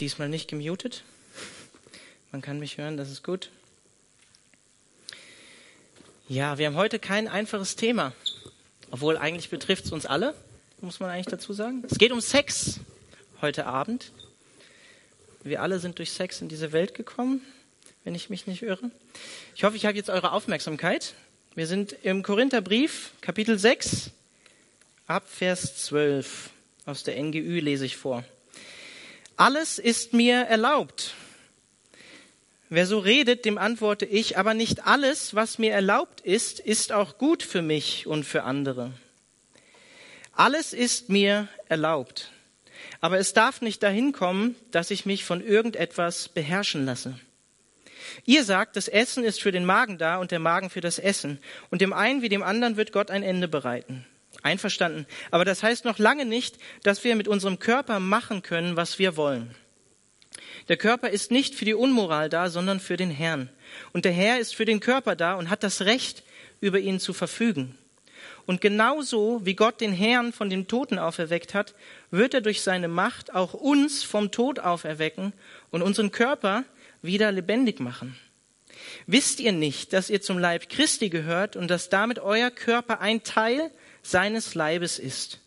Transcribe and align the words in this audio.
Diesmal 0.00 0.28
nicht 0.28 0.48
gemutet. 0.48 1.02
Man 2.30 2.40
kann 2.40 2.60
mich 2.60 2.78
hören, 2.78 2.96
das 2.96 3.10
ist 3.10 3.24
gut. 3.24 3.50
Ja, 6.28 6.56
wir 6.58 6.66
haben 6.66 6.76
heute 6.76 7.00
kein 7.00 7.26
einfaches 7.26 7.74
Thema. 7.74 8.12
Obwohl 8.92 9.16
eigentlich 9.16 9.50
betrifft 9.50 9.86
es 9.86 9.92
uns 9.92 10.06
alle, 10.06 10.34
muss 10.80 11.00
man 11.00 11.10
eigentlich 11.10 11.26
dazu 11.26 11.52
sagen. 11.52 11.82
Es 11.90 11.98
geht 11.98 12.12
um 12.12 12.20
Sex 12.20 12.78
heute 13.42 13.66
Abend. 13.66 14.12
Wir 15.42 15.62
alle 15.62 15.80
sind 15.80 15.98
durch 15.98 16.12
Sex 16.12 16.40
in 16.40 16.48
diese 16.48 16.70
Welt 16.70 16.94
gekommen, 16.94 17.42
wenn 18.04 18.14
ich 18.14 18.30
mich 18.30 18.46
nicht 18.46 18.62
irre. 18.62 18.92
Ich 19.56 19.64
hoffe, 19.64 19.76
ich 19.76 19.84
habe 19.84 19.96
jetzt 19.96 20.10
eure 20.10 20.30
Aufmerksamkeit. 20.30 21.14
Wir 21.56 21.66
sind 21.66 21.96
im 22.04 22.22
Korintherbrief, 22.22 23.14
Kapitel 23.20 23.58
6, 23.58 24.10
ab 25.08 25.28
Vers 25.28 25.86
12. 25.86 26.50
Aus 26.86 27.02
der 27.02 27.20
NGÜ 27.20 27.58
lese 27.58 27.84
ich 27.84 27.96
vor. 27.96 28.22
Alles 29.38 29.78
ist 29.78 30.14
mir 30.14 30.46
erlaubt. 30.46 31.14
Wer 32.70 32.86
so 32.86 32.98
redet, 32.98 33.44
dem 33.44 33.56
antworte 33.56 34.04
ich, 34.04 34.36
aber 34.36 34.52
nicht 34.52 34.84
alles, 34.84 35.32
was 35.32 35.58
mir 35.58 35.72
erlaubt 35.72 36.20
ist, 36.20 36.58
ist 36.58 36.90
auch 36.90 37.18
gut 37.18 37.44
für 37.44 37.62
mich 37.62 38.08
und 38.08 38.24
für 38.24 38.42
andere. 38.42 38.90
Alles 40.32 40.72
ist 40.72 41.08
mir 41.08 41.46
erlaubt. 41.68 42.32
Aber 43.00 43.20
es 43.20 43.32
darf 43.32 43.62
nicht 43.62 43.80
dahin 43.84 44.10
kommen, 44.10 44.56
dass 44.72 44.90
ich 44.90 45.06
mich 45.06 45.24
von 45.24 45.40
irgendetwas 45.40 46.28
beherrschen 46.28 46.84
lasse. 46.84 47.16
Ihr 48.24 48.42
sagt, 48.42 48.74
das 48.74 48.88
Essen 48.88 49.22
ist 49.22 49.40
für 49.40 49.52
den 49.52 49.64
Magen 49.64 49.98
da 49.98 50.16
und 50.16 50.32
der 50.32 50.40
Magen 50.40 50.68
für 50.68 50.80
das 50.80 50.98
Essen. 50.98 51.38
Und 51.70 51.80
dem 51.80 51.92
einen 51.92 52.22
wie 52.22 52.28
dem 52.28 52.42
anderen 52.42 52.76
wird 52.76 52.90
Gott 52.90 53.12
ein 53.12 53.22
Ende 53.22 53.46
bereiten. 53.46 54.04
Einverstanden. 54.42 55.06
Aber 55.30 55.44
das 55.44 55.62
heißt 55.62 55.84
noch 55.84 55.98
lange 55.98 56.24
nicht, 56.24 56.58
dass 56.82 57.04
wir 57.04 57.16
mit 57.16 57.28
unserem 57.28 57.58
Körper 57.58 58.00
machen 58.00 58.42
können, 58.42 58.76
was 58.76 58.98
wir 58.98 59.16
wollen. 59.16 59.54
Der 60.68 60.76
Körper 60.76 61.10
ist 61.10 61.30
nicht 61.30 61.54
für 61.54 61.64
die 61.64 61.74
Unmoral 61.74 62.28
da, 62.28 62.50
sondern 62.50 62.80
für 62.80 62.96
den 62.96 63.10
Herrn. 63.10 63.48
Und 63.92 64.04
der 64.04 64.12
Herr 64.12 64.38
ist 64.38 64.54
für 64.54 64.64
den 64.64 64.80
Körper 64.80 65.16
da 65.16 65.34
und 65.34 65.50
hat 65.50 65.62
das 65.62 65.82
Recht, 65.82 66.22
über 66.60 66.78
ihn 66.78 66.98
zu 66.98 67.12
verfügen. 67.12 67.76
Und 68.46 68.60
genauso 68.60 69.44
wie 69.44 69.54
Gott 69.54 69.80
den 69.80 69.92
Herrn 69.92 70.32
von 70.32 70.50
den 70.50 70.66
Toten 70.68 70.98
auferweckt 70.98 71.54
hat, 71.54 71.74
wird 72.10 72.34
er 72.34 72.40
durch 72.40 72.62
seine 72.62 72.88
Macht 72.88 73.34
auch 73.34 73.54
uns 73.54 74.02
vom 74.02 74.30
Tod 74.30 74.58
auferwecken 74.58 75.32
und 75.70 75.82
unseren 75.82 76.10
Körper 76.10 76.64
wieder 77.02 77.30
lebendig 77.30 77.78
machen. 77.78 78.16
Wisst 79.06 79.40
ihr 79.40 79.52
nicht, 79.52 79.92
dass 79.92 80.10
ihr 80.10 80.20
zum 80.20 80.38
Leib 80.38 80.68
Christi 80.68 81.10
gehört 81.10 81.56
und 81.56 81.68
dass 81.68 81.90
damit 81.90 82.18
euer 82.18 82.50
Körper 82.50 83.00
ein 83.00 83.22
Teil 83.22 83.70
seines 84.10 84.54
Leibes 84.54 84.98
ist. 84.98 85.40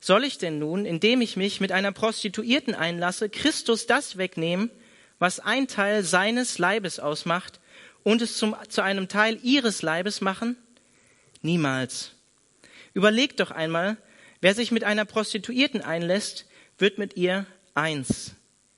Soll 0.00 0.24
ich 0.24 0.38
denn 0.38 0.58
nun, 0.58 0.84
indem 0.84 1.20
ich 1.20 1.36
mich 1.36 1.60
mit 1.60 1.72
einer 1.72 1.92
Prostituierten 1.92 2.74
einlasse, 2.74 3.30
Christus 3.30 3.86
das 3.86 4.18
wegnehmen, 4.18 4.70
was 5.18 5.40
ein 5.40 5.66
Teil 5.66 6.02
seines 6.02 6.58
Leibes 6.58 7.00
ausmacht, 7.00 7.60
und 8.02 8.20
es 8.20 8.36
zum, 8.36 8.54
zu 8.68 8.82
einem 8.82 9.08
Teil 9.08 9.38
ihres 9.42 9.80
Leibes 9.80 10.20
machen? 10.20 10.56
Niemals. 11.40 12.12
Überlegt 12.92 13.40
doch 13.40 13.50
einmal, 13.50 13.96
wer 14.40 14.54
sich 14.54 14.70
mit 14.70 14.84
einer 14.84 15.06
Prostituierten 15.06 15.80
einlässt, 15.80 16.46
wird 16.76 16.98
mit 16.98 17.16
ihr 17.16 17.46
eins. 17.74 18.32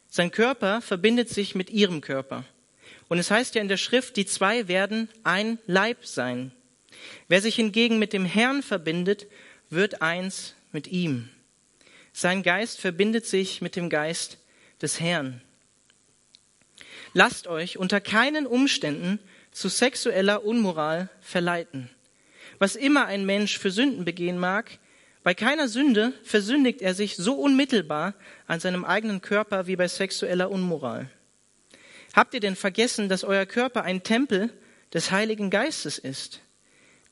Sein 0.09 0.31
Körper 0.31 0.81
verbindet 0.81 1.29
sich 1.29 1.55
mit 1.55 1.71
ihrem 1.71 2.01
Körper. 2.01 2.45
Und 3.09 3.19
es 3.19 3.31
heißt 3.31 3.55
ja 3.55 3.61
in 3.61 3.69
der 3.69 3.77
Schrift, 3.77 4.17
die 4.17 4.27
zwei 4.27 4.69
werden 4.69 5.09
ein 5.25 5.59
Leib 5.67 6.07
sein. 6.07 6.53
Wer 7.29 7.41
sich 7.41 7.57
hingegen 7.57 7.99
mit 7.99 8.13
dem 8.13 8.25
Herrn 8.25 8.63
verbindet, 8.63 9.27
wird 9.71 10.03
eins 10.03 10.55
mit 10.73 10.87
ihm. 10.89 11.29
Sein 12.13 12.43
Geist 12.43 12.81
verbindet 12.81 13.27
sich 13.27 13.61
mit 13.61 13.77
dem 13.77 13.91
Geist 13.91 14.39
des 14.81 15.01
Herrn. 15.01 15.43
Lasst 17.13 17.47
euch 17.47 17.79
unter 17.79 18.01
keinen 18.01 18.47
Umständen 18.47 19.19
zu 19.51 19.69
sexueller 19.69 20.45
Unmoral 20.45 21.09
verleiten. 21.21 21.91
Was 22.59 22.77
immer 22.77 23.07
ein 23.07 23.27
Mensch 23.27 23.59
für 23.59 23.71
Sünden 23.71 24.05
begehen 24.05 24.39
mag, 24.39 24.79
bei 25.23 25.35
keiner 25.35 25.69
Sünde 25.69 26.13
versündigt 26.23 26.83
er 26.83 26.95
sich 26.95 27.17
so 27.17 27.35
unmittelbar 27.35 28.15
an 28.47 28.61
seinem 28.61 28.85
eigenen 28.85 29.23
Körper 29.23 29.67
wie 29.67 29.77
bei 29.77 29.89
sexueller 29.89 30.51
Unmoral. 30.51 31.11
Habt 32.15 32.33
ihr 32.35 32.41
denn 32.41 32.55
vergessen, 32.55 33.09
dass 33.09 33.25
euer 33.25 33.45
Körper 33.45 33.83
ein 33.83 34.03
Tempel 34.03 34.53
des 34.95 35.11
Heiligen 35.11 35.51
Geistes 35.51 35.99
ist? 35.99 36.41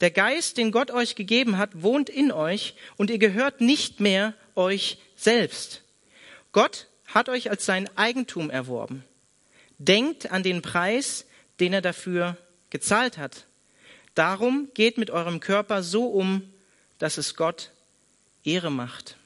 Der 0.04 0.10
Geist, 0.10 0.59
den 0.59 0.70
Gott 0.70 0.91
euch 0.91 1.15
gegeben 1.15 1.56
hat, 1.56 1.82
wohnt 1.82 2.10
in 2.10 2.31
euch 2.31 2.75
und 2.98 3.09
ihr 3.09 3.16
gehört 3.16 3.62
nicht 3.62 4.00
mehr 4.00 4.34
euch 4.54 4.98
selbst. 5.16 5.81
Gott 6.53 6.88
hat 7.06 7.31
euch 7.31 7.48
als 7.48 7.65
sein 7.65 7.88
Eigentum 7.97 8.50
erworben. 8.50 9.03
Denkt 9.78 10.31
an 10.31 10.42
den 10.42 10.60
Preis, 10.60 11.25
den 11.59 11.72
er 11.72 11.81
dafür 11.81 12.37
gezahlt 12.69 13.16
hat. 13.16 13.47
Darum 14.15 14.69
geht 14.75 14.98
mit 14.98 15.10
eurem 15.10 15.41
Körper 15.41 15.82
so 15.82 16.09
um, 16.09 16.53
dass 16.98 17.16
es 17.16 17.34
Gott 17.34 17.71
Ehre 18.44 18.71
macht. 18.71 19.16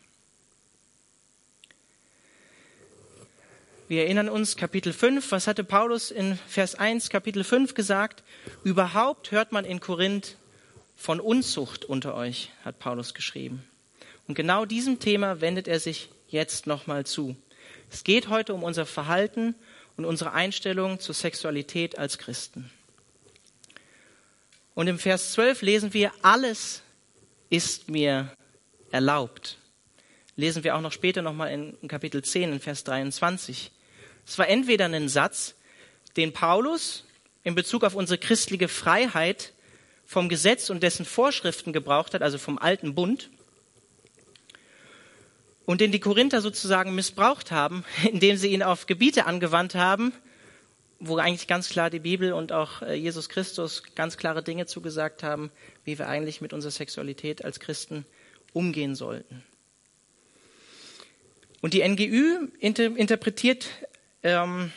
Wir 3.88 4.04
erinnern 4.04 4.28
uns, 4.28 4.56
Kapitel 4.56 4.92
5, 4.92 5.32
was 5.32 5.48
hatte 5.48 5.64
Paulus 5.64 6.12
in 6.12 6.38
Vers 6.46 6.76
1, 6.76 7.10
Kapitel 7.10 7.42
5 7.42 7.74
gesagt? 7.74 8.22
Überhaupt 8.62 9.32
hört 9.32 9.50
man 9.50 9.64
in 9.64 9.80
Korinth 9.80 10.36
von 10.98 11.20
Unzucht 11.20 11.84
unter 11.84 12.14
euch, 12.16 12.50
hat 12.64 12.80
Paulus 12.80 13.14
geschrieben. 13.14 13.62
Und 14.26 14.34
genau 14.34 14.66
diesem 14.66 14.98
Thema 14.98 15.40
wendet 15.40 15.68
er 15.68 15.78
sich 15.78 16.10
jetzt 16.26 16.66
nochmal 16.66 17.06
zu. 17.06 17.36
Es 17.88 18.02
geht 18.02 18.28
heute 18.28 18.52
um 18.52 18.64
unser 18.64 18.84
Verhalten 18.84 19.54
und 19.96 20.04
unsere 20.04 20.32
Einstellung 20.32 20.98
zur 20.98 21.14
Sexualität 21.14 21.96
als 21.96 22.18
Christen. 22.18 22.70
Und 24.74 24.88
im 24.88 24.98
Vers 24.98 25.32
12 25.32 25.62
lesen 25.62 25.94
wir, 25.94 26.12
alles 26.20 26.82
ist 27.48 27.88
mir 27.88 28.32
erlaubt. 28.90 29.56
Lesen 30.34 30.64
wir 30.64 30.76
auch 30.76 30.80
noch 30.80 30.92
später 30.92 31.22
nochmal 31.22 31.52
in 31.52 31.88
Kapitel 31.88 32.22
10, 32.22 32.52
in 32.54 32.60
Vers 32.60 32.82
23. 32.84 33.70
Es 34.26 34.36
war 34.36 34.48
entweder 34.48 34.86
ein 34.86 35.08
Satz, 35.08 35.54
den 36.16 36.32
Paulus 36.32 37.04
in 37.44 37.54
Bezug 37.54 37.84
auf 37.84 37.94
unsere 37.94 38.18
christliche 38.18 38.68
Freiheit 38.68 39.52
vom 40.08 40.30
Gesetz 40.30 40.70
und 40.70 40.82
dessen 40.82 41.04
Vorschriften 41.04 41.74
gebraucht 41.74 42.14
hat, 42.14 42.22
also 42.22 42.38
vom 42.38 42.56
alten 42.56 42.94
Bund, 42.94 43.28
und 45.66 45.82
den 45.82 45.92
die 45.92 46.00
Korinther 46.00 46.40
sozusagen 46.40 46.94
missbraucht 46.94 47.50
haben, 47.50 47.84
indem 48.10 48.38
sie 48.38 48.48
ihn 48.48 48.62
auf 48.62 48.86
Gebiete 48.86 49.26
angewandt 49.26 49.74
haben, 49.74 50.14
wo 50.98 51.18
eigentlich 51.18 51.46
ganz 51.46 51.68
klar 51.68 51.90
die 51.90 51.98
Bibel 51.98 52.32
und 52.32 52.52
auch 52.52 52.80
äh, 52.80 52.94
Jesus 52.94 53.28
Christus 53.28 53.82
ganz 53.94 54.16
klare 54.16 54.42
Dinge 54.42 54.64
zugesagt 54.64 55.22
haben, 55.22 55.50
wie 55.84 55.98
wir 55.98 56.08
eigentlich 56.08 56.40
mit 56.40 56.54
unserer 56.54 56.72
Sexualität 56.72 57.44
als 57.44 57.60
Christen 57.60 58.06
umgehen 58.54 58.94
sollten. 58.94 59.44
Und 61.60 61.74
die 61.74 61.86
NGÜ 61.86 62.48
inter 62.60 62.96
interpretiert 62.96 63.66
ähm, 64.22 64.72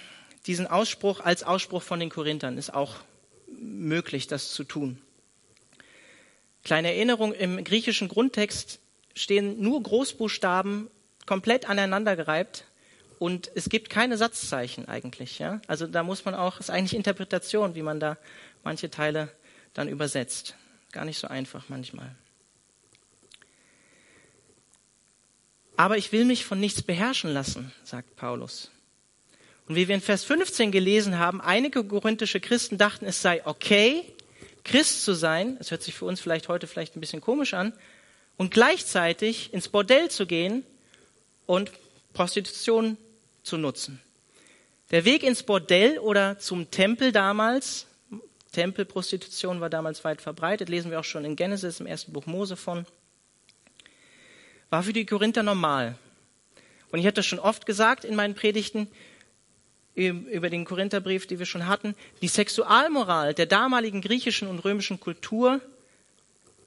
diesen 0.46 0.68
Ausspruch 0.68 1.22
als 1.22 1.44
Ausspruch 1.44 1.84
von 1.84 2.02
den 2.02 2.10
Korinthern. 2.10 2.58
Ist 2.58 2.74
auch 2.74 2.96
möglich, 3.48 4.28
das 4.28 4.52
zu 4.52 4.66
tun. 4.66 5.02
Kleine 6.64 6.90
Erinnerung, 6.90 7.34
im 7.34 7.64
griechischen 7.64 8.08
Grundtext 8.08 8.80
stehen 9.16 9.62
nur 9.62 9.82
Großbuchstaben 9.82 10.90
komplett 11.26 11.70
aneinandergereiht 11.70 12.66
und 13.20 13.52
es 13.56 13.70
gibt 13.70 13.90
keine 13.90 14.18
Satzzeichen 14.18 14.88
eigentlich. 14.88 15.40
Ja? 15.40 15.62
Also 15.68 15.88
da 15.88 16.04
muss 16.04 16.26
man 16.26 16.36
auch, 16.36 16.60
ist 16.60 16.70
eigentlich 16.70 16.96
Interpretation, 16.96 17.76
wie 17.76 17.82
man 17.82 18.00
da 18.00 18.18
manche 18.64 18.90
Teile 18.90 19.30
dann 19.74 19.88
übersetzt. 19.88 20.56
Gar 20.92 21.06
nicht 21.06 21.20
so 21.20 21.28
einfach 21.28 21.66
manchmal. 21.70 22.16
Aber 25.78 25.98
ich 25.98 26.12
will 26.12 26.26
mich 26.26 26.46
von 26.46 26.60
nichts 26.60 26.82
beherrschen 26.82 27.34
lassen, 27.34 27.72
sagt 27.84 28.16
Paulus. 28.16 28.70
Und 29.68 29.76
wie 29.76 29.88
wir 29.88 29.96
in 29.96 30.02
Vers 30.02 30.24
15 30.26 30.72
gelesen 30.72 31.18
haben, 31.18 31.42
einige 31.42 31.84
korinthische 31.84 32.40
Christen 32.40 32.78
dachten, 32.78 33.06
es 33.06 33.22
sei 33.22 33.46
okay, 33.46 34.04
Christ 34.64 35.04
zu 35.04 35.14
sein, 35.14 35.58
das 35.58 35.72
hört 35.72 35.84
sich 35.84 35.96
für 35.96 36.06
uns 36.06 36.20
vielleicht 36.20 36.48
heute 36.48 36.68
vielleicht 36.68 36.96
ein 36.96 37.02
bisschen 37.02 37.22
komisch 37.22 37.54
an, 37.54 37.74
und 38.38 38.52
gleichzeitig 38.52 39.54
ins 39.54 39.70
Bordell 39.70 40.10
zu 40.10 40.26
gehen 40.26 40.64
und 41.46 41.72
Prostitution 42.14 42.98
zu 43.44 43.58
nutzen. 43.58 44.02
Der 44.92 45.06
Weg 45.06 45.24
ins 45.24 45.44
Bordell 45.44 46.00
oder 46.00 46.40
zum 46.40 46.70
Tempel 46.72 47.12
damals, 47.12 47.88
Tempelprostitution 48.52 49.62
war 49.62 49.70
damals 49.70 50.04
weit 50.04 50.22
verbreitet, 50.22 50.70
lesen 50.70 50.92
wir 50.92 51.00
auch 51.00 51.06
schon 51.06 51.24
in 51.24 51.36
Genesis 51.36 51.80
im 51.80 51.86
ersten 51.86 52.12
Buch 52.14 52.26
Mose 52.26 52.58
von, 52.58 52.86
war 54.70 54.84
für 54.84 54.94
die 54.94 55.06
Korinther 55.06 55.44
normal. 55.44 55.96
Und 56.92 57.00
ich 57.00 57.06
hatte 57.06 57.16
das 57.16 57.26
schon 57.26 57.40
oft 57.40 57.66
gesagt 57.66 58.04
in 58.04 58.16
meinen 58.16 58.36
Predigten, 58.36 58.88
über 59.94 60.50
den 60.50 60.66
Korintherbrief, 60.66 61.28
die 61.28 61.40
wir 61.40 61.46
schon 61.46 61.68
hatten, 61.68 61.96
die 62.22 62.28
Sexualmoral 62.28 63.34
der 63.34 63.46
damaligen 63.46 64.02
griechischen 64.02 64.48
und 64.48 64.60
römischen 64.60 65.00
Kultur 65.00 65.60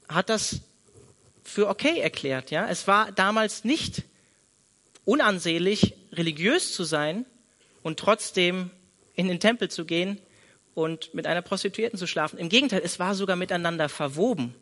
hat 0.07 0.29
das 0.29 0.61
für 1.43 1.67
okay 1.67 1.99
erklärt. 1.99 2.51
Ja, 2.51 2.67
es 2.67 2.87
war 2.87 3.11
damals 3.11 3.63
nicht 3.63 4.03
unansehnlich, 5.05 5.95
religiös 6.11 6.73
zu 6.73 6.83
sein 6.83 7.25
und 7.83 7.99
trotzdem 7.99 8.71
in 9.15 9.27
den 9.27 9.39
Tempel 9.39 9.69
zu 9.69 9.85
gehen 9.85 10.19
und 10.73 11.13
mit 11.13 11.25
einer 11.25 11.41
Prostituierten 11.41 11.97
zu 11.97 12.07
schlafen. 12.07 12.37
Im 12.37 12.49
Gegenteil, 12.49 12.81
es 12.83 12.99
war 12.99 13.15
sogar 13.15 13.35
miteinander 13.35 13.89
verwoben, 13.89 14.53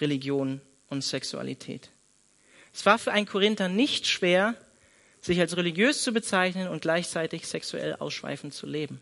Religion 0.00 0.60
und 0.88 1.02
Sexualität. 1.02 1.90
Es 2.72 2.86
war 2.86 2.98
für 2.98 3.12
einen 3.12 3.26
Korinther 3.26 3.68
nicht 3.68 4.06
schwer, 4.06 4.54
sich 5.20 5.40
als 5.40 5.56
religiös 5.56 6.02
zu 6.02 6.12
bezeichnen 6.12 6.68
und 6.68 6.82
gleichzeitig 6.82 7.46
sexuell 7.46 7.96
ausschweifend 7.96 8.54
zu 8.54 8.66
leben. 8.66 9.00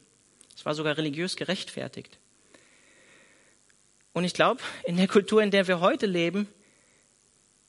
Es 0.56 0.64
war 0.66 0.74
sogar 0.74 0.96
religiös 0.96 1.36
gerechtfertigt. 1.36 2.18
Und 4.12 4.24
ich 4.24 4.34
glaube, 4.34 4.60
in 4.84 4.96
der 4.96 5.06
Kultur, 5.06 5.42
in 5.42 5.52
der 5.52 5.68
wir 5.68 5.80
heute 5.80 6.06
leben, 6.06 6.48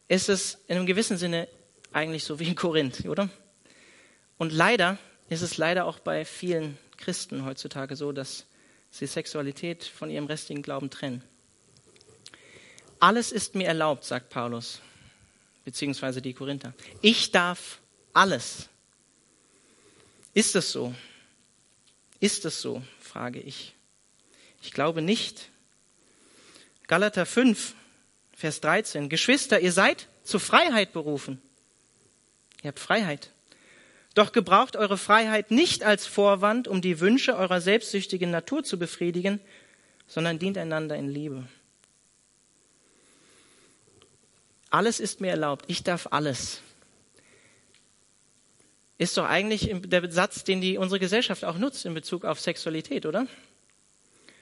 ist 0.07 0.29
es 0.29 0.57
in 0.67 0.77
einem 0.77 0.87
gewissen 0.87 1.17
Sinne 1.17 1.47
eigentlich 1.93 2.23
so 2.23 2.39
wie 2.39 2.47
in 2.47 2.55
Korinth, 2.55 3.05
oder? 3.05 3.29
Und 4.39 4.51
leider 4.51 4.97
ist 5.29 5.41
es 5.41 5.57
leider 5.57 5.85
auch 5.85 5.99
bei 5.99 6.25
vielen 6.25 6.77
Christen 6.97 7.45
heutzutage 7.45 7.95
so, 7.95 8.11
dass 8.11 8.45
sie 8.89 9.05
Sexualität 9.05 9.83
von 9.83 10.09
ihrem 10.09 10.25
restlichen 10.25 10.63
Glauben 10.63 10.89
trennen. 10.89 11.23
Alles 12.99 13.31
ist 13.31 13.55
mir 13.55 13.67
erlaubt, 13.67 14.03
sagt 14.03 14.29
Paulus, 14.29 14.81
beziehungsweise 15.63 16.21
die 16.21 16.33
Korinther. 16.33 16.73
Ich 17.01 17.31
darf 17.31 17.79
alles. 18.19 18.67
Ist 20.33 20.53
es 20.57 20.73
so? 20.73 20.93
Ist 22.19 22.43
es 22.43 22.61
so, 22.61 22.83
frage 22.99 23.39
ich. 23.39 23.75
Ich 24.61 24.73
glaube 24.73 25.01
nicht. 25.01 25.49
Galater 26.87 27.25
5, 27.25 27.75
Vers 28.33 28.59
13. 28.59 29.07
Geschwister, 29.07 29.61
ihr 29.61 29.71
seid 29.71 30.09
zur 30.23 30.41
Freiheit 30.41 30.91
berufen. 30.91 31.41
Ihr 32.61 32.69
habt 32.69 32.79
Freiheit. 32.79 33.31
Doch 34.15 34.33
gebraucht 34.33 34.75
eure 34.75 34.97
Freiheit 34.97 35.49
nicht 35.49 35.83
als 35.83 36.05
Vorwand, 36.05 36.67
um 36.67 36.81
die 36.81 36.99
Wünsche 36.99 37.37
eurer 37.37 37.61
selbstsüchtigen 37.61 38.31
Natur 38.31 38.65
zu 38.65 38.77
befriedigen, 38.77 39.39
sondern 40.07 40.39
dient 40.39 40.57
einander 40.57 40.97
in 40.97 41.07
Liebe. 41.07 41.47
Alles 44.69 44.99
ist 44.99 45.21
mir 45.21 45.29
erlaubt. 45.29 45.63
Ich 45.67 45.83
darf 45.83 46.07
alles. 46.11 46.61
Ist 48.99 49.17
doch 49.17 49.25
eigentlich 49.25 49.73
der 49.73 50.11
Satz, 50.11 50.43
den 50.43 50.59
die 50.59 50.77
unsere 50.77 50.99
Gesellschaft 50.99 51.45
auch 51.45 51.57
nutzt 51.57 51.85
in 51.85 51.93
Bezug 51.93 52.25
auf 52.25 52.41
Sexualität, 52.41 53.05
oder? 53.05 53.27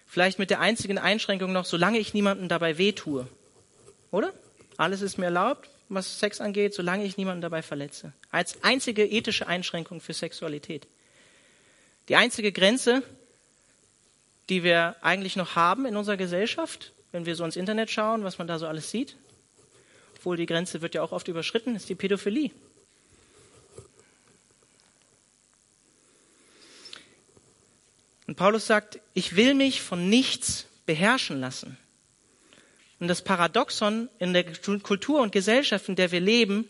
Vielleicht 0.07 0.39
mit 0.39 0.49
der 0.49 0.59
einzigen 0.61 0.97
Einschränkung 0.97 1.53
noch, 1.53 1.65
solange 1.65 1.99
ich 1.99 2.15
niemandem 2.15 2.49
dabei 2.49 2.79
wehtue. 2.79 3.27
Oder? 4.09 4.33
Alles 4.75 5.03
ist 5.03 5.19
mir 5.19 5.25
erlaubt, 5.25 5.69
was 5.89 6.19
Sex 6.19 6.41
angeht, 6.41 6.73
solange 6.73 7.05
ich 7.05 7.17
niemanden 7.17 7.41
dabei 7.41 7.61
verletze. 7.61 8.13
Als 8.31 8.63
einzige 8.63 9.05
ethische 9.05 9.45
Einschränkung 9.45 10.01
für 10.01 10.13
Sexualität. 10.13 10.87
Die 12.09 12.15
einzige 12.15 12.51
Grenze, 12.51 13.03
die 14.49 14.63
wir 14.63 14.95
eigentlich 15.01 15.35
noch 15.35 15.55
haben 15.55 15.85
in 15.85 15.95
unserer 15.95 16.17
Gesellschaft, 16.17 16.93
wenn 17.11 17.27
wir 17.27 17.35
so 17.35 17.45
ins 17.45 17.57
Internet 17.57 17.91
schauen, 17.91 18.23
was 18.23 18.39
man 18.39 18.47
da 18.47 18.57
so 18.57 18.65
alles 18.65 18.89
sieht, 18.89 19.17
obwohl 20.15 20.35
die 20.35 20.47
Grenze 20.47 20.81
wird 20.81 20.95
ja 20.95 21.03
auch 21.03 21.11
oft 21.11 21.27
überschritten, 21.27 21.75
ist 21.75 21.89
die 21.89 21.95
Pädophilie. 21.95 22.49
Und 28.27 28.35
Paulus 28.35 28.67
sagt, 28.67 28.99
ich 29.13 29.35
will 29.35 29.53
mich 29.53 29.81
von 29.81 30.09
nichts 30.09 30.67
beherrschen 30.85 31.39
lassen. 31.39 31.77
Und 32.99 33.07
das 33.07 33.23
Paradoxon 33.23 34.09
in 34.19 34.33
der 34.33 34.43
Kultur 34.43 35.21
und 35.21 35.31
Gesellschaft, 35.31 35.87
in 35.87 35.95
der 35.95 36.11
wir 36.11 36.19
leben, 36.19 36.69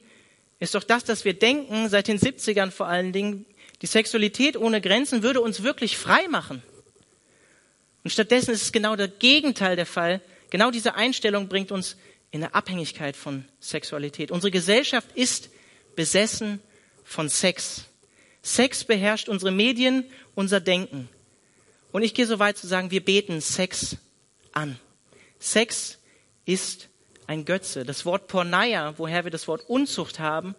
ist 0.60 0.76
doch 0.76 0.84
das, 0.84 1.04
dass 1.04 1.26
wir 1.26 1.34
denken, 1.34 1.90
seit 1.90 2.08
den 2.08 2.20
70ern 2.20 2.72
vor 2.72 2.88
allen 2.88 3.12
Dingen, 3.12 3.46
die 3.82 3.88
Sexualität 3.88 4.58
ohne 4.58 4.82
Grenzen 4.82 5.24
würde 5.24 5.42
uns 5.42 5.64
wirklich 5.64 5.98
frei 5.98 6.28
machen. 6.30 6.62
Und 8.04 8.12
stattdessen 8.12 8.52
ist 8.52 8.64
es 8.64 8.72
genau 8.72 8.96
der 8.96 9.08
Gegenteil 9.08 9.76
der 9.76 9.86
Fall. 9.86 10.22
Genau 10.50 10.72
diese 10.72 10.96
Einstellung 10.96 11.48
bringt 11.48 11.72
uns 11.72 11.98
in 12.32 12.44
eine 12.44 12.54
Abhängigkeit 12.54 13.16
von 13.16 13.46
Sexualität. 13.60 14.32
Unsere 14.32 14.52
Gesellschaft 14.52 15.10
ist 15.16 15.50
besessen 15.96 16.60
von 17.04 17.30
Sex. 17.30 17.86
Sex 18.42 18.84
beherrscht 18.84 19.30
unsere 19.30 19.52
Medien, 19.52 20.06
unser 20.36 20.60
Denken. 20.60 21.10
Und 21.98 22.04
ich 22.04 22.14
gehe 22.14 22.28
so 22.28 22.38
weit 22.38 22.60
zu 22.60 22.68
sagen, 22.68 22.92
wir 22.92 23.04
beten 23.04 23.42
Sex 23.42 23.98
an. 24.52 24.78
Sex 25.40 25.98
ist 26.46 26.90
ein 27.26 27.44
Götze. 27.44 27.86
Das 27.86 28.06
Wort 28.06 28.28
Porneia, 28.28 28.94
woher 29.00 29.24
wir 29.24 29.32
das 29.32 29.48
Wort 29.48 29.68
Unzucht 29.68 30.20
haben, 30.20 30.54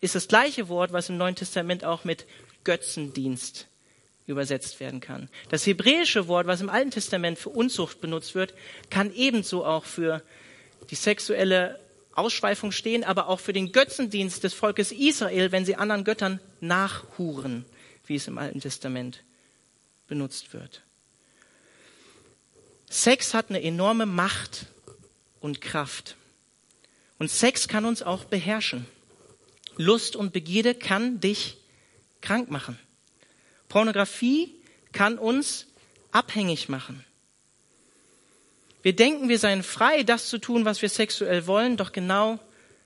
ist 0.00 0.16
das 0.16 0.26
gleiche 0.26 0.68
Wort, 0.68 0.92
was 0.92 1.08
im 1.08 1.18
Neuen 1.18 1.36
Testament 1.36 1.84
auch 1.84 2.02
mit 2.02 2.26
Götzendienst 2.64 3.68
übersetzt 4.26 4.80
werden 4.80 4.98
kann. 4.98 5.28
Das 5.50 5.64
hebräische 5.66 6.26
Wort, 6.26 6.48
was 6.48 6.60
im 6.60 6.68
Alten 6.68 6.90
Testament 6.90 7.38
für 7.38 7.50
Unzucht 7.50 8.00
benutzt 8.00 8.34
wird, 8.34 8.52
kann 8.90 9.14
ebenso 9.14 9.64
auch 9.64 9.84
für 9.84 10.20
die 10.90 10.96
sexuelle 10.96 11.78
Ausschweifung 12.12 12.72
stehen, 12.72 13.04
aber 13.04 13.28
auch 13.28 13.38
für 13.38 13.52
den 13.52 13.70
Götzendienst 13.70 14.42
des 14.42 14.52
Volkes 14.52 14.90
Israel, 14.90 15.52
wenn 15.52 15.64
sie 15.64 15.76
anderen 15.76 16.02
Göttern 16.02 16.40
nachhuren, 16.60 17.66
wie 18.04 18.16
es 18.16 18.26
im 18.26 18.36
Alten 18.36 18.58
Testament 18.58 19.22
benutzt 20.06 20.52
wird. 20.52 20.82
Sex 22.88 23.32
hat 23.32 23.48
eine 23.48 23.62
enorme 23.62 24.06
Macht 24.06 24.66
und 25.40 25.60
Kraft. 25.60 26.16
Und 27.18 27.30
Sex 27.30 27.68
kann 27.68 27.84
uns 27.84 28.02
auch 28.02 28.24
beherrschen. 28.24 28.86
Lust 29.76 30.16
und 30.16 30.32
Begierde 30.32 30.74
kann 30.74 31.20
dich 31.20 31.56
krank 32.20 32.50
machen. 32.50 32.78
Pornografie 33.68 34.54
kann 34.92 35.18
uns 35.18 35.66
abhängig 36.10 36.68
machen. 36.68 37.04
Wir 38.82 38.94
denken, 38.94 39.28
wir 39.28 39.38
seien 39.38 39.62
frei, 39.62 40.02
das 40.02 40.28
zu 40.28 40.38
tun, 40.38 40.64
was 40.64 40.82
wir 40.82 40.88
sexuell 40.88 41.46
wollen, 41.46 41.76
doch 41.76 41.92
genau 41.92 42.38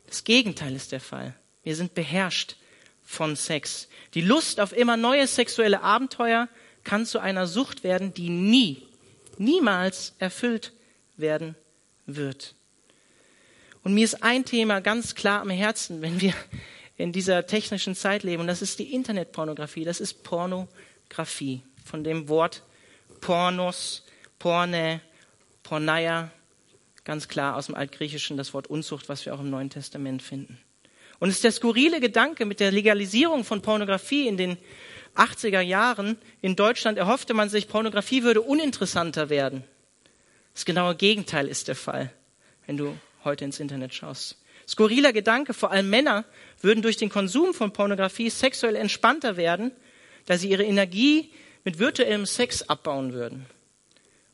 das 0.07 0.25
Gegenteil 0.25 0.77
ist 0.77 0.93
der 0.93 1.01
Fall. 1.01 1.35
Wir 1.65 1.75
sind 1.75 1.95
beherrscht 1.95 2.57
von 3.03 3.35
Sex. 3.35 3.89
Die 4.15 4.21
Lust 4.21 4.61
auf 4.61 4.73
immer 4.73 4.97
neue 4.97 5.27
sexuelle 5.27 5.83
Abenteuer 5.83 6.49
kann 6.87 7.05
zu 7.05 7.19
einer 7.19 7.47
Sucht 7.47 7.85
werden, 7.85 8.15
die 8.15 8.31
nie, 8.31 8.87
niemals 9.37 10.15
erfüllt 10.19 10.73
werden 11.17 11.57
wird. 12.07 12.55
Und 13.83 13.93
mir 13.93 14.05
ist 14.05 14.23
ein 14.23 14.45
Thema 14.45 14.81
ganz 14.81 15.15
klar 15.15 15.41
am 15.41 15.51
Herzen, 15.51 16.01
wenn 16.01 16.21
wir 16.21 16.33
in 16.97 17.13
dieser 17.13 17.47
technischen 17.47 17.95
Zeit 17.95 18.23
leben, 18.23 18.41
und 18.41 18.47
das 18.47 18.63
ist 18.63 18.79
die 18.79 18.95
Internetpornografie, 18.95 19.85
das 19.85 20.01
ist 20.01 20.23
Pornografie, 20.23 21.63
von 21.85 22.05
dem 22.05 22.29
Wort 22.29 22.63
Pornos, 23.21 24.05
Porne, 24.39 25.01
Porneia, 25.65 26.31
ganz 27.05 27.27
klar 27.27 27.57
aus 27.57 27.67
dem 27.67 27.75
Altgriechischen 27.75 28.37
das 28.37 28.55
Wort 28.55 28.69
Unzucht, 28.69 29.09
was 29.09 29.27
wir 29.27 29.35
auch 29.35 29.41
im 29.41 29.51
Neuen 29.51 29.71
Testament 29.71 30.23
finden. 30.23 30.59
Und 31.19 31.31
es 31.31 31.37
ist 31.37 31.45
der 31.45 31.53
skurrile 31.53 32.01
Gedanke 32.01 32.45
mit 32.45 32.61
der 32.61 32.71
Legalisierung 32.71 33.43
von 33.43 33.63
Pornografie 33.63 34.29
in 34.29 34.37
den 34.37 34.57
80er 35.17 35.61
Jahren 35.61 36.19
in 36.43 36.57
Deutschland 36.57 36.99
erhoffte 36.99 37.35
man 37.35 37.49
sich, 37.49 37.69
Pornografie 37.69 38.23
würde 38.23 38.43
uninteressanter 38.43 39.29
werden. 39.29 39.65
Das 40.55 40.65
genaue 40.65 40.95
Gegenteil 40.95 41.49
ist 41.49 41.69
der 41.69 41.77
Fall, 41.77 42.13
wenn 42.67 42.77
du 42.77 42.97
heute 43.25 43.45
ins 43.45 43.61
Internet 43.61 43.95
schaust. 43.95 44.39
Skurriler 44.67 45.13
Gedanke, 45.13 45.55
vor 45.55 45.71
allem 45.71 45.91
Männer 45.91 46.25
würden 46.61 46.83
durch 46.83 46.97
den 46.97 47.09
Konsum 47.09 47.55
von 47.55 47.73
Pornografie 47.73 48.31
sexuell 48.31 48.75
entspannter 48.75 49.37
werden, 49.37 49.71
da 50.27 50.39
sie 50.39 50.51
ihre 50.51 50.65
Energie 50.65 51.31
mit 51.65 51.79
virtuellem 51.79 52.27
Sex 52.27 52.63
abbauen 52.63 53.13
würden. 53.13 53.47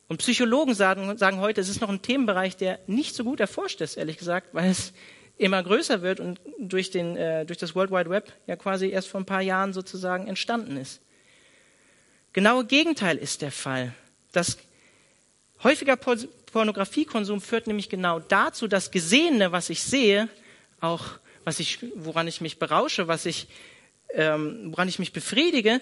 Und 0.09 0.19
Psychologen 0.19 0.75
sagen, 0.75 1.17
sagen 1.17 1.41
heute, 1.41 1.61
es 1.61 1.69
ist 1.69 1.81
noch 1.81 1.89
ein 1.89 2.03
Themenbereich, 2.03 2.57
der 2.57 2.79
nicht 2.87 3.15
so 3.15 3.25
gut 3.25 3.41
erforscht 3.41 3.81
ist, 3.81 3.97
ehrlich 3.97 4.19
gesagt, 4.19 4.49
weil 4.53 4.71
es 4.71 4.93
immer 5.39 5.63
größer 5.63 6.03
wird 6.03 6.21
und 6.21 6.41
durch, 6.59 6.91
den, 6.91 7.17
äh, 7.17 7.45
durch 7.45 7.59
das 7.59 7.75
World 7.75 7.91
Wide 7.91 8.11
Web 8.11 8.33
ja 8.47 8.57
quasi 8.57 8.89
erst 8.89 9.09
vor 9.09 9.21
ein 9.21 9.27
paar 9.27 9.41
Jahren 9.41 9.73
sozusagen 9.73 10.29
entstanden 10.29 10.77
ist. 10.77 11.01
Genaue 12.33 12.65
Gegenteil 12.65 13.19
ist 13.19 13.43
der 13.43 13.53
Fall. 13.53 13.95
Das 14.33 14.59
Häufiger 15.63 15.97
Pornografiekonsum 15.97 17.41
führt 17.41 17.67
nämlich 17.67 17.89
genau 17.89 18.19
dazu, 18.19 18.67
dass 18.67 18.91
Gesehene, 18.91 19.53
was 19.53 19.71
ich 19.71 19.83
sehe, 19.83 20.29
auch 20.81 21.05
was 21.45 21.61
ich, 21.61 21.79
woran 21.95 22.27
ich 22.27 22.41
mich 22.41 22.59
berausche, 22.59 23.07
was 23.07 23.27
ich, 23.27 23.47
ähm, 24.15 24.73
woran 24.73 24.89
ich 24.89 24.99
mich 24.99 25.13
befriedige, 25.13 25.81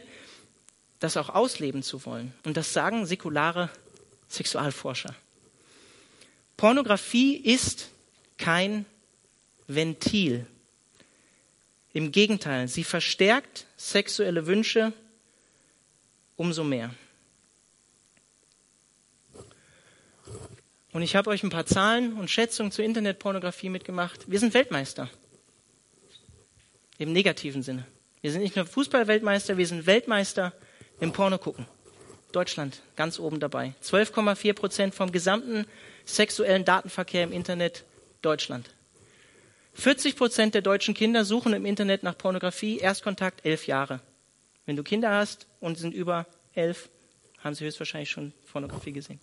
das 0.98 1.16
auch 1.16 1.30
ausleben 1.30 1.82
zu 1.82 2.04
wollen. 2.04 2.34
Und 2.44 2.56
das 2.56 2.72
sagen 2.72 3.06
säkulare 3.06 3.70
Sexualforscher. 4.28 5.14
Pornografie 6.56 7.36
ist 7.36 7.88
kein 8.36 8.84
Ventil. 9.74 10.46
Im 11.92 12.12
Gegenteil, 12.12 12.68
sie 12.68 12.84
verstärkt 12.84 13.66
sexuelle 13.76 14.46
Wünsche 14.46 14.92
umso 16.36 16.64
mehr. 16.64 16.94
Und 20.92 21.02
ich 21.02 21.14
habe 21.14 21.30
euch 21.30 21.42
ein 21.42 21.50
paar 21.50 21.66
Zahlen 21.66 22.14
und 22.14 22.30
Schätzungen 22.30 22.72
zur 22.72 22.84
Internetpornografie 22.84 23.68
mitgemacht. 23.68 24.30
Wir 24.30 24.40
sind 24.40 24.54
Weltmeister. 24.54 25.08
im 26.98 27.12
negativen 27.12 27.62
Sinne. 27.62 27.86
Wir 28.20 28.30
sind 28.30 28.42
nicht 28.42 28.56
nur 28.56 28.66
Fußballweltmeister, 28.66 29.56
wir 29.56 29.66
sind 29.66 29.86
Weltmeister 29.86 30.52
im 31.00 31.12
Porno 31.12 31.38
gucken. 31.38 31.66
Deutschland 32.32 32.82
ganz 32.94 33.18
oben 33.18 33.40
dabei. 33.40 33.74
12,4 33.82 34.52
Prozent 34.52 34.94
vom 34.94 35.10
gesamten 35.10 35.64
sexuellen 36.04 36.66
Datenverkehr 36.66 37.24
im 37.24 37.32
Internet 37.32 37.84
Deutschland. 38.20 38.74
40 39.74 40.16
Prozent 40.16 40.54
der 40.54 40.62
deutschen 40.62 40.94
Kinder 40.94 41.24
suchen 41.24 41.52
im 41.52 41.64
Internet 41.64 42.02
nach 42.02 42.16
Pornografie, 42.18 42.78
Erstkontakt 42.78 43.44
elf 43.44 43.66
Jahre. 43.66 44.00
Wenn 44.66 44.76
du 44.76 44.82
Kinder 44.82 45.10
hast 45.10 45.46
und 45.60 45.78
sind 45.78 45.94
über 45.94 46.26
elf, 46.54 46.90
haben 47.38 47.54
sie 47.54 47.64
höchstwahrscheinlich 47.64 48.10
schon 48.10 48.32
Pornografie 48.52 48.92
gesehen. 48.92 49.20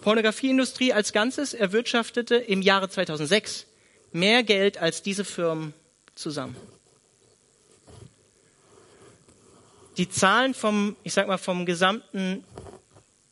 Pornografieindustrie 0.00 0.92
als 0.92 1.12
Ganzes 1.12 1.54
erwirtschaftete 1.54 2.36
im 2.36 2.62
Jahre 2.62 2.88
2006 2.88 3.66
mehr 4.12 4.42
Geld 4.42 4.78
als 4.78 5.02
diese 5.02 5.24
Firmen 5.24 5.74
zusammen. 6.14 6.56
Die 9.96 10.08
Zahlen 10.08 10.54
vom, 10.54 10.96
ich 11.02 11.12
sag 11.12 11.26
mal, 11.26 11.38
vom 11.38 11.66
gesamten, 11.66 12.44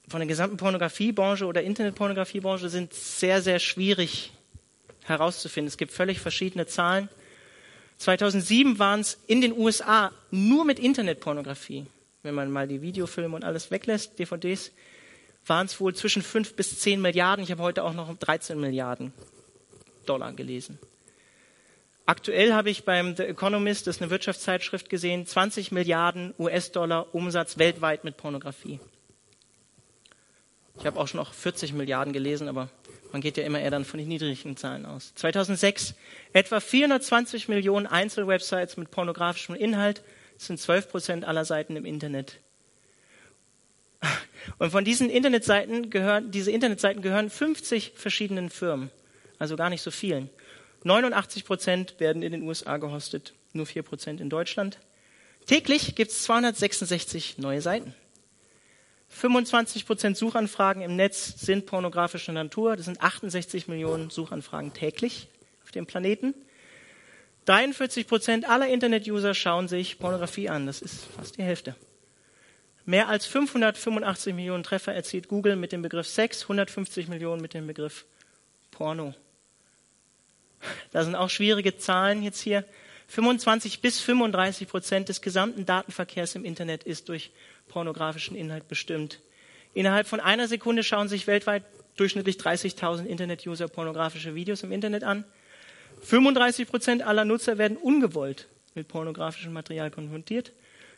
von 0.08 0.20
der 0.20 0.26
gesamten 0.26 0.56
Pornografiebranche 0.56 1.46
oder 1.46 1.62
Internetpornografiebranche 1.62 2.68
sind 2.68 2.92
sehr, 2.92 3.40
sehr 3.40 3.60
schwierig 3.60 4.32
herauszufinden. 5.08 5.68
Es 5.68 5.76
gibt 5.76 5.92
völlig 5.92 6.20
verschiedene 6.20 6.66
Zahlen. 6.66 7.08
2007 7.98 8.78
waren 8.78 9.00
es 9.00 9.18
in 9.26 9.40
den 9.40 9.56
USA 9.56 10.12
nur 10.30 10.64
mit 10.64 10.78
Internetpornografie, 10.78 11.86
wenn 12.22 12.34
man 12.34 12.50
mal 12.50 12.68
die 12.68 12.82
Videofilme 12.82 13.34
und 13.34 13.44
alles 13.44 13.70
weglässt, 13.70 14.18
DVDs, 14.18 14.72
waren 15.46 15.66
es 15.66 15.80
wohl 15.80 15.94
zwischen 15.94 16.22
5 16.22 16.54
bis 16.54 16.80
10 16.80 17.00
Milliarden. 17.00 17.42
Ich 17.42 17.50
habe 17.50 17.62
heute 17.62 17.84
auch 17.84 17.94
noch 17.94 18.14
13 18.16 18.60
Milliarden 18.60 19.12
Dollar 20.04 20.32
gelesen. 20.32 20.78
Aktuell 22.04 22.52
habe 22.52 22.70
ich 22.70 22.84
beim 22.84 23.16
The 23.16 23.24
Economist, 23.24 23.86
das 23.86 23.96
ist 23.96 24.02
eine 24.02 24.12
Wirtschaftszeitschrift, 24.12 24.88
gesehen, 24.88 25.26
20 25.26 25.72
Milliarden 25.72 26.34
US-Dollar 26.38 27.12
Umsatz 27.14 27.58
weltweit 27.58 28.04
mit 28.04 28.16
Pornografie. 28.16 28.78
Ich 30.78 30.86
habe 30.86 31.00
auch 31.00 31.08
schon 31.08 31.18
noch 31.18 31.32
40 31.32 31.72
Milliarden 31.72 32.12
gelesen, 32.12 32.48
aber 32.48 32.68
man 33.16 33.22
geht 33.22 33.38
ja 33.38 33.44
immer 33.44 33.58
eher 33.60 33.70
dann 33.70 33.86
von 33.86 33.96
den 33.96 34.08
niedrigen 34.08 34.58
Zahlen 34.58 34.84
aus. 34.84 35.14
2006 35.14 35.94
etwa 36.34 36.60
420 36.60 37.48
Millionen 37.48 37.86
Einzelwebsites 37.86 38.76
mit 38.76 38.90
pornografischem 38.90 39.54
Inhalt. 39.54 40.02
Sind 40.36 40.60
12 40.60 40.90
Prozent 40.90 41.24
aller 41.24 41.46
Seiten 41.46 41.76
im 41.76 41.86
Internet. 41.86 42.40
Und 44.58 44.70
von 44.70 44.84
diesen 44.84 45.08
Internetseiten 45.08 45.88
gehören, 45.88 46.30
diese 46.30 46.50
Internetseiten 46.50 47.00
gehören 47.00 47.30
50 47.30 47.92
verschiedenen 47.96 48.50
Firmen, 48.50 48.90
also 49.38 49.56
gar 49.56 49.70
nicht 49.70 49.80
so 49.80 49.90
vielen. 49.90 50.28
89 50.84 51.46
Prozent 51.46 51.98
werden 51.98 52.22
in 52.22 52.32
den 52.32 52.42
USA 52.42 52.76
gehostet, 52.76 53.32
nur 53.54 53.64
4 53.64 53.82
Prozent 53.82 54.20
in 54.20 54.28
Deutschland. 54.28 54.78
Täglich 55.46 55.94
gibt 55.94 56.10
es 56.10 56.22
266 56.24 57.38
neue 57.38 57.62
Seiten. 57.62 57.94
25 59.08 59.86
Prozent 59.86 60.16
Suchanfragen 60.16 60.82
im 60.82 60.96
Netz 60.96 61.40
sind 61.40 61.66
pornografischer 61.66 62.32
Natur. 62.32 62.76
Das 62.76 62.86
sind 62.86 63.00
68 63.00 63.68
Millionen 63.68 64.10
Suchanfragen 64.10 64.72
täglich 64.72 65.28
auf 65.64 65.70
dem 65.70 65.86
Planeten. 65.86 66.34
43 67.46 68.08
Prozent 68.08 68.48
aller 68.48 68.68
Internet-User 68.68 69.32
schauen 69.32 69.68
sich 69.68 69.98
Pornografie 69.98 70.48
an. 70.48 70.66
Das 70.66 70.82
ist 70.82 71.04
fast 71.16 71.38
die 71.38 71.44
Hälfte. 71.44 71.76
Mehr 72.84 73.08
als 73.08 73.26
585 73.26 74.34
Millionen 74.34 74.62
Treffer 74.62 74.94
erzielt 74.94 75.28
Google 75.28 75.56
mit 75.56 75.72
dem 75.72 75.82
Begriff 75.82 76.06
Sex, 76.06 76.42
150 76.42 77.08
Millionen 77.08 77.40
mit 77.40 77.54
dem 77.54 77.66
Begriff 77.66 78.04
Porno. 78.70 79.14
Da 80.92 81.04
sind 81.04 81.14
auch 81.14 81.30
schwierige 81.30 81.78
Zahlen 81.78 82.22
jetzt 82.22 82.40
hier. 82.40 82.64
25 83.08 83.80
bis 83.80 84.00
35 84.00 84.68
Prozent 84.68 85.08
des 85.08 85.20
gesamten 85.20 85.64
Datenverkehrs 85.64 86.34
im 86.34 86.44
Internet 86.44 86.84
ist 86.84 87.08
durch 87.08 87.30
pornografischen 87.68 88.36
Inhalt 88.36 88.68
bestimmt. 88.68 89.20
Innerhalb 89.74 90.06
von 90.06 90.20
einer 90.20 90.48
Sekunde 90.48 90.82
schauen 90.82 91.08
sich 91.08 91.26
weltweit 91.26 91.64
durchschnittlich 91.96 92.36
30.000 92.36 93.04
Internet-User 93.04 93.68
pornografische 93.68 94.34
Videos 94.34 94.62
im 94.62 94.72
Internet 94.72 95.04
an. 95.04 95.24
35 96.02 96.68
Prozent 96.68 97.02
aller 97.02 97.24
Nutzer 97.24 97.58
werden 97.58 97.76
ungewollt 97.76 98.48
mit 98.74 98.88
pornografischem 98.88 99.52
Material 99.52 99.90
konfrontiert. 99.90 100.52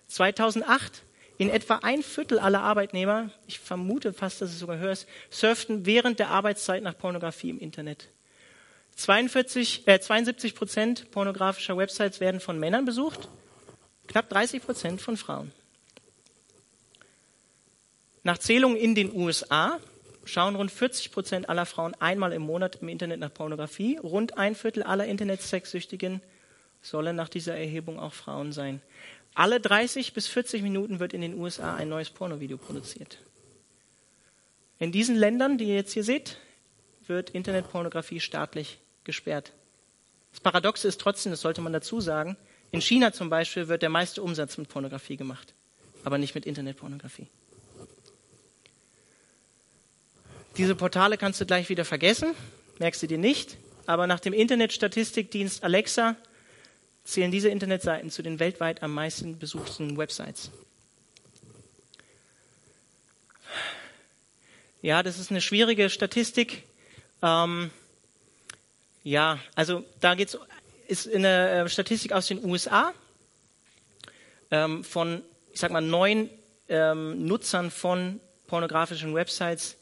2008 0.08 1.02
in 1.38 1.50
etwa 1.50 1.76
ein 1.82 2.02
Viertel 2.02 2.40
aller 2.40 2.62
Arbeitnehmer, 2.62 3.30
ich 3.46 3.60
vermute 3.60 4.12
fast, 4.12 4.42
dass 4.42 4.50
es 4.50 4.58
sogar 4.58 4.78
höher 4.78 4.90
ist, 4.90 5.06
surften 5.30 5.86
während 5.86 6.18
der 6.18 6.30
Arbeitszeit 6.30 6.82
nach 6.82 6.98
Pornografie 6.98 7.50
im 7.50 7.60
Internet. 7.60 8.08
42, 8.96 9.86
äh, 9.86 10.00
72 10.00 10.56
Prozent 10.56 11.10
pornografischer 11.12 11.76
Websites 11.76 12.18
werden 12.18 12.40
von 12.40 12.58
Männern 12.58 12.84
besucht, 12.84 13.28
knapp 14.08 14.28
30 14.28 14.60
Prozent 14.60 15.00
von 15.00 15.16
Frauen. 15.16 15.52
Nach 18.28 18.36
Zählungen 18.36 18.76
in 18.76 18.94
den 18.94 19.10
USA 19.16 19.80
schauen 20.26 20.54
rund 20.54 20.70
40 20.70 21.12
Prozent 21.12 21.48
aller 21.48 21.64
Frauen 21.64 21.94
einmal 21.94 22.34
im 22.34 22.42
Monat 22.42 22.76
im 22.82 22.90
Internet 22.90 23.20
nach 23.20 23.32
Pornografie. 23.32 23.96
Rund 23.96 24.36
ein 24.36 24.54
Viertel 24.54 24.82
aller 24.82 25.06
Internetsexsüchtigen 25.06 26.20
sollen 26.82 27.16
nach 27.16 27.30
dieser 27.30 27.56
Erhebung 27.56 27.98
auch 27.98 28.12
Frauen 28.12 28.52
sein. 28.52 28.82
Alle 29.32 29.60
30 29.60 30.12
bis 30.12 30.26
40 30.26 30.60
Minuten 30.60 31.00
wird 31.00 31.14
in 31.14 31.22
den 31.22 31.40
USA 31.40 31.74
ein 31.74 31.88
neues 31.88 32.10
Pornovideo 32.10 32.58
produziert. 32.58 33.16
In 34.78 34.92
diesen 34.92 35.16
Ländern, 35.16 35.56
die 35.56 35.64
ihr 35.64 35.76
jetzt 35.76 35.94
hier 35.94 36.04
seht, 36.04 36.36
wird 37.06 37.30
Internetpornografie 37.30 38.20
staatlich 38.20 38.76
gesperrt. 39.04 39.54
Das 40.32 40.40
Paradoxe 40.40 40.86
ist 40.86 41.00
trotzdem, 41.00 41.32
das 41.32 41.40
sollte 41.40 41.62
man 41.62 41.72
dazu 41.72 42.02
sagen, 42.02 42.36
in 42.72 42.82
China 42.82 43.14
zum 43.14 43.30
Beispiel 43.30 43.68
wird 43.68 43.80
der 43.80 43.88
meiste 43.88 44.22
Umsatz 44.22 44.58
mit 44.58 44.68
Pornografie 44.68 45.16
gemacht, 45.16 45.54
aber 46.04 46.18
nicht 46.18 46.34
mit 46.34 46.44
Internetpornografie. 46.44 47.28
Diese 50.58 50.74
Portale 50.74 51.16
kannst 51.16 51.40
du 51.40 51.46
gleich 51.46 51.68
wieder 51.68 51.84
vergessen, 51.84 52.34
merkst 52.80 53.00
du 53.00 53.06
dir 53.06 53.16
nicht, 53.16 53.56
aber 53.86 54.08
nach 54.08 54.18
dem 54.18 54.32
Internetstatistikdienst 54.32 55.62
Alexa 55.62 56.16
zählen 57.04 57.30
diese 57.30 57.48
Internetseiten 57.48 58.10
zu 58.10 58.22
den 58.22 58.40
weltweit 58.40 58.82
am 58.82 58.92
meisten 58.92 59.38
besuchten 59.38 59.96
Websites. 59.96 60.50
Ja, 64.82 65.04
das 65.04 65.20
ist 65.20 65.30
eine 65.30 65.40
schwierige 65.40 65.90
Statistik. 65.90 66.64
Ähm, 67.22 67.70
ja, 69.04 69.38
also 69.54 69.84
da 70.00 70.16
geht's 70.16 70.36
ist 70.88 71.06
eine 71.14 71.50
äh, 71.50 71.68
Statistik 71.68 72.10
aus 72.12 72.26
den 72.26 72.44
USA 72.44 72.92
ähm, 74.50 74.82
von, 74.82 75.22
ich 75.52 75.60
sag 75.60 75.70
mal, 75.70 75.82
neun 75.82 76.28
ähm, 76.68 77.26
Nutzern 77.26 77.70
von 77.70 78.18
pornografischen 78.48 79.14
Websites 79.14 79.77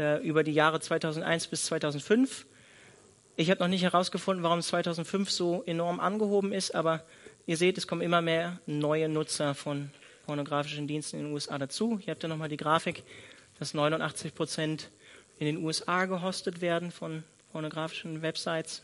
äh, 0.00 0.16
über 0.22 0.42
die 0.42 0.52
Jahre 0.52 0.80
2001 0.80 1.48
bis 1.48 1.66
2005. 1.66 2.46
Ich 3.36 3.50
habe 3.50 3.60
noch 3.60 3.68
nicht 3.68 3.82
herausgefunden, 3.82 4.42
warum 4.42 4.62
2005 4.62 5.30
so 5.30 5.62
enorm 5.66 6.00
angehoben 6.00 6.52
ist, 6.52 6.74
aber 6.74 7.04
ihr 7.46 7.56
seht, 7.56 7.76
es 7.78 7.86
kommen 7.86 8.00
immer 8.00 8.22
mehr 8.22 8.58
neue 8.66 9.08
Nutzer 9.08 9.54
von 9.54 9.90
pornografischen 10.24 10.86
Diensten 10.86 11.18
in 11.18 11.24
den 11.24 11.32
USA 11.34 11.58
dazu. 11.58 11.98
Hier 12.02 12.12
habt 12.12 12.24
ihr 12.24 12.28
nochmal 12.28 12.48
die 12.48 12.56
Grafik, 12.56 13.02
dass 13.58 13.74
89 13.74 14.34
Prozent 14.34 14.90
in 15.38 15.46
den 15.46 15.64
USA 15.64 16.06
gehostet 16.06 16.60
werden 16.60 16.90
von 16.92 17.24
pornografischen 17.52 18.22
Websites. 18.22 18.82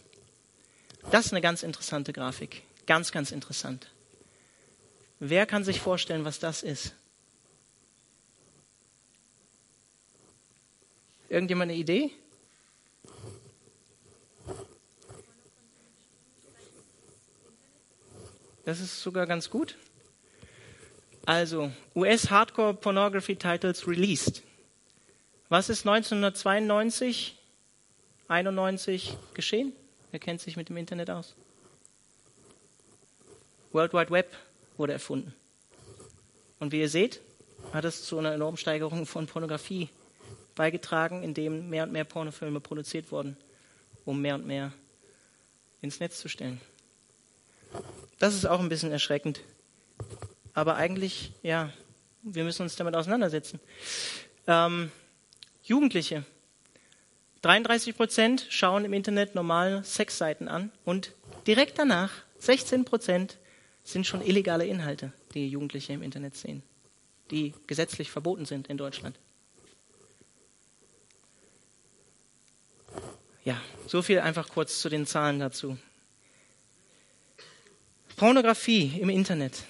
Das 1.11 1.27
ist 1.27 1.33
eine 1.33 1.41
ganz 1.41 1.63
interessante 1.63 2.13
Grafik. 2.13 2.63
Ganz, 2.87 3.11
ganz 3.11 3.31
interessant. 3.33 3.91
Wer 5.19 5.47
kann 5.47 5.65
sich 5.65 5.81
vorstellen, 5.81 6.25
was 6.25 6.39
das 6.39 6.63
ist? 6.63 6.95
Irgendjemand 11.29 11.71
eine 11.71 11.79
Idee? 11.79 12.11
Das 18.65 18.81
ist 18.81 19.01
sogar 19.01 19.27
ganz 19.27 19.49
gut. 19.49 19.77
Also, 21.25 21.73
US 21.95 22.31
Hardcore 22.31 22.75
Pornography 22.75 23.37
Titles 23.37 23.87
released. 23.87 24.43
Was 25.49 25.69
ist 25.69 25.87
1992 25.87 27.37
91 28.29 29.17
geschehen? 29.35 29.73
Wer 30.11 30.21
kennt 30.21 30.41
sich 30.41 30.57
mit 30.57 30.69
dem 30.69 30.77
Internet 30.77 31.11
aus? 31.11 31.35
World 33.73 33.93
Wide 33.93 34.11
Web 34.11 34.37
wurde 34.77 34.93
erfunden. 34.93 35.35
Und 36.59 36.73
wie 36.73 36.81
ihr 36.81 36.89
seht, 36.89 37.21
hat 37.73 37.85
es 37.85 38.05
zu 38.05 38.19
einer 38.19 38.33
enormen 38.33 38.57
Steigerung 38.57 39.07
von 39.07 39.27
Pornografie 39.27 39.91
beigetragen, 40.57 41.23
indem 41.23 41.71
mehr 41.71 41.85
und 41.85 41.93
mehr 41.93 42.05
Pornofilme 42.05 42.59
produziert 42.59 43.13
wurden, 43.13 43.37
um 44.05 44.21
mehr 44.21 44.35
und 44.35 44.47
mehr 44.47 44.73
ins 45.81 46.01
Netz 46.01 46.19
zu 46.19 46.29
stellen. 46.29 46.61
Das 48.19 48.35
ist 48.35 48.47
auch 48.47 48.59
ein 48.59 48.69
bisschen 48.69 48.91
erschreckend. 48.91 49.41
Aber 50.55 50.77
eigentlich, 50.77 51.33
ja, 51.43 51.71
wir 52.23 52.43
müssen 52.43 52.63
uns 52.63 52.75
damit 52.77 52.97
auseinandersetzen. 52.97 53.61
Ähm, 54.47 54.91
Jugendliche 55.63 56.25
33 57.43 57.97
Prozent 57.97 58.47
schauen 58.49 58.85
im 58.85 58.93
Internet 58.93 59.35
normal 59.35 59.85
Sexseiten 59.85 60.49
an 60.49 60.73
und 60.85 61.13
direkt 61.47 61.79
danach 61.79 62.11
16 62.39 62.85
Prozent 62.85 63.39
sind 63.85 64.07
schon 64.07 64.21
illegale 64.21 64.67
Inhalte, 64.67 65.13
die 65.35 65.49
Jugendliche 65.49 65.93
im 65.93 66.03
Internet 66.03 66.37
sehen, 66.37 66.63
die 67.31 67.55
gesetzlich 67.67 68.11
verboten 68.11 68.47
sind 68.47 68.69
in 68.69 68.77
Deutschland. 68.77 69.19
Ja, 73.47 73.63
so 73.87 74.03
viel 74.03 74.19
einfach 74.19 74.49
kurz 74.49 74.81
zu 74.81 74.89
den 74.89 75.07
Zahlen 75.07 75.39
dazu. 75.39 75.79
Pornografie 78.17 78.99
im 79.01 79.09
Internet 79.09 79.63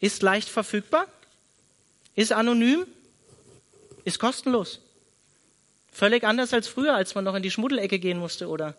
ist 0.00 0.22
leicht 0.22 0.48
verfügbar, 0.48 1.06
ist 2.14 2.32
anonym, 2.32 2.86
ist 4.04 4.18
kostenlos. 4.18 4.80
Völlig 5.92 6.24
anders 6.24 6.54
als 6.54 6.68
früher, 6.68 6.94
als 6.94 7.14
man 7.14 7.24
noch 7.24 7.34
in 7.34 7.42
die 7.42 7.50
Schmuddelecke 7.50 7.98
gehen 7.98 8.18
musste 8.18 8.48
oder 8.48 8.74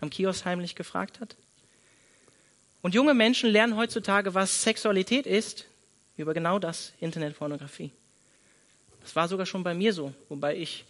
am 0.00 0.10
Kiosk 0.10 0.44
heimlich 0.44 0.76
gefragt 0.76 1.18
hat. 1.18 1.34
Und 2.82 2.94
junge 2.94 3.14
Menschen 3.14 3.50
lernen 3.50 3.76
heutzutage, 3.76 4.32
was 4.32 4.62
Sexualität 4.62 5.26
ist, 5.26 5.66
über 6.16 6.34
genau 6.34 6.60
das, 6.60 6.92
Internetpornografie. 7.00 7.90
Das 9.00 9.16
war 9.16 9.26
sogar 9.26 9.44
schon 9.44 9.64
bei 9.64 9.74
mir 9.74 9.92
so, 9.92 10.14
wobei 10.28 10.56
ich 10.56 10.84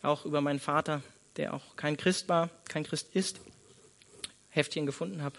auch 0.00 0.24
über 0.24 0.40
meinen 0.40 0.60
Vater, 0.60 1.02
der 1.36 1.54
auch 1.54 1.76
kein 1.76 1.96
Christ 1.96 2.28
war, 2.28 2.50
kein 2.68 2.84
Christ 2.84 3.08
ist, 3.14 3.40
Heftchen 4.50 4.86
gefunden 4.86 5.22
habe. 5.22 5.38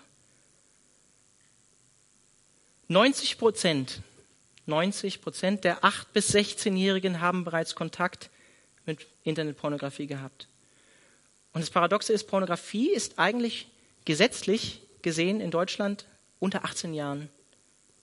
90 2.87 3.37
Prozent, 3.37 4.01
90 4.65 5.21
Prozent 5.21 5.63
der 5.63 5.83
8- 5.83 6.05
bis 6.13 6.33
16-Jährigen 6.33 7.21
haben 7.21 7.43
bereits 7.43 7.75
Kontakt 7.75 8.29
mit 8.85 9.07
Internetpornografie 9.23 10.07
gehabt. 10.07 10.47
Und 11.53 11.61
das 11.61 11.69
Paradoxe 11.69 12.11
ist, 12.11 12.27
Pornografie 12.27 12.89
ist 12.89 13.19
eigentlich 13.19 13.67
gesetzlich 14.05 14.81
gesehen 15.01 15.39
in 15.39 15.51
Deutschland 15.51 16.05
unter 16.39 16.65
18 16.65 16.93
Jahren 16.93 17.29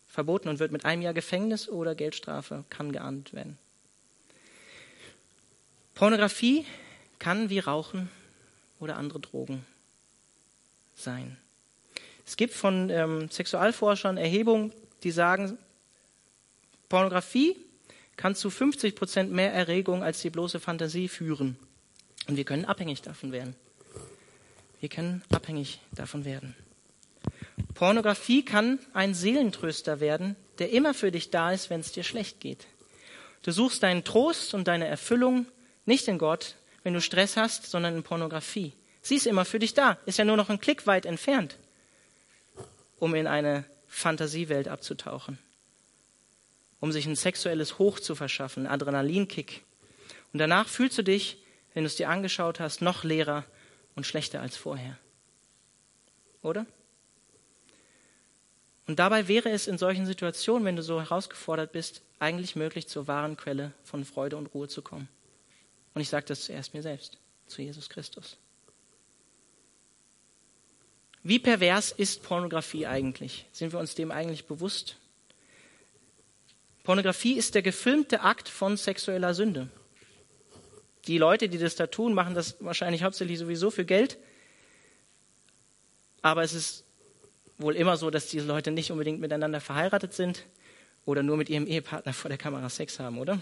verboten 0.07 0.49
und 0.49 0.59
wird 0.59 0.73
mit 0.73 0.85
einem 0.85 1.03
Jahr 1.03 1.15
Gefängnis 1.15 1.69
oder 1.69 1.95
Geldstrafe 1.95 2.65
kann 2.71 2.93
geahndet 2.93 3.33
werden. 3.33 3.59
Pornografie 5.95 6.65
kann 7.21 7.51
wie 7.51 7.61
Rauchen 7.61 8.11
oder 8.81 8.97
andere 8.97 9.21
Drogen 9.21 9.65
sein. 10.97 11.37
Es 12.27 12.37
gibt 12.37 12.55
von 12.55 12.91
ähm, 12.91 13.31
Sexualforschern 13.31 14.17
Erhebungen, 14.17 14.73
die 15.05 15.13
sagen, 15.13 15.59
Pornografie 16.89 17.57
kann 18.17 18.35
zu 18.35 18.51
50 18.51 18.97
Prozent 18.97 19.33
mehr 19.33 19.53
Erregung 19.53 20.03
als 20.03 20.21
die 20.21 20.31
bloße 20.31 20.61
Fantasie 20.61 21.09
führen. 21.09 21.57
Und 22.27 22.37
wir 22.37 22.45
können 22.45 22.65
abhängig 22.65 23.03
davon 23.03 23.33
werden. 23.33 23.55
Wir 24.81 24.89
können 24.89 25.23
abhängig 25.31 25.81
davon 25.93 26.25
werden. 26.25 26.55
Pornografie 27.75 28.45
kann 28.45 28.79
ein 28.93 29.15
Seelentröster 29.15 30.01
werden, 30.01 30.37
der 30.59 30.71
immer 30.71 30.95
für 30.95 31.11
dich 31.11 31.31
da 31.31 31.53
ist, 31.53 31.71
wenn 31.71 31.81
es 31.81 31.93
dir 31.93 32.03
schlecht 32.03 32.41
geht. 32.41 32.67
Du 33.43 33.53
suchst 33.53 33.83
deinen 33.83 34.05
Trost 34.05 34.53
und 34.55 34.69
deine 34.69 34.87
Erfüllung 34.87 35.47
nicht 35.87 36.09
in 36.09 36.19
Gott, 36.19 36.57
wenn 36.83 36.95
du 36.95 37.01
Stress 37.01 37.37
hast, 37.37 37.71
sondern 37.71 37.97
in 37.97 38.03
Pornografie. 38.03 38.73
Sie 39.03 39.17
ist 39.17 39.27
immer 39.27 39.45
für 39.45 39.59
dich 39.59 39.75
da, 39.75 39.99
ist 40.07 40.19
ja 40.19 40.25
nur 40.25 40.37
noch 40.37 40.51
ein 40.51 40.61
Klick 40.61 40.87
weit 40.87 41.07
entfernt 41.07 41.57
um 43.01 43.15
in 43.15 43.27
eine 43.27 43.65
Fantasiewelt 43.89 44.69
abzutauchen, 44.69 45.39
um 46.79 46.93
sich 46.93 47.07
ein 47.07 47.17
sexuelles 47.17 47.79
Hoch 47.79 47.99
zu 47.99 48.15
verschaffen, 48.15 48.67
einen 48.67 48.75
Adrenalinkick. 48.75 49.65
Und 50.33 50.39
danach 50.39 50.69
fühlst 50.69 50.97
du 50.99 51.03
dich, 51.03 51.43
wenn 51.75 51.83
du 51.83 51.89
es 51.89 51.97
dir 51.97 52.09
angeschaut 52.09 52.61
hast, 52.61 52.83
noch 52.83 53.03
leerer 53.03 53.45
und 53.97 54.07
schlechter 54.07 54.41
als 54.41 54.57
vorher. 54.57 54.97
Oder? 56.43 56.67
Und 58.87 58.99
dabei 58.99 59.29
wäre 59.29 59.51
es 59.51 59.67
in 59.67 59.79
solchen 59.79 60.07
Situationen, 60.07 60.65
wenn 60.65 60.77
du 60.77 60.83
so 60.83 61.01
herausgefordert 61.01 61.73
bist, 61.73 62.03
eigentlich 62.19 62.55
möglich, 62.55 62.87
zur 62.87 63.09
wahren 63.09 63.37
Quelle 63.37 63.73
von 63.83 64.05
Freude 64.05 64.37
und 64.37 64.49
Ruhe 64.49 64.69
zu 64.69 64.83
kommen. 64.83 65.09
Und 65.95 66.03
ich 66.03 66.09
sage 66.09 66.27
das 66.27 66.43
zuerst 66.43 66.75
mir 66.75 66.83
selbst, 66.83 67.19
zu 67.47 67.63
Jesus 67.63 67.89
Christus. 67.89 68.37
Wie 71.23 71.39
pervers 71.39 71.93
ist 71.93 72.23
Pornografie 72.23 72.87
eigentlich? 72.87 73.47
Sind 73.53 73.73
wir 73.73 73.81
uns 73.81 73.95
dem 73.95 74.11
eigentlich 74.11 74.47
bewusst? 74.47 74.97
Pornografie 76.83 77.35
ist 77.35 77.55
der 77.55 77.63
gefilmte 77.63 78.23
Akt 78.23 78.49
von 78.49 78.77
sexueller 78.77 79.35
Sünde. 79.35 79.69
Die 81.07 81.19
Leute, 81.19 81.49
die 81.49 81.59
das 81.59 81.77
da 81.77 81.87
tun, 81.87 82.15
machen 82.15 82.35
das 82.35 82.57
wahrscheinlich 82.61 83.03
hauptsächlich 83.03 83.39
sowieso 83.39 83.71
für 83.71 83.85
Geld. 83.85 84.19
Aber 86.23 86.43
es 86.43 86.55
ist 86.55 86.85
wohl 87.59 87.77
immer 87.77 87.97
so, 87.97 88.11
dass 88.11 88.29
diese 88.29 88.47
Leute 88.47 88.71
nicht 88.71 88.91
unbedingt 88.91 89.21
miteinander 89.21 89.61
verheiratet 89.61 90.15
sind 90.15 90.47
oder 91.05 91.23
nur 91.23 91.37
mit 91.37 91.51
ihrem 91.51 91.67
Ehepartner 91.67 92.13
vor 92.13 92.29
der 92.29 92.39
Kamera 92.39 92.69
Sex 92.69 92.99
haben, 92.99 93.19
oder? 93.19 93.41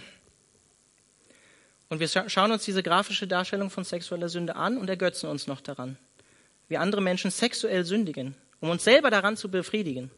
Und 1.88 2.00
wir 2.00 2.08
schauen 2.08 2.52
uns 2.52 2.64
diese 2.64 2.82
grafische 2.82 3.26
Darstellung 3.26 3.70
von 3.70 3.84
sexueller 3.84 4.28
Sünde 4.28 4.56
an 4.56 4.76
und 4.76 4.88
ergötzen 4.90 5.28
uns 5.28 5.46
noch 5.46 5.60
daran 5.60 5.98
wie 6.68 6.76
andere 6.76 7.00
Menschen 7.00 7.30
sexuell 7.30 7.84
sündigen, 7.84 8.34
um 8.60 8.70
uns 8.70 8.84
selber 8.84 9.10
daran 9.10 9.36
zu 9.36 9.50
befriedigen. 9.50 10.10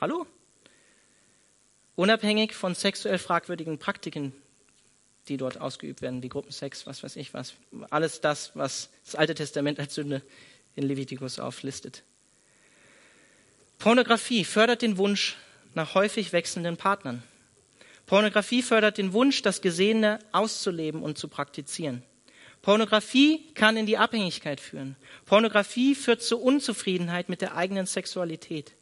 Hallo? 0.00 0.26
Unabhängig 1.96 2.54
von 2.54 2.74
sexuell 2.74 3.18
fragwürdigen 3.18 3.78
Praktiken, 3.78 4.32
die 5.28 5.36
dort 5.36 5.60
ausgeübt 5.60 6.02
werden, 6.02 6.22
wie 6.22 6.28
Gruppensex, 6.28 6.86
was 6.86 7.02
weiß 7.02 7.16
ich 7.16 7.34
was. 7.34 7.54
Alles 7.90 8.20
das, 8.20 8.52
was 8.54 8.90
das 9.04 9.16
Alte 9.16 9.34
Testament 9.34 9.80
als 9.80 9.94
Sünde 9.94 10.22
in 10.76 10.84
Levitikus 10.84 11.38
auflistet. 11.38 12.04
Pornografie 13.78 14.44
fördert 14.44 14.82
den 14.82 14.98
Wunsch 14.98 15.36
nach 15.74 15.94
häufig 15.94 16.32
wechselnden 16.32 16.76
Partnern. 16.76 17.22
Pornografie 18.06 18.62
fördert 18.62 18.98
den 18.98 19.12
Wunsch, 19.12 19.42
das 19.42 19.60
Gesehene 19.60 20.20
auszuleben 20.30 21.02
und 21.02 21.18
zu 21.18 21.28
praktizieren. 21.28 22.02
Pornografie 22.62 23.52
kann 23.54 23.76
in 23.76 23.86
die 23.86 23.98
Abhängigkeit 23.98 24.60
führen. 24.60 24.96
Pornografie 25.24 25.94
führt 25.94 26.22
zu 26.22 26.40
Unzufriedenheit 26.40 27.28
mit 27.28 27.40
der 27.40 27.56
eigenen 27.56 27.86
Sexualität. 27.86 28.74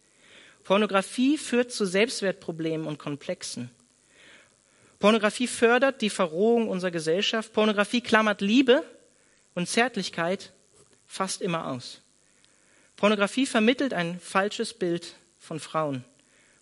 Pornografie 0.63 1.37
führt 1.37 1.73
zu 1.73 1.85
Selbstwertproblemen 1.85 2.87
und 2.87 2.99
Komplexen. 2.99 3.71
Pornografie 4.99 5.47
fördert 5.47 6.01
die 6.01 6.11
Verrohung 6.11 6.69
unserer 6.69 6.91
Gesellschaft. 6.91 7.53
Pornografie 7.53 8.01
klammert 8.01 8.41
Liebe 8.41 8.83
und 9.55 9.69
Zärtlichkeit 9.69 10.53
fast 11.07 11.43
immer 11.43 11.67
aus. 11.69 12.01
Pornografie 12.97 13.45
vermittelt 13.45 13.93
ein 13.93 14.19
falsches 14.21 14.73
Bild 14.73 15.15
von 15.39 15.61
Frauen. 15.61 16.05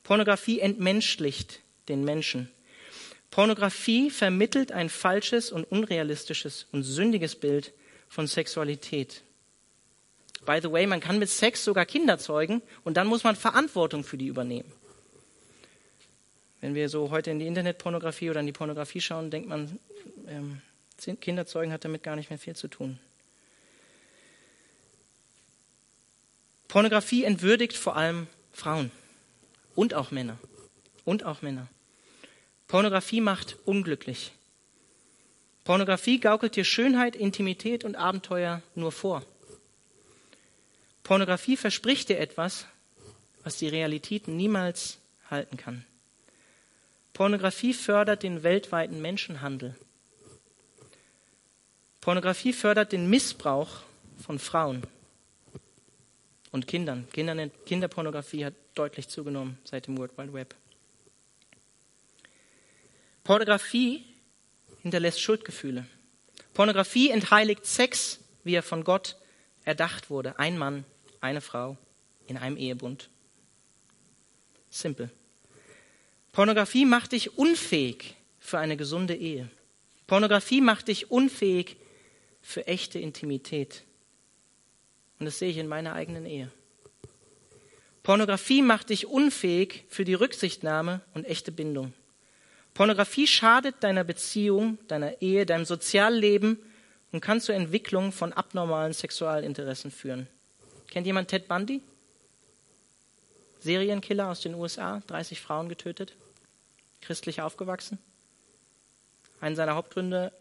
Pornografie 0.02 0.58
entmenschlicht 0.58 1.60
den 1.88 2.04
Menschen. 2.04 2.50
Pornografie 3.30 4.10
vermittelt 4.10 4.72
ein 4.72 4.90
falsches 4.90 5.50
und 5.50 5.64
unrealistisches 5.64 6.66
und 6.72 6.82
sündiges 6.82 7.34
Bild 7.34 7.72
von 8.08 8.26
Sexualität. 8.26 9.22
By 10.44 10.58
the 10.60 10.70
way, 10.70 10.86
man 10.86 11.00
kann 11.00 11.18
mit 11.18 11.30
Sex 11.30 11.64
sogar 11.64 11.86
Kinder 11.86 12.18
zeugen 12.18 12.62
und 12.84 12.96
dann 12.96 13.06
muss 13.06 13.24
man 13.24 13.36
Verantwortung 13.36 14.04
für 14.04 14.18
die 14.18 14.26
übernehmen. 14.26 14.70
Wenn 16.60 16.74
wir 16.74 16.88
so 16.88 17.10
heute 17.10 17.30
in 17.30 17.38
die 17.38 17.46
Internetpornografie 17.46 18.30
oder 18.30 18.40
in 18.40 18.46
die 18.46 18.52
Pornografie 18.52 19.00
schauen, 19.00 19.30
denkt 19.30 19.48
man, 19.48 19.78
ähm, 20.28 20.60
Kinderzeugen 21.20 21.72
hat 21.72 21.84
damit 21.84 22.02
gar 22.02 22.16
nicht 22.16 22.30
mehr 22.30 22.38
viel 22.38 22.54
zu 22.54 22.68
tun. 22.68 23.00
Pornografie 26.68 27.24
entwürdigt 27.24 27.76
vor 27.76 27.96
allem 27.96 28.28
Frauen 28.52 28.90
und 29.74 29.94
auch 29.94 30.10
Männer. 30.10 30.38
Und 31.04 31.24
auch 31.24 31.42
Männer. 31.42 31.68
Pornografie 32.72 33.20
macht 33.20 33.58
unglücklich. 33.66 34.32
Pornografie 35.62 36.18
gaukelt 36.18 36.56
dir 36.56 36.64
Schönheit, 36.64 37.14
Intimität 37.14 37.84
und 37.84 37.96
Abenteuer 37.96 38.62
nur 38.74 38.92
vor. 38.92 39.26
Pornografie 41.02 41.58
verspricht 41.58 42.08
dir 42.08 42.18
etwas, 42.18 42.64
was 43.44 43.58
die 43.58 43.68
Realität 43.68 44.26
niemals 44.26 44.96
halten 45.28 45.58
kann. 45.58 45.84
Pornografie 47.12 47.74
fördert 47.74 48.22
den 48.22 48.42
weltweiten 48.42 49.02
Menschenhandel. 49.02 49.76
Pornografie 52.00 52.54
fördert 52.54 52.92
den 52.92 53.10
Missbrauch 53.10 53.82
von 54.16 54.38
Frauen 54.38 54.82
und 56.52 56.66
Kindern. 56.66 57.06
Kinderpornografie 57.66 58.46
hat 58.46 58.54
deutlich 58.74 59.08
zugenommen 59.08 59.58
seit 59.64 59.88
dem 59.88 59.98
World 59.98 60.16
Wide 60.16 60.32
Web. 60.32 60.54
Pornografie 63.24 64.04
hinterlässt 64.82 65.20
Schuldgefühle. 65.20 65.86
Pornografie 66.54 67.10
entheiligt 67.10 67.66
Sex, 67.66 68.20
wie 68.44 68.54
er 68.54 68.62
von 68.62 68.84
Gott 68.84 69.16
erdacht 69.64 70.10
wurde. 70.10 70.38
Ein 70.38 70.58
Mann, 70.58 70.84
eine 71.20 71.40
Frau 71.40 71.76
in 72.26 72.36
einem 72.36 72.56
Ehebund. 72.56 73.08
Simpel. 74.70 75.10
Pornografie 76.32 76.84
macht 76.84 77.12
dich 77.12 77.38
unfähig 77.38 78.16
für 78.40 78.58
eine 78.58 78.76
gesunde 78.76 79.14
Ehe. 79.14 79.48
Pornografie 80.06 80.60
macht 80.60 80.88
dich 80.88 81.10
unfähig 81.10 81.76
für 82.40 82.66
echte 82.66 82.98
Intimität. 82.98 83.84
Und 85.18 85.26
das 85.26 85.38
sehe 85.38 85.50
ich 85.50 85.58
in 85.58 85.68
meiner 85.68 85.92
eigenen 85.92 86.26
Ehe. 86.26 86.50
Pornografie 88.02 88.62
macht 88.62 88.90
dich 88.90 89.06
unfähig 89.06 89.84
für 89.88 90.04
die 90.04 90.14
Rücksichtnahme 90.14 91.02
und 91.14 91.24
echte 91.24 91.52
Bindung. 91.52 91.92
Pornografie 92.74 93.26
schadet 93.26 93.76
deiner 93.80 94.04
Beziehung, 94.04 94.78
deiner 94.88 95.20
Ehe, 95.20 95.44
deinem 95.44 95.64
Sozialleben 95.64 96.58
und 97.12 97.20
kann 97.20 97.40
zur 97.40 97.54
Entwicklung 97.54 98.12
von 98.12 98.32
abnormalen 98.32 98.94
Sexualinteressen 98.94 99.90
führen. 99.90 100.26
Kennt 100.90 101.06
jemand 101.06 101.28
Ted 101.28 101.48
Bundy? 101.48 101.82
Serienkiller 103.60 104.28
aus 104.28 104.40
den 104.40 104.54
USA, 104.54 105.02
30 105.06 105.40
Frauen 105.40 105.68
getötet, 105.68 106.16
christlich 107.00 107.42
aufgewachsen. 107.42 107.98
Einer 109.40 109.54
seiner 109.54 109.74
Hauptgründe 109.74 110.32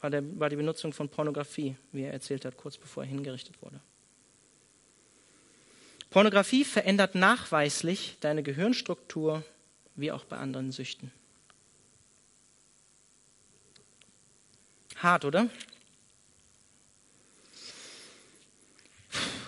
war, 0.00 0.10
der, 0.10 0.22
war 0.38 0.48
die 0.50 0.56
Benutzung 0.56 0.92
von 0.92 1.08
Pornografie, 1.08 1.76
wie 1.92 2.02
er 2.02 2.12
erzählt 2.12 2.44
hat, 2.44 2.56
kurz 2.56 2.76
bevor 2.76 3.04
er 3.04 3.08
hingerichtet 3.08 3.62
wurde. 3.62 3.80
Pornografie 6.10 6.64
verändert 6.64 7.14
nachweislich 7.14 8.16
deine 8.20 8.42
Gehirnstruktur, 8.42 9.44
wie 9.94 10.10
auch 10.10 10.24
bei 10.24 10.36
anderen 10.36 10.72
Süchten. 10.72 11.12
Hart, 14.96 15.24
oder? 15.24 15.48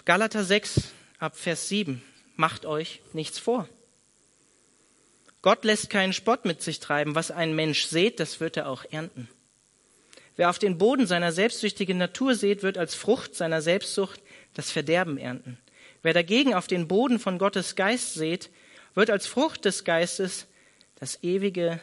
Galater 0.05 0.45
6 0.45 0.93
ab 1.19 1.37
Vers 1.37 1.69
7. 1.69 2.03
Macht 2.37 2.67
euch 2.67 3.01
nichts 3.13 3.39
vor. 3.39 3.69
Gott 5.43 5.65
lässt 5.65 5.91
keinen 5.91 6.13
Spott 6.13 6.45
mit 6.45 6.63
sich 6.63 6.81
treiben. 6.81 7.15
Was 7.15 7.31
ein 7.31 7.55
Mensch 7.55 7.85
sät, 7.85 8.21
das 8.21 8.41
wird 8.41 8.57
er 8.57 8.69
auch 8.69 8.85
ernten. 8.91 9.29
Wer 10.37 10.51
auf 10.51 10.59
den 10.59 10.79
Boden 10.79 11.07
seiner 11.07 11.33
selbstsüchtigen 11.33 11.99
Natur 11.99 12.35
sät, 12.35 12.63
wird 12.63 12.79
als 12.79 12.95
Frucht 12.95 13.35
seiner 13.35 13.61
Selbstsucht 13.61 14.21
das 14.55 14.71
Verderben 14.71 15.19
ernten. 15.19 15.59
Wer 16.03 16.15
dagegen 16.15 16.55
auf 16.55 16.67
den 16.67 16.89
Boden 16.89 17.19
von 17.19 17.39
Gottes 17.39 17.77
Geist 17.77 18.15
sät, 18.15 18.51
wird 18.95 19.11
als 19.11 19.27
Frucht 19.27 19.65
des 19.65 19.85
Geistes 19.85 20.47
das 20.97 21.23
ewige 21.23 21.81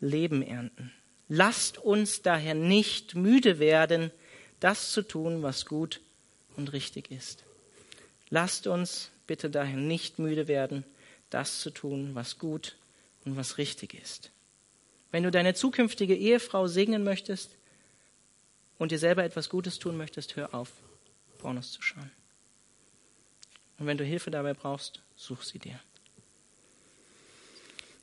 Leben 0.00 0.42
ernten. 0.42 0.92
Lasst 1.28 1.78
uns 1.78 2.22
daher 2.22 2.54
nicht 2.54 3.14
müde 3.14 3.58
werden, 3.58 4.10
das 4.60 4.92
zu 4.92 5.02
tun, 5.02 5.42
was 5.42 5.66
gut 5.66 6.00
und 6.56 6.72
richtig 6.72 7.10
ist. 7.10 7.44
Lasst 8.30 8.66
uns 8.66 9.10
bitte 9.26 9.50
daher 9.50 9.76
nicht 9.76 10.18
müde 10.18 10.48
werden, 10.48 10.84
das 11.30 11.60
zu 11.60 11.70
tun, 11.70 12.14
was 12.14 12.38
gut 12.38 12.76
und 13.24 13.36
was 13.36 13.58
richtig 13.58 13.94
ist. 13.94 14.30
Wenn 15.10 15.22
du 15.22 15.30
deine 15.30 15.54
zukünftige 15.54 16.16
Ehefrau 16.16 16.66
segnen 16.66 17.04
möchtest 17.04 17.50
und 18.78 18.90
dir 18.90 18.98
selber 18.98 19.24
etwas 19.24 19.48
Gutes 19.48 19.78
tun 19.78 19.96
möchtest, 19.96 20.36
hör 20.36 20.54
auf, 20.54 20.72
Pornos 21.38 21.72
zu 21.72 21.82
schauen. 21.82 22.10
Und 23.78 23.86
wenn 23.86 23.98
du 23.98 24.04
Hilfe 24.04 24.30
dabei 24.30 24.54
brauchst, 24.54 25.02
such 25.14 25.42
sie 25.42 25.58
dir. 25.58 25.78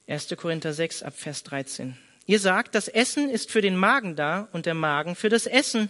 1. 0.08 0.30
Korinther 0.38 0.74
6 0.74 1.04
ab 1.04 1.16
Vers 1.16 1.44
13. 1.44 1.98
Ihr 2.26 2.40
sagt, 2.40 2.74
das 2.76 2.88
Essen 2.88 3.30
ist 3.30 3.52
für 3.52 3.62
den 3.62 3.78
Magen 3.78 4.16
da 4.16 4.48
und 4.52 4.66
der 4.66 4.74
Magen 4.74 5.16
für 5.16 5.30
das 5.30 5.46
Essen. 5.46 5.90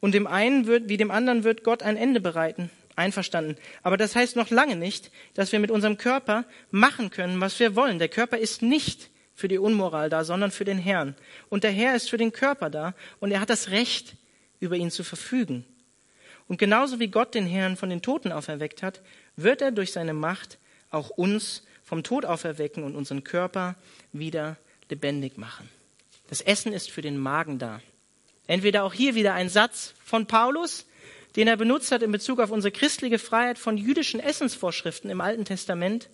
Und 0.00 0.12
dem 0.12 0.26
einen 0.26 0.66
wird, 0.66 0.88
wie 0.88 0.96
dem 0.96 1.10
anderen 1.10 1.44
wird 1.44 1.62
Gott 1.62 1.82
ein 1.82 1.96
Ende 1.96 2.20
bereiten. 2.20 2.70
Einverstanden. 2.96 3.56
Aber 3.82 3.96
das 3.96 4.16
heißt 4.16 4.36
noch 4.36 4.50
lange 4.50 4.74
nicht, 4.74 5.10
dass 5.34 5.52
wir 5.52 5.60
mit 5.60 5.70
unserem 5.70 5.98
Körper 5.98 6.44
machen 6.70 7.10
können, 7.10 7.40
was 7.40 7.60
wir 7.60 7.76
wollen. 7.76 7.98
Der 7.98 8.08
Körper 8.08 8.38
ist 8.38 8.62
nicht 8.62 9.10
für 9.34 9.48
die 9.48 9.58
Unmoral 9.58 10.08
da, 10.08 10.24
sondern 10.24 10.50
für 10.50 10.64
den 10.64 10.78
Herrn. 10.78 11.14
Und 11.50 11.62
der 11.62 11.70
Herr 11.70 11.94
ist 11.94 12.08
für 12.08 12.16
den 12.16 12.32
Körper 12.32 12.70
da 12.70 12.94
und 13.20 13.30
er 13.32 13.40
hat 13.40 13.50
das 13.50 13.68
Recht, 13.68 14.16
über 14.60 14.76
ihn 14.76 14.90
zu 14.90 15.04
verfügen. 15.04 15.66
Und 16.48 16.58
genauso 16.58 16.98
wie 16.98 17.08
Gott 17.08 17.34
den 17.34 17.46
Herrn 17.46 17.76
von 17.76 17.90
den 17.90 18.00
Toten 18.00 18.32
auferweckt 18.32 18.82
hat, 18.82 19.02
wird 19.36 19.60
er 19.60 19.72
durch 19.72 19.92
seine 19.92 20.14
Macht 20.14 20.58
auch 20.90 21.10
uns 21.10 21.64
vom 21.84 22.02
Tod 22.02 22.24
auferwecken 22.24 22.82
und 22.82 22.96
unseren 22.96 23.24
Körper 23.24 23.74
wieder 24.12 24.56
lebendig 24.88 25.36
machen. 25.36 25.68
Das 26.28 26.40
Essen 26.40 26.72
ist 26.72 26.90
für 26.90 27.02
den 27.02 27.18
Magen 27.18 27.58
da. 27.58 27.80
Entweder 28.46 28.84
auch 28.84 28.92
hier 28.92 29.14
wieder 29.14 29.34
ein 29.34 29.48
Satz 29.48 29.94
von 30.04 30.26
Paulus, 30.26 30.86
den 31.36 31.48
er 31.48 31.56
benutzt 31.56 31.92
hat 31.92 32.02
in 32.02 32.12
Bezug 32.12 32.40
auf 32.40 32.50
unsere 32.50 32.72
christliche 32.72 33.18
Freiheit 33.18 33.58
von 33.58 33.76
jüdischen 33.76 34.20
Essensvorschriften 34.20 35.10
im 35.10 35.20
Alten 35.20 35.44
Testament, 35.44 36.08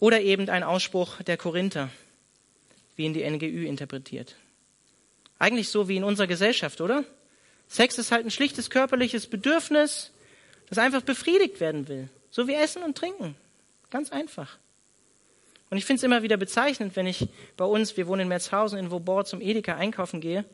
oder 0.00 0.20
eben 0.20 0.48
ein 0.48 0.62
Ausspruch 0.62 1.22
der 1.22 1.36
Korinther, 1.36 1.90
wie 2.96 3.04
ihn 3.04 3.14
die 3.14 3.28
NGÜ 3.28 3.66
interpretiert. 3.66 4.36
Eigentlich 5.38 5.68
so 5.68 5.88
wie 5.88 5.96
in 5.96 6.04
unserer 6.04 6.26
Gesellschaft, 6.26 6.80
oder? 6.80 7.04
Sex 7.68 7.98
ist 7.98 8.12
halt 8.12 8.24
ein 8.24 8.30
schlichtes 8.30 8.70
körperliches 8.70 9.26
Bedürfnis, 9.26 10.12
das 10.68 10.78
einfach 10.78 11.02
befriedigt 11.02 11.60
werden 11.60 11.88
will. 11.88 12.08
So 12.30 12.46
wie 12.46 12.54
Essen 12.54 12.82
und 12.82 12.96
Trinken. 12.96 13.34
Ganz 13.90 14.10
einfach. 14.10 14.58
Und 15.70 15.76
ich 15.76 15.84
finde 15.84 15.98
es 15.98 16.02
immer 16.02 16.22
wieder 16.22 16.36
bezeichnend, 16.36 16.96
wenn 16.96 17.06
ich 17.06 17.28
bei 17.56 17.64
uns, 17.64 17.96
wir 17.96 18.06
wohnen 18.06 18.22
in 18.22 18.28
Merzhausen, 18.28 18.78
in 18.78 18.90
Vauban 18.90 19.26
zum 19.26 19.40
Edeka 19.40 19.76
einkaufen 19.76 20.20
gehe. 20.20 20.44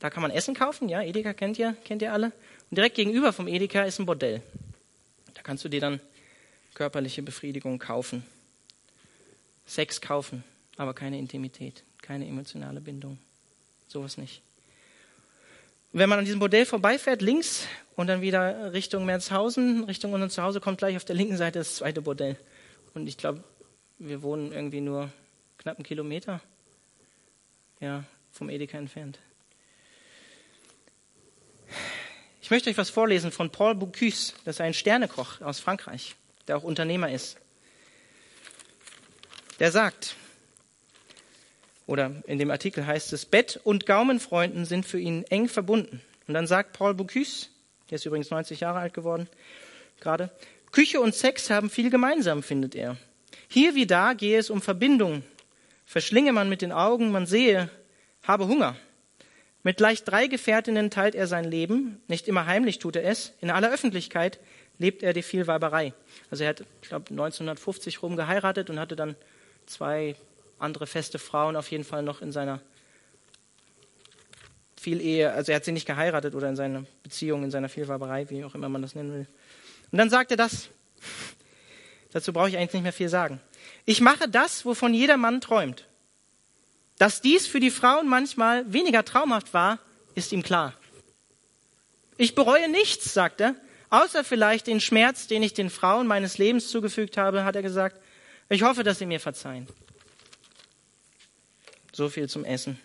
Da 0.00 0.10
kann 0.10 0.22
man 0.22 0.32
Essen 0.32 0.54
kaufen, 0.54 0.88
ja, 0.88 1.02
Edeka 1.02 1.32
kennt 1.32 1.58
ihr, 1.58 1.76
kennt 1.84 2.02
ihr 2.02 2.12
alle. 2.12 2.32
Und 2.70 2.76
direkt 2.76 2.96
gegenüber 2.96 3.32
vom 3.32 3.46
Edeka 3.46 3.84
ist 3.84 4.00
ein 4.00 4.06
Bordell. 4.06 4.42
Da 5.34 5.42
kannst 5.42 5.64
du 5.64 5.68
dir 5.68 5.80
dann 5.80 6.00
körperliche 6.74 7.22
Befriedigung 7.22 7.78
kaufen. 7.78 8.24
Sex 9.66 10.00
kaufen, 10.00 10.42
aber 10.76 10.94
keine 10.94 11.18
Intimität, 11.18 11.84
keine 12.02 12.26
emotionale 12.26 12.80
Bindung. 12.80 13.18
Sowas 13.86 14.16
nicht. 14.16 14.42
wenn 15.92 16.08
man 16.08 16.18
an 16.18 16.24
diesem 16.24 16.40
Bordell 16.40 16.64
vorbeifährt, 16.66 17.22
links 17.22 17.66
und 17.94 18.06
dann 18.06 18.22
wieder 18.22 18.72
Richtung 18.72 19.04
Merzhausen, 19.04 19.84
Richtung 19.84 20.12
unser 20.14 20.30
Zuhause, 20.30 20.60
kommt 20.60 20.78
gleich 20.78 20.96
auf 20.96 21.04
der 21.04 21.14
linken 21.14 21.36
Seite 21.36 21.58
das 21.58 21.76
zweite 21.76 22.02
Bordell. 22.02 22.36
Und 22.94 23.06
ich 23.06 23.18
glaube, 23.18 23.44
wir 24.04 24.22
wohnen 24.22 24.52
irgendwie 24.52 24.80
nur 24.80 25.10
knapp 25.58 25.76
einen 25.76 25.84
Kilometer 25.84 26.40
ja, 27.80 28.04
vom 28.32 28.50
Edeka 28.50 28.76
entfernt. 28.76 29.18
Ich 32.40 32.50
möchte 32.50 32.68
euch 32.68 32.76
was 32.76 32.90
vorlesen 32.90 33.30
von 33.30 33.50
Paul 33.50 33.76
Bocuse. 33.76 34.34
Das 34.44 34.56
ist 34.56 34.60
ein 34.60 34.74
Sternekoch 34.74 35.40
aus 35.40 35.60
Frankreich, 35.60 36.16
der 36.48 36.56
auch 36.56 36.64
Unternehmer 36.64 37.10
ist. 37.10 37.36
Der 39.60 39.70
sagt, 39.70 40.16
oder 41.86 42.22
in 42.26 42.38
dem 42.38 42.50
Artikel 42.50 42.84
heißt 42.84 43.12
es, 43.12 43.24
Bett 43.24 43.60
und 43.62 43.86
Gaumenfreunden 43.86 44.64
sind 44.64 44.84
für 44.84 44.98
ihn 44.98 45.22
eng 45.24 45.48
verbunden. 45.48 46.02
Und 46.26 46.34
dann 46.34 46.48
sagt 46.48 46.72
Paul 46.72 46.94
Bocuse, 46.94 47.46
der 47.90 47.96
ist 47.96 48.06
übrigens 48.06 48.30
90 48.30 48.60
Jahre 48.60 48.80
alt 48.80 48.94
geworden, 48.94 49.28
gerade. 50.00 50.30
Küche 50.72 51.00
und 51.00 51.14
Sex 51.14 51.50
haben 51.50 51.70
viel 51.70 51.90
gemeinsam, 51.90 52.42
findet 52.42 52.74
er. 52.74 52.96
Hier 53.48 53.74
wie 53.74 53.86
da 53.86 54.14
gehe 54.14 54.38
es 54.38 54.50
um 54.50 54.62
Verbindung. 54.62 55.22
Verschlinge 55.84 56.32
man 56.32 56.48
mit 56.48 56.62
den 56.62 56.72
Augen, 56.72 57.10
man 57.10 57.26
sehe, 57.26 57.68
habe 58.22 58.46
Hunger. 58.46 58.76
Mit 59.62 59.76
gleich 59.76 60.04
drei 60.04 60.26
Gefährtinnen 60.26 60.90
teilt 60.90 61.14
er 61.14 61.26
sein 61.26 61.44
Leben. 61.44 62.00
Nicht 62.08 62.28
immer 62.28 62.46
heimlich 62.46 62.78
tut 62.78 62.96
er 62.96 63.04
es. 63.04 63.34
In 63.40 63.50
aller 63.50 63.72
Öffentlichkeit 63.72 64.40
lebt 64.78 65.02
er 65.02 65.12
die 65.12 65.22
Vielweiberei. 65.22 65.92
Also 66.30 66.44
er 66.44 66.50
hat, 66.50 66.64
ich 66.82 66.88
glaube, 66.88 67.10
1950 67.10 68.02
rum 68.02 68.16
geheiratet 68.16 68.70
und 68.70 68.80
hatte 68.80 68.96
dann 68.96 69.14
zwei 69.66 70.16
andere 70.58 70.86
feste 70.86 71.18
Frauen 71.18 71.56
auf 71.56 71.70
jeden 71.70 71.84
Fall 71.84 72.02
noch 72.02 72.22
in 72.22 72.32
seiner 72.32 72.60
viel 74.82 75.00
Ehe, 75.00 75.32
also 75.32 75.52
er 75.52 75.56
hat 75.56 75.64
sie 75.64 75.70
nicht 75.70 75.86
geheiratet 75.86 76.34
oder 76.34 76.48
in 76.48 76.56
seiner 76.56 76.84
Beziehung, 77.04 77.44
in 77.44 77.52
seiner 77.52 77.68
Vielwaberei, 77.68 78.28
wie 78.30 78.44
auch 78.44 78.56
immer 78.56 78.68
man 78.68 78.82
das 78.82 78.96
nennen 78.96 79.12
will. 79.12 79.26
Und 79.92 79.98
dann 79.98 80.10
sagt 80.10 80.32
er 80.32 80.36
das. 80.36 80.70
Dazu 82.12 82.32
brauche 82.32 82.48
ich 82.48 82.56
eigentlich 82.56 82.74
nicht 82.74 82.82
mehr 82.82 82.92
viel 82.92 83.08
sagen. 83.08 83.40
Ich 83.84 84.00
mache 84.00 84.28
das, 84.28 84.64
wovon 84.64 84.94
jeder 84.94 85.16
Mann 85.16 85.40
träumt. 85.40 85.86
Dass 86.98 87.20
dies 87.20 87.46
für 87.46 87.58
die 87.58 87.70
Frauen 87.70 88.06
manchmal 88.08 88.70
weniger 88.72 89.04
traumhaft 89.04 89.54
war, 89.54 89.78
ist 90.14 90.32
ihm 90.32 90.42
klar. 90.42 90.74
Ich 92.18 92.34
bereue 92.34 92.70
nichts, 92.70 93.14
sagt 93.14 93.40
er, 93.40 93.56
außer 93.88 94.24
vielleicht 94.24 94.66
den 94.66 94.80
Schmerz, 94.80 95.26
den 95.26 95.42
ich 95.42 95.54
den 95.54 95.70
Frauen 95.70 96.06
meines 96.06 96.38
Lebens 96.38 96.68
zugefügt 96.68 97.16
habe, 97.16 97.44
hat 97.44 97.56
er 97.56 97.62
gesagt. 97.62 98.00
Ich 98.48 98.62
hoffe, 98.62 98.84
dass 98.84 98.98
sie 98.98 99.06
mir 99.06 99.18
verzeihen. 99.18 99.66
So 101.92 102.08
viel 102.08 102.28
zum 102.28 102.44
Essen. 102.44 102.78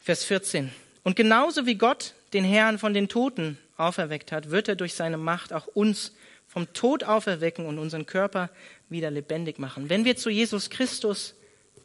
Vers 0.00 0.24
14. 0.24 0.72
Und 1.04 1.16
genauso 1.16 1.66
wie 1.66 1.76
Gott 1.76 2.14
den 2.32 2.44
Herrn 2.44 2.78
von 2.78 2.94
den 2.94 3.08
Toten 3.08 3.58
auferweckt 3.76 4.32
hat, 4.32 4.50
wird 4.50 4.68
er 4.68 4.76
durch 4.76 4.94
seine 4.94 5.16
Macht 5.16 5.52
auch 5.52 5.66
uns 5.66 6.12
vom 6.46 6.72
Tod 6.72 7.04
auferwecken 7.04 7.66
und 7.66 7.78
unseren 7.78 8.06
Körper 8.06 8.50
wieder 8.88 9.10
lebendig 9.10 9.58
machen. 9.58 9.88
Wenn 9.88 10.04
wir 10.04 10.16
zu 10.16 10.30
Jesus 10.30 10.70
Christus 10.70 11.34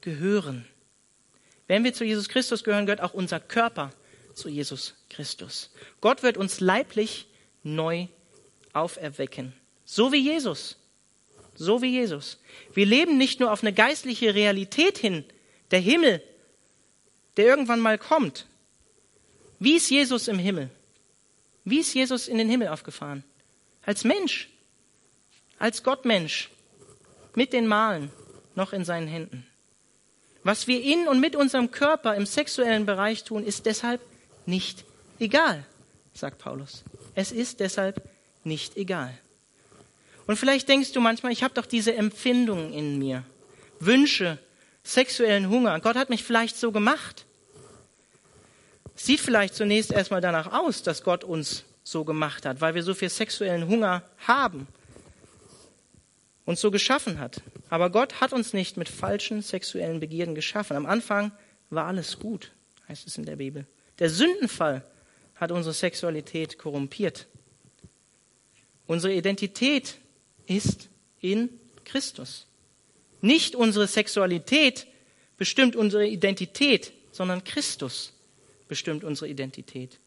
gehören, 0.02 0.66
wenn 1.68 1.84
wir 1.84 1.94
zu 1.94 2.04
Jesus 2.04 2.30
Christus 2.30 2.64
gehören, 2.64 2.86
gehört 2.86 3.02
auch 3.02 3.14
unser 3.14 3.40
Körper 3.40 3.92
zu 4.34 4.50
Jesus 4.50 4.96
Christus. 5.10 5.72
Gott 6.02 6.24
wird 6.24 6.38
uns 6.38 6.60
leiblich 6.60 7.28
neu 7.64 8.08
auferwecken. 8.74 9.54
So 9.86 10.12
wie 10.12 10.18
Jesus. 10.18 10.78
So 11.56 11.82
wie 11.82 11.92
Jesus. 11.92 12.40
Wir 12.74 12.86
leben 12.86 13.18
nicht 13.18 13.40
nur 13.40 13.52
auf 13.52 13.64
eine 13.64 13.74
geistliche 13.74 14.36
Realität 14.36 14.98
hin, 14.98 15.26
der 15.72 15.80
Himmel, 15.80 16.22
der 17.36 17.46
irgendwann 17.46 17.80
mal 17.80 17.98
kommt. 17.98 18.48
Wie 19.60 19.76
ist 19.76 19.90
Jesus 19.90 20.28
im 20.28 20.40
Himmel? 20.40 20.70
Wie 21.70 21.80
ist 21.80 21.94
Jesus 21.94 22.30
in 22.30 22.38
den 22.38 22.50
Himmel 22.50 22.70
aufgefahren? 22.70 23.26
Als 23.86 24.06
Mensch, 24.06 24.48
als 25.60 25.84
Gottmensch, 25.84 26.50
mit 27.36 27.52
den 27.52 27.68
Malen 27.68 28.10
noch 28.56 28.72
in 28.72 28.86
seinen 28.86 29.08
Händen. 29.08 29.46
Was 30.44 30.68
wir 30.68 30.82
in 30.82 31.10
und 31.10 31.20
mit 31.20 31.36
unserem 31.36 31.70
Körper 31.70 32.16
im 32.16 32.26
sexuellen 32.26 32.86
Bereich 32.86 33.26
tun, 33.26 33.44
ist 33.44 33.66
deshalb 33.66 34.00
nicht 34.46 34.86
egal, 35.20 35.66
sagt 36.14 36.38
Paulus. 36.38 36.86
Es 37.16 37.34
ist 37.34 37.60
deshalb 37.60 38.02
nicht 38.46 38.78
egal. 38.78 39.18
Und 40.26 40.38
vielleicht 40.38 40.70
denkst 40.70 40.94
du 40.94 41.02
manchmal, 41.02 41.34
ich 41.34 41.44
habe 41.44 41.54
doch 41.54 41.66
diese 41.66 41.94
Empfindungen 41.94 42.72
in 42.72 42.98
mir, 42.98 43.26
Wünsche, 43.82 44.40
sexuellen 44.84 45.50
Hunger. 45.50 45.82
Gott 45.82 45.98
hat 45.98 46.10
mich 46.10 46.24
vielleicht 46.24 46.56
so 46.56 46.72
gemacht. 46.72 47.26
Sieht 48.98 49.22
vielleicht 49.22 49.56
zunächst 49.56 49.92
erstmal 49.92 50.20
danach 50.20 50.52
aus, 50.52 50.84
dass 50.84 51.04
Gott 51.04 51.24
uns 51.24 51.64
so 51.84 52.04
gemacht 52.04 52.46
hat, 52.46 52.60
weil 52.60 52.76
wir 52.76 52.84
so 52.84 52.94
viel 52.94 53.10
sexuellen 53.10 53.68
Hunger 53.68 54.04
haben 54.28 54.68
uns 56.48 56.62
so 56.62 56.72
geschaffen 56.72 57.20
hat. 57.20 57.42
Aber 57.70 57.90
Gott 57.90 58.22
hat 58.22 58.32
uns 58.32 58.54
nicht 58.54 58.78
mit 58.78 58.88
falschen 58.88 59.42
sexuellen 59.42 60.00
Begierden 60.00 60.34
geschaffen. 60.34 60.78
Am 60.78 60.86
Anfang 60.86 61.34
war 61.70 61.86
alles 61.86 62.20
gut, 62.20 62.54
heißt 62.88 63.06
es 63.06 63.18
in 63.18 63.26
der 63.26 63.36
Bibel. 63.36 63.68
Der 64.00 64.10
Sündenfall 64.10 64.84
hat 65.36 65.52
unsere 65.52 65.74
Sexualität 65.74 66.58
korrumpiert. 66.58 67.28
Unsere 68.88 69.14
Identität 69.14 69.98
ist 70.46 70.90
in 71.20 71.50
Christus. 71.84 72.48
Nicht 73.20 73.54
unsere 73.54 73.88
Sexualität 73.88 74.88
bestimmt 75.36 75.76
unsere 75.76 76.08
Identität, 76.08 76.94
sondern 77.12 77.44
Christus 77.44 78.14
bestimmt 78.68 79.04
unsere 79.04 79.30
Identität. 79.30 80.00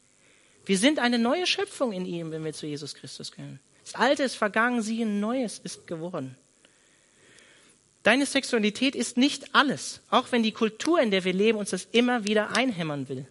Wir 0.66 0.79
sind 0.79 0.99
eine 0.99 1.18
neue 1.18 1.46
Schöpfung 1.46 1.92
in 1.92 2.05
ihm, 2.05 2.31
wenn 2.31 2.44
wir 2.44 2.53
zu 2.53 2.66
Jesus 2.66 2.94
Christus 2.94 3.33
gehören. 3.33 3.61
Das 3.85 3.94
Alte 3.94 4.23
ist 4.23 4.37
vergangen, 4.37 4.83
siehe, 4.83 5.07
Neues 5.07 5.59
ist 5.59 5.87
geworden. 5.87 6.37
Deine 8.03 8.25
Sexualität 8.25 8.94
ist 8.94 9.16
nicht 9.16 9.55
alles, 9.55 10.01
auch 10.11 10.33
wenn 10.33 10.42
die 10.42 10.53
Kultur, 10.53 11.01
in 11.01 11.11
der 11.11 11.25
wir 11.25 11.33
leben, 11.33 11.59
uns 11.59 11.70
das 11.70 11.88
immer 11.92 12.25
wieder 12.25 12.57
einhämmern 12.57 13.09
will. 13.09 13.27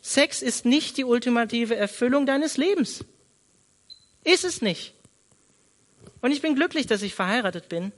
Sex 0.00 0.42
ist 0.42 0.64
nicht 0.64 0.96
die 0.96 1.04
ultimative 1.04 1.76
Erfüllung 1.76 2.26
deines 2.26 2.56
Lebens. 2.56 3.04
Ist 4.24 4.44
es 4.44 4.62
nicht. 4.62 4.94
Und 6.20 6.32
ich 6.32 6.42
bin 6.42 6.54
glücklich, 6.54 6.86
dass 6.86 7.02
ich 7.02 7.14
verheiratet 7.14 7.68
bin 7.68 7.92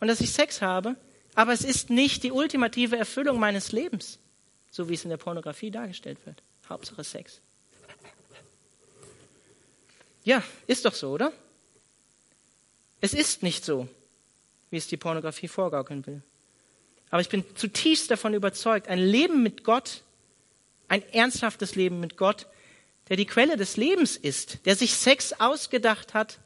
und 0.00 0.08
dass 0.08 0.20
ich 0.20 0.32
Sex 0.32 0.62
habe, 0.62 0.96
aber 1.34 1.52
es 1.52 1.62
ist 1.62 1.90
nicht 1.90 2.22
die 2.22 2.32
ultimative 2.32 2.96
Erfüllung 2.96 3.40
meines 3.40 3.72
Lebens, 3.72 4.18
so 4.74 4.88
wie 4.88 4.94
es 4.94 5.04
in 5.04 5.10
der 5.10 5.18
Pornografie 5.18 5.70
dargestellt 5.70 6.18
wird. 6.26 6.42
Hauptsache 6.68 7.04
Sex. 7.04 7.40
Ja, 10.24 10.42
ist 10.66 10.84
doch 10.84 10.94
so, 10.94 11.12
oder? 11.12 11.32
Es 13.00 13.14
ist 13.14 13.44
nicht 13.44 13.64
so, 13.64 13.86
wie 14.70 14.76
es 14.76 14.88
die 14.88 14.96
Pornografie 14.96 15.46
vorgaukeln 15.46 16.04
will. 16.08 16.22
Aber 17.10 17.20
ich 17.20 17.28
bin 17.28 17.44
zutiefst 17.54 18.10
davon 18.10 18.34
überzeugt, 18.34 18.88
ein 18.88 18.98
Leben 18.98 19.44
mit 19.44 19.62
Gott, 19.62 20.02
ein 20.88 21.08
ernsthaftes 21.10 21.76
Leben 21.76 22.00
mit 22.00 22.16
Gott, 22.16 22.48
der 23.08 23.16
die 23.16 23.26
Quelle 23.26 23.56
des 23.56 23.76
Lebens 23.76 24.16
ist, 24.16 24.66
der 24.66 24.74
sich 24.74 24.96
Sex 24.96 25.34
ausgedacht 25.34 26.14
hat, 26.14 26.40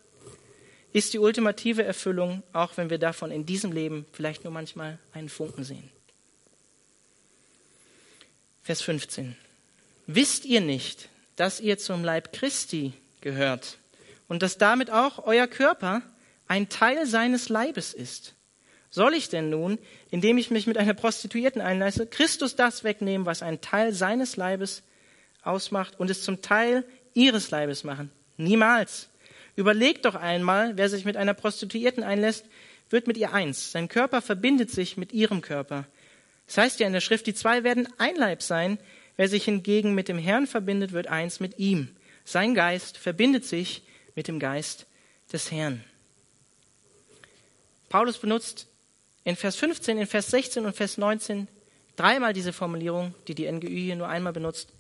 ist 0.93 1.15
die 1.15 1.19
ultimative 1.19 1.83
Erfüllung, 1.83 2.43
auch 2.53 2.77
wenn 2.77 2.91
wir 2.91 2.99
davon 2.99 3.31
in 3.31 3.47
diesem 3.47 3.73
Leben 3.73 4.05
vielleicht 4.13 4.45
nur 4.45 4.53
manchmal 4.53 4.99
einen 5.15 5.31
Funken 5.31 5.65
sehen. 5.65 5.91
Vers 8.69 8.83
15. 8.83 9.35
Wisst 10.07 10.45
ihr 10.45 10.61
nicht, 10.61 11.09
dass 11.37 11.59
ihr 11.59 11.79
zum 11.79 12.05
Leib 12.05 12.35
Christi 12.35 12.93
gehört 13.23 13.79
und 14.29 14.43
dass 14.43 14.59
damit 14.59 14.91
auch 14.91 15.25
euer 15.25 15.47
Körper 15.47 16.03
ein 16.49 16.69
Teil 16.69 17.07
seines 17.07 17.49
Leibes 17.49 17.95
ist. 17.95 18.35
Soll 18.91 19.15
ich 19.15 19.31
denn 19.31 19.49
nun, 19.49 19.79
indem 20.11 20.37
ich 20.37 20.51
mich 20.51 20.67
mit 20.67 20.77
einer 20.77 20.93
Prostituierten 20.93 21.63
einlasse, 21.63 22.07
Christus 22.07 22.57
das 22.57 22.85
wegnehmen, 22.85 23.25
was 23.25 23.41
ein 23.41 23.63
Teil 23.63 23.95
seines 23.95 24.37
Leibes 24.37 24.83
ausmacht 25.41 25.99
und 25.99 26.11
es 26.11 26.23
zum 26.23 26.43
Teil 26.43 26.85
ihres 27.15 27.51
Leibes 27.51 27.85
machen? 27.85 28.11
Niemals. 28.37 29.09
Überlegt 29.57 30.05
doch 30.05 30.15
einmal, 30.15 30.77
wer 30.77 30.91
sich 30.91 31.07
mit 31.07 31.17
einer 31.17 31.33
Prostituierten 31.33 32.05
einlässt, 32.05 32.45
wird 32.91 33.07
mit 33.07 33.17
ihr 33.17 33.33
eins. 33.33 33.73
Sein 33.73 33.89
Körper 33.89 34.21
verbindet 34.21 34.71
sich 34.71 34.99
mit 34.99 35.15
ihrem 35.15 35.41
Körper. 35.41 35.87
Das 36.49 36.59
heißt 36.59 36.81
ja 36.81 36.87
in 36.87 36.93
der 36.93 37.01
Schrift, 37.01 37.27
die 37.27 37.35
zwei 37.35 37.63
werden 37.63 37.89
ein 37.99 38.17
Leib 38.17 38.43
sein. 38.43 38.79
Wer 39.17 39.29
sich 39.29 39.45
hingegen 39.45 39.95
mit 39.95 40.09
dem 40.09 40.19
Herrn 40.19 40.47
verbindet, 40.47 40.93
wird 40.93 41.07
eins 41.07 41.41
mit 41.41 41.59
ihm. 41.59 41.95
Sein 42.25 42.55
Geist 42.55 42.99
verbindet 42.99 43.45
sich 43.45 43.83
mit 44.17 44.29
dem 44.29 44.39
Geist 44.39 44.87
des 45.33 45.53
Herrn. 45.53 45.85
Paulus 47.89 48.19
benutzt 48.19 48.67
in 49.25 49.37
Vers 49.37 49.57
15, 49.57 49.99
in 49.99 50.07
Vers 50.07 50.31
16 50.31 50.65
und 50.65 50.75
Vers 50.75 50.99
19 50.99 51.49
dreimal 51.97 52.33
diese 52.33 52.53
Formulierung, 52.53 53.15
die 53.27 53.35
die 53.35 53.51
NGÜ 53.51 53.69
hier 53.69 53.97
nur 53.97 54.09
einmal 54.09 54.33
benutzt. 54.33 54.73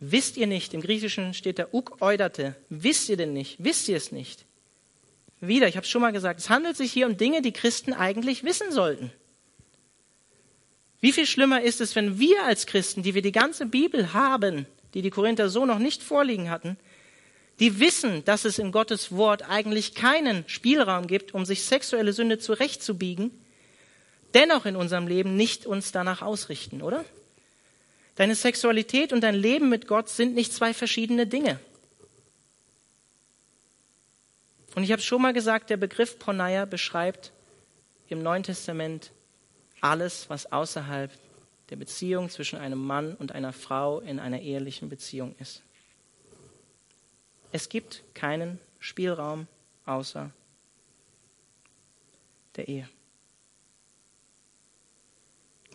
Wisst 0.00 0.36
ihr 0.36 0.46
nicht, 0.46 0.74
im 0.74 0.80
Griechischen 0.80 1.34
steht 1.34 1.58
da 1.58 1.68
uk 1.72 2.00
eudate. 2.00 2.54
Wisst 2.68 3.08
ihr 3.08 3.16
denn 3.16 3.32
nicht? 3.32 3.62
Wisst 3.62 3.88
ihr 3.88 3.96
es 3.96 4.12
nicht? 4.12 4.44
Wieder, 5.40 5.68
ich 5.68 5.76
habe 5.76 5.84
es 5.84 5.90
schon 5.90 6.02
mal 6.02 6.12
gesagt, 6.12 6.40
es 6.40 6.50
handelt 6.50 6.76
sich 6.76 6.92
hier 6.92 7.06
um 7.06 7.16
Dinge, 7.16 7.42
die 7.42 7.52
Christen 7.52 7.92
eigentlich 7.92 8.44
wissen 8.44 8.70
sollten. 8.72 9.12
Wie 11.04 11.12
viel 11.12 11.26
schlimmer 11.26 11.60
ist 11.60 11.82
es, 11.82 11.94
wenn 11.96 12.18
wir 12.18 12.44
als 12.44 12.64
Christen, 12.64 13.02
die 13.02 13.12
wir 13.12 13.20
die 13.20 13.30
ganze 13.30 13.66
Bibel 13.66 14.14
haben, 14.14 14.64
die 14.94 15.02
die 15.02 15.10
Korinther 15.10 15.50
so 15.50 15.66
noch 15.66 15.78
nicht 15.78 16.02
vorliegen 16.02 16.48
hatten, 16.48 16.78
die 17.60 17.78
wissen, 17.78 18.24
dass 18.24 18.46
es 18.46 18.58
in 18.58 18.72
Gottes 18.72 19.12
Wort 19.12 19.46
eigentlich 19.46 19.94
keinen 19.94 20.48
Spielraum 20.48 21.06
gibt, 21.06 21.34
um 21.34 21.44
sich 21.44 21.64
sexuelle 21.64 22.14
Sünde 22.14 22.38
zurechtzubiegen, 22.38 23.32
dennoch 24.32 24.64
in 24.64 24.76
unserem 24.76 25.06
Leben 25.06 25.36
nicht 25.36 25.66
uns 25.66 25.92
danach 25.92 26.22
ausrichten, 26.22 26.80
oder? 26.80 27.04
Deine 28.14 28.34
Sexualität 28.34 29.12
und 29.12 29.20
dein 29.20 29.34
Leben 29.34 29.68
mit 29.68 29.86
Gott 29.86 30.08
sind 30.08 30.34
nicht 30.34 30.54
zwei 30.54 30.72
verschiedene 30.72 31.26
Dinge. 31.26 31.60
Und 34.74 34.84
ich 34.84 34.90
habe 34.90 35.02
schon 35.02 35.20
mal 35.20 35.34
gesagt, 35.34 35.68
der 35.68 35.76
Begriff 35.76 36.18
Porneia 36.18 36.64
beschreibt 36.64 37.30
im 38.08 38.22
Neuen 38.22 38.42
Testament 38.42 39.10
alles, 39.84 40.30
was 40.30 40.50
außerhalb 40.50 41.10
der 41.68 41.76
Beziehung 41.76 42.30
zwischen 42.30 42.58
einem 42.58 42.78
Mann 42.78 43.14
und 43.14 43.32
einer 43.32 43.52
Frau 43.52 44.00
in 44.00 44.18
einer 44.18 44.40
ehelichen 44.40 44.88
Beziehung 44.88 45.34
ist. 45.38 45.62
Es 47.52 47.68
gibt 47.68 48.02
keinen 48.14 48.58
Spielraum 48.78 49.46
außer 49.84 50.30
der 52.56 52.68
Ehe. 52.68 52.88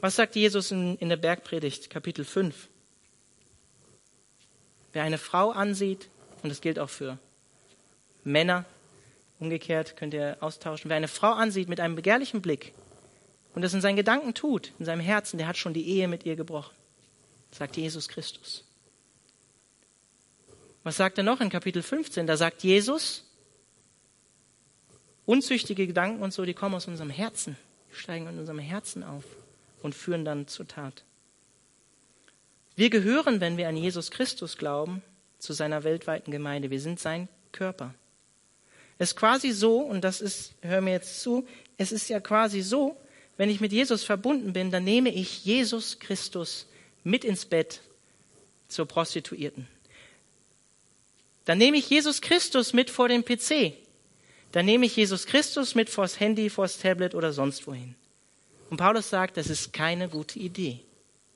Was 0.02 0.16
sagt 0.16 0.36
Jesus 0.36 0.72
in, 0.72 0.98
in 0.98 1.10
der 1.10 1.18
Bergpredigt, 1.18 1.90
Kapitel 1.90 2.26
5? 2.26 2.68
Wer 4.92 5.04
eine 5.04 5.18
Frau 5.20 5.52
ansieht, 5.52 6.10
und 6.42 6.50
das 6.50 6.62
gilt 6.62 6.80
auch 6.80 6.90
für 6.90 7.20
Männer, 8.24 8.66
umgekehrt 9.40 9.98
könnt 9.98 10.16
ihr 10.16 10.38
austauschen, 10.40 10.90
wer 10.90 10.98
eine 10.98 11.08
Frau 11.08 11.34
ansieht 11.34 11.70
mit 11.70 11.80
einem 11.80 11.96
begehrlichen 11.96 12.42
Blick 12.42 12.74
und 13.54 13.62
das 13.62 13.74
in 13.74 13.82
seinen 13.82 13.96
Gedanken 13.96 14.34
tut, 14.34 14.72
in 14.80 14.86
seinem 14.86 15.02
Herzen, 15.02 15.38
der 15.38 15.48
hat 15.48 15.58
schon 15.58 15.74
die 15.74 15.88
Ehe 15.88 16.08
mit 16.08 16.26
ihr 16.26 16.36
gebrochen, 16.36 16.76
sagt 17.52 17.78
Jesus 17.78 18.08
Christus. 18.08 18.66
Was 20.84 20.98
sagt 20.98 21.18
er 21.18 21.24
noch 21.24 21.42
in 21.42 21.50
Kapitel 21.50 21.84
15? 21.84 22.26
Da 22.26 22.38
sagt 22.38 22.64
Jesus, 22.64 23.26
unzüchtige 25.26 25.88
Gedanken 25.88 26.24
und 26.24 26.34
so, 26.34 26.46
die 26.46 26.54
kommen 26.54 26.76
aus 26.76 26.88
unserem 26.88 27.10
Herzen, 27.10 27.58
steigen 27.92 28.28
in 28.28 28.40
unserem 28.40 28.60
Herzen 28.60 29.04
auf 29.04 29.24
und 29.82 29.94
führen 29.94 30.26
dann 30.26 30.48
zur 30.48 30.68
Tat. 30.68 31.04
Wir 32.76 32.90
gehören, 32.90 33.42
wenn 33.42 33.58
wir 33.58 33.68
an 33.68 33.76
Jesus 33.76 34.10
Christus 34.10 34.58
glauben, 34.58 35.02
zu 35.38 35.54
seiner 35.54 35.84
weltweiten 35.84 36.32
Gemeinde. 36.32 36.70
Wir 36.70 36.80
sind 36.80 37.00
sein 37.00 37.28
Körper. 37.52 37.94
Es 38.98 39.12
ist 39.12 39.16
quasi 39.16 39.52
so, 39.52 39.80
und 39.80 40.02
das 40.02 40.22
ist, 40.22 40.54
hör 40.62 40.82
mir 40.82 40.92
jetzt 40.92 41.22
zu, 41.22 41.48
es 41.78 41.92
ist 41.92 42.10
ja 42.10 42.20
quasi 42.20 42.62
so, 42.62 42.98
wenn 43.40 43.50
ich 43.50 43.62
mit 43.62 43.72
Jesus 43.72 44.04
verbunden 44.04 44.52
bin, 44.52 44.70
dann 44.70 44.84
nehme 44.84 45.08
ich 45.08 45.46
Jesus 45.46 46.00
Christus 46.00 46.68
mit 47.06 47.24
ins 47.24 47.46
Bett 47.46 47.80
zur 48.68 48.86
Prostituierten. 48.86 49.66
Dann 51.46 51.58
nehme 51.58 51.78
ich 51.78 51.90
Jesus 51.90 52.20
Christus 52.20 52.74
mit 52.74 52.90
vor 52.90 53.08
den 53.08 53.24
PC. 53.24 53.76
Dann 54.52 54.66
nehme 54.66 54.88
ich 54.88 54.98
Jesus 54.98 55.26
Christus 55.26 55.74
mit 55.74 55.90
vors 55.90 56.20
Handy, 56.20 56.50
vors 56.50 56.80
Tablet 56.80 57.16
oder 57.16 57.32
sonst 57.32 57.66
wohin. 57.66 57.96
Und 58.70 58.76
Paulus 58.76 59.10
sagt, 59.10 59.38
das 59.38 59.50
ist 59.50 59.72
keine 59.72 60.10
gute 60.10 60.38
Idee. 60.38 60.82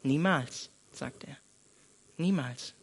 Niemals, 0.01 0.69
sagt 0.91 1.23
er. 1.23 1.37
Niemals. 2.17 2.73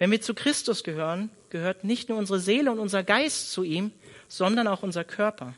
Wenn 0.00 0.10
wir 0.10 0.20
zu 0.20 0.34
Christus 0.34 0.82
gehören, 0.82 1.30
gehört 1.50 1.84
nicht 1.84 2.08
nur 2.08 2.18
unsere 2.18 2.40
Seele 2.40 2.72
und 2.72 2.80
unser 2.80 3.04
Geist 3.04 3.52
zu 3.52 3.62
ihm, 3.62 3.92
sondern 4.26 4.66
auch 4.66 4.82
unser 4.82 5.04
Körper. 5.04 5.54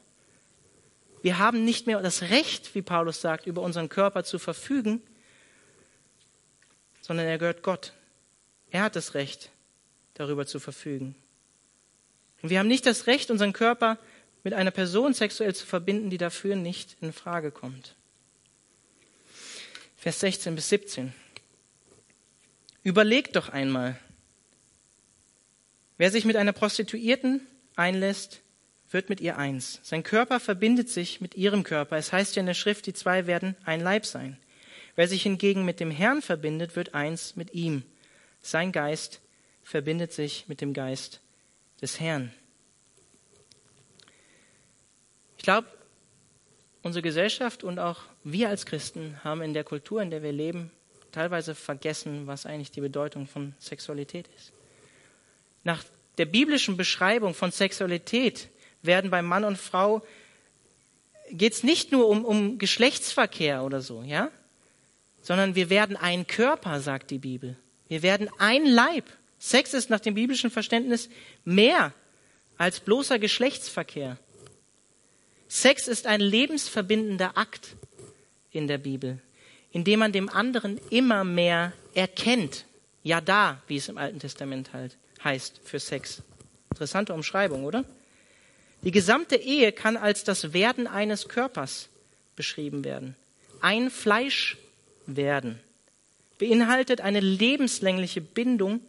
Wir 1.22 1.38
haben 1.38 1.64
nicht 1.64 1.86
mehr 1.86 2.00
das 2.00 2.22
Recht, 2.22 2.74
wie 2.74 2.82
Paulus 2.82 3.20
sagt, 3.20 3.46
über 3.46 3.62
unseren 3.62 3.88
Körper 3.88 4.24
zu 4.24 4.38
verfügen, 4.38 5.02
sondern 7.00 7.26
er 7.26 7.38
gehört 7.38 7.62
Gott. 7.62 7.92
Er 8.70 8.82
hat 8.82 8.96
das 8.96 9.14
Recht, 9.14 9.50
darüber 10.14 10.46
zu 10.46 10.60
verfügen. 10.60 11.14
Und 12.42 12.50
wir 12.50 12.58
haben 12.58 12.68
nicht 12.68 12.86
das 12.86 13.06
Recht, 13.06 13.30
unseren 13.30 13.52
Körper 13.52 13.98
mit 14.44 14.54
einer 14.54 14.70
Person 14.70 15.14
sexuell 15.14 15.54
zu 15.54 15.66
verbinden, 15.66 16.10
die 16.10 16.18
dafür 16.18 16.54
nicht 16.54 16.96
in 17.00 17.12
Frage 17.12 17.50
kommt. 17.50 17.96
Vers 19.96 20.20
16 20.20 20.54
bis 20.54 20.68
17. 20.68 21.12
Überlegt 22.84 23.34
doch 23.34 23.48
einmal, 23.48 23.98
wer 25.96 26.10
sich 26.10 26.24
mit 26.24 26.36
einer 26.36 26.52
Prostituierten 26.52 27.40
einlässt, 27.74 28.40
wird 28.90 29.08
mit 29.08 29.20
ihr 29.20 29.36
eins. 29.36 29.80
Sein 29.82 30.02
Körper 30.02 30.40
verbindet 30.40 30.88
sich 30.88 31.20
mit 31.20 31.34
ihrem 31.34 31.62
Körper. 31.62 31.96
Es 31.96 32.12
heißt 32.12 32.36
ja 32.36 32.40
in 32.40 32.46
der 32.46 32.54
Schrift, 32.54 32.86
die 32.86 32.94
zwei 32.94 33.26
werden 33.26 33.56
ein 33.64 33.80
Leib 33.80 34.06
sein. 34.06 34.38
Wer 34.96 35.08
sich 35.08 35.22
hingegen 35.22 35.64
mit 35.64 35.80
dem 35.80 35.90
Herrn 35.90 36.22
verbindet, 36.22 36.74
wird 36.74 36.94
eins 36.94 37.36
mit 37.36 37.54
ihm. 37.54 37.82
Sein 38.40 38.72
Geist 38.72 39.20
verbindet 39.62 40.12
sich 40.12 40.48
mit 40.48 40.60
dem 40.60 40.72
Geist 40.72 41.20
des 41.80 42.00
Herrn. 42.00 42.32
Ich 45.36 45.44
glaube, 45.44 45.68
unsere 46.82 47.02
Gesellschaft 47.02 47.62
und 47.62 47.78
auch 47.78 48.00
wir 48.24 48.48
als 48.48 48.66
Christen 48.66 49.22
haben 49.22 49.42
in 49.42 49.54
der 49.54 49.64
Kultur, 49.64 50.02
in 50.02 50.10
der 50.10 50.22
wir 50.22 50.32
leben, 50.32 50.72
teilweise 51.12 51.54
vergessen, 51.54 52.26
was 52.26 52.46
eigentlich 52.46 52.70
die 52.70 52.80
Bedeutung 52.80 53.26
von 53.26 53.54
Sexualität 53.58 54.28
ist. 54.36 54.52
Nach 55.64 55.84
der 56.18 56.26
biblischen 56.26 56.76
Beschreibung 56.76 57.34
von 57.34 57.52
Sexualität 57.52 58.48
werden 58.82 59.10
bei 59.10 59.22
Mann 59.22 59.44
und 59.44 59.58
Frau 59.58 60.02
geht 61.30 61.52
es 61.52 61.62
nicht 61.62 61.92
nur 61.92 62.08
um, 62.08 62.24
um 62.24 62.58
Geschlechtsverkehr 62.58 63.62
oder 63.62 63.80
so, 63.80 64.02
ja, 64.02 64.30
sondern 65.22 65.54
wir 65.54 65.70
werden 65.70 65.96
ein 65.96 66.26
Körper, 66.26 66.80
sagt 66.80 67.10
die 67.10 67.18
Bibel. 67.18 67.56
Wir 67.88 68.02
werden 68.02 68.30
ein 68.38 68.64
Leib. 68.64 69.04
Sex 69.38 69.74
ist 69.74 69.90
nach 69.90 70.00
dem 70.00 70.14
biblischen 70.14 70.50
Verständnis 70.50 71.08
mehr 71.44 71.92
als 72.56 72.80
bloßer 72.80 73.18
Geschlechtsverkehr. 73.18 74.18
Sex 75.48 75.88
ist 75.88 76.06
ein 76.06 76.20
lebensverbindender 76.20 77.36
Akt 77.36 77.76
in 78.50 78.68
der 78.68 78.78
Bibel, 78.78 79.20
in 79.70 79.84
dem 79.84 80.00
man 80.00 80.12
dem 80.12 80.28
anderen 80.28 80.78
immer 80.90 81.24
mehr 81.24 81.72
erkennt. 81.94 82.66
Ja, 83.02 83.20
da, 83.20 83.62
wie 83.68 83.76
es 83.76 83.88
im 83.88 83.96
Alten 83.96 84.18
Testament 84.18 84.72
halt 84.72 84.96
heißt 85.24 85.60
für 85.64 85.80
Sex. 85.80 86.22
Interessante 86.70 87.14
Umschreibung, 87.14 87.64
oder? 87.64 87.84
Die 88.82 88.90
gesamte 88.90 89.36
Ehe 89.36 89.72
kann 89.72 89.96
als 89.96 90.24
das 90.24 90.52
Werden 90.52 90.86
eines 90.86 91.28
Körpers 91.28 91.88
beschrieben 92.36 92.84
werden. 92.84 93.16
Ein 93.60 93.90
Fleisch 93.90 94.56
werden 95.06 95.60
beinhaltet 96.38 97.00
eine 97.00 97.20
lebenslängliche 97.20 98.20
Bindung, 98.20 98.80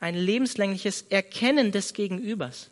ein 0.00 0.14
lebenslängliches 0.14 1.06
Erkennen 1.08 1.72
des 1.72 1.94
Gegenübers. 1.94 2.70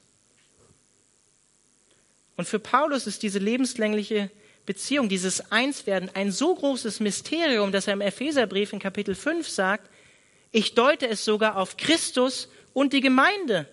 Und 2.36 2.46
für 2.46 2.58
Paulus 2.58 3.06
ist 3.06 3.22
diese 3.22 3.38
lebenslängliche 3.38 4.30
Beziehung, 4.66 5.08
dieses 5.08 5.50
Einswerden 5.50 6.10
ein 6.14 6.30
so 6.30 6.54
großes 6.54 7.00
Mysterium, 7.00 7.72
dass 7.72 7.86
er 7.86 7.94
im 7.94 8.00
Epheserbrief 8.00 8.72
in 8.72 8.78
Kapitel 8.78 9.14
5 9.14 9.48
sagt, 9.48 9.90
ich 10.52 10.74
deute 10.74 11.08
es 11.08 11.24
sogar 11.24 11.56
auf 11.56 11.76
Christus 11.76 12.48
und 12.72 12.92
die 12.92 13.00
Gemeinde. 13.00 13.66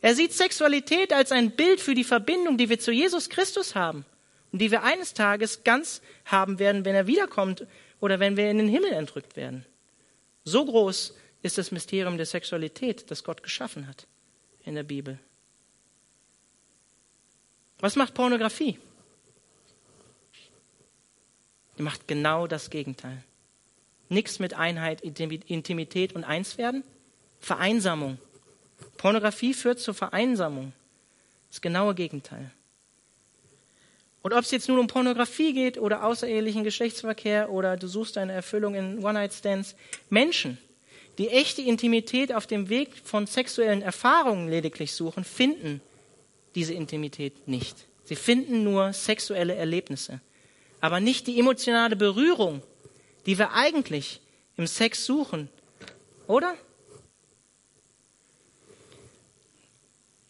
Er 0.00 0.14
sieht 0.14 0.32
Sexualität 0.32 1.12
als 1.12 1.32
ein 1.32 1.52
Bild 1.52 1.80
für 1.80 1.94
die 1.94 2.04
Verbindung, 2.04 2.58
die 2.58 2.68
wir 2.68 2.78
zu 2.78 2.92
Jesus 2.92 3.28
Christus 3.28 3.74
haben 3.74 4.04
und 4.52 4.60
die 4.60 4.70
wir 4.70 4.82
eines 4.82 5.14
Tages 5.14 5.64
ganz 5.64 6.02
haben 6.24 6.58
werden, 6.58 6.84
wenn 6.84 6.94
er 6.94 7.06
wiederkommt 7.06 7.66
oder 8.00 8.20
wenn 8.20 8.36
wir 8.36 8.50
in 8.50 8.58
den 8.58 8.68
Himmel 8.68 8.92
entrückt 8.92 9.36
werden. 9.36 9.64
So 10.44 10.64
groß 10.64 11.14
ist 11.42 11.58
das 11.58 11.72
Mysterium 11.72 12.16
der 12.16 12.26
Sexualität, 12.26 13.10
das 13.10 13.24
Gott 13.24 13.42
geschaffen 13.42 13.86
hat 13.88 14.06
in 14.64 14.74
der 14.74 14.82
Bibel. 14.82 15.18
Was 17.80 17.96
macht 17.96 18.14
Pornografie? 18.14 18.78
Die 21.78 21.82
macht 21.82 22.08
genau 22.08 22.46
das 22.46 22.70
Gegenteil. 22.70 23.22
Nichts 24.08 24.38
mit 24.38 24.54
Einheit, 24.54 25.00
Intimität 25.02 26.14
und 26.14 26.24
Einswerden. 26.24 26.84
Vereinsamung. 27.40 28.18
Pornografie 28.96 29.54
führt 29.54 29.80
zur 29.80 29.94
Vereinsamung. 29.94 30.72
Das 31.48 31.60
genaue 31.60 31.94
Gegenteil. 31.94 32.50
Und 34.22 34.32
ob 34.32 34.40
es 34.40 34.50
jetzt 34.50 34.68
nun 34.68 34.80
um 34.80 34.88
Pornografie 34.88 35.52
geht 35.52 35.78
oder 35.78 36.02
außerehelichen 36.04 36.64
Geschlechtsverkehr 36.64 37.50
oder 37.50 37.76
du 37.76 37.86
suchst 37.86 38.18
eine 38.18 38.32
Erfüllung 38.32 38.74
in 38.74 39.04
One-Night-Stands, 39.04 39.76
Menschen, 40.10 40.58
die 41.18 41.28
echte 41.28 41.62
Intimität 41.62 42.32
auf 42.32 42.46
dem 42.46 42.68
Weg 42.68 42.90
von 43.04 43.26
sexuellen 43.26 43.82
Erfahrungen 43.82 44.48
lediglich 44.48 44.92
suchen, 44.92 45.22
finden 45.22 45.80
diese 46.56 46.74
Intimität 46.74 47.46
nicht. 47.46 47.86
Sie 48.04 48.16
finden 48.16 48.64
nur 48.64 48.92
sexuelle 48.92 49.54
Erlebnisse, 49.54 50.20
aber 50.80 51.00
nicht 51.00 51.26
die 51.28 51.38
emotionale 51.38 51.94
Berührung, 51.94 52.62
die 53.26 53.38
wir 53.38 53.52
eigentlich 53.52 54.20
im 54.56 54.66
Sex 54.66 55.04
suchen, 55.04 55.48
oder? 56.26 56.54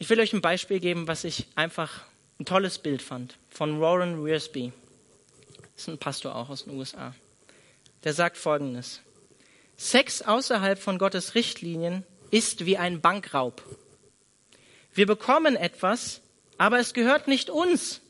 Ich 0.06 0.10
will 0.10 0.20
euch 0.20 0.32
ein 0.32 0.40
Beispiel 0.40 0.78
geben, 0.78 1.08
was 1.08 1.24
ich 1.24 1.48
einfach 1.56 2.04
ein 2.38 2.44
tolles 2.44 2.78
Bild 2.78 3.02
fand 3.02 3.38
von 3.48 3.80
Warren 3.80 4.24
Wiersbe. 4.24 4.72
Das 5.74 5.82
ist 5.82 5.88
ein 5.88 5.98
Pastor 5.98 6.36
auch 6.36 6.48
aus 6.48 6.62
den 6.62 6.78
USA. 6.78 7.12
Der 8.04 8.12
sagt 8.12 8.36
Folgendes. 8.36 9.00
Sex 9.76 10.22
außerhalb 10.22 10.78
von 10.78 10.98
Gottes 10.98 11.34
Richtlinien 11.34 12.04
ist 12.30 12.66
wie 12.66 12.78
ein 12.78 13.00
Bankraub. 13.00 13.64
Wir 14.94 15.06
bekommen 15.06 15.56
etwas, 15.56 16.20
aber 16.56 16.78
es 16.78 16.94
gehört 16.94 17.26
nicht 17.26 17.50
uns. 17.50 18.00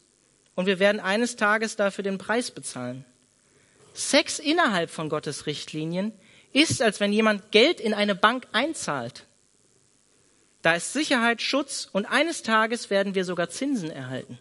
Und 0.54 0.66
wir 0.66 0.78
werden 0.78 1.00
eines 1.00 1.36
Tages 1.36 1.76
dafür 1.76 2.04
den 2.04 2.18
Preis 2.18 2.50
bezahlen. 2.50 3.06
Sex 3.94 4.38
innerhalb 4.38 4.90
von 4.90 5.08
Gottes 5.08 5.46
Richtlinien 5.46 6.12
ist, 6.52 6.82
als 6.82 7.00
wenn 7.00 7.14
jemand 7.14 7.52
Geld 7.52 7.80
in 7.80 7.94
eine 7.94 8.14
Bank 8.14 8.48
einzahlt. 8.52 9.25
Da 10.66 10.74
ist 10.74 10.92
Sicherheit, 10.92 11.42
Schutz 11.42 11.88
und 11.92 12.06
eines 12.06 12.42
Tages 12.42 12.90
werden 12.90 13.14
wir 13.14 13.24
sogar 13.24 13.48
Zinsen 13.48 13.88
erhalten. 13.88 14.36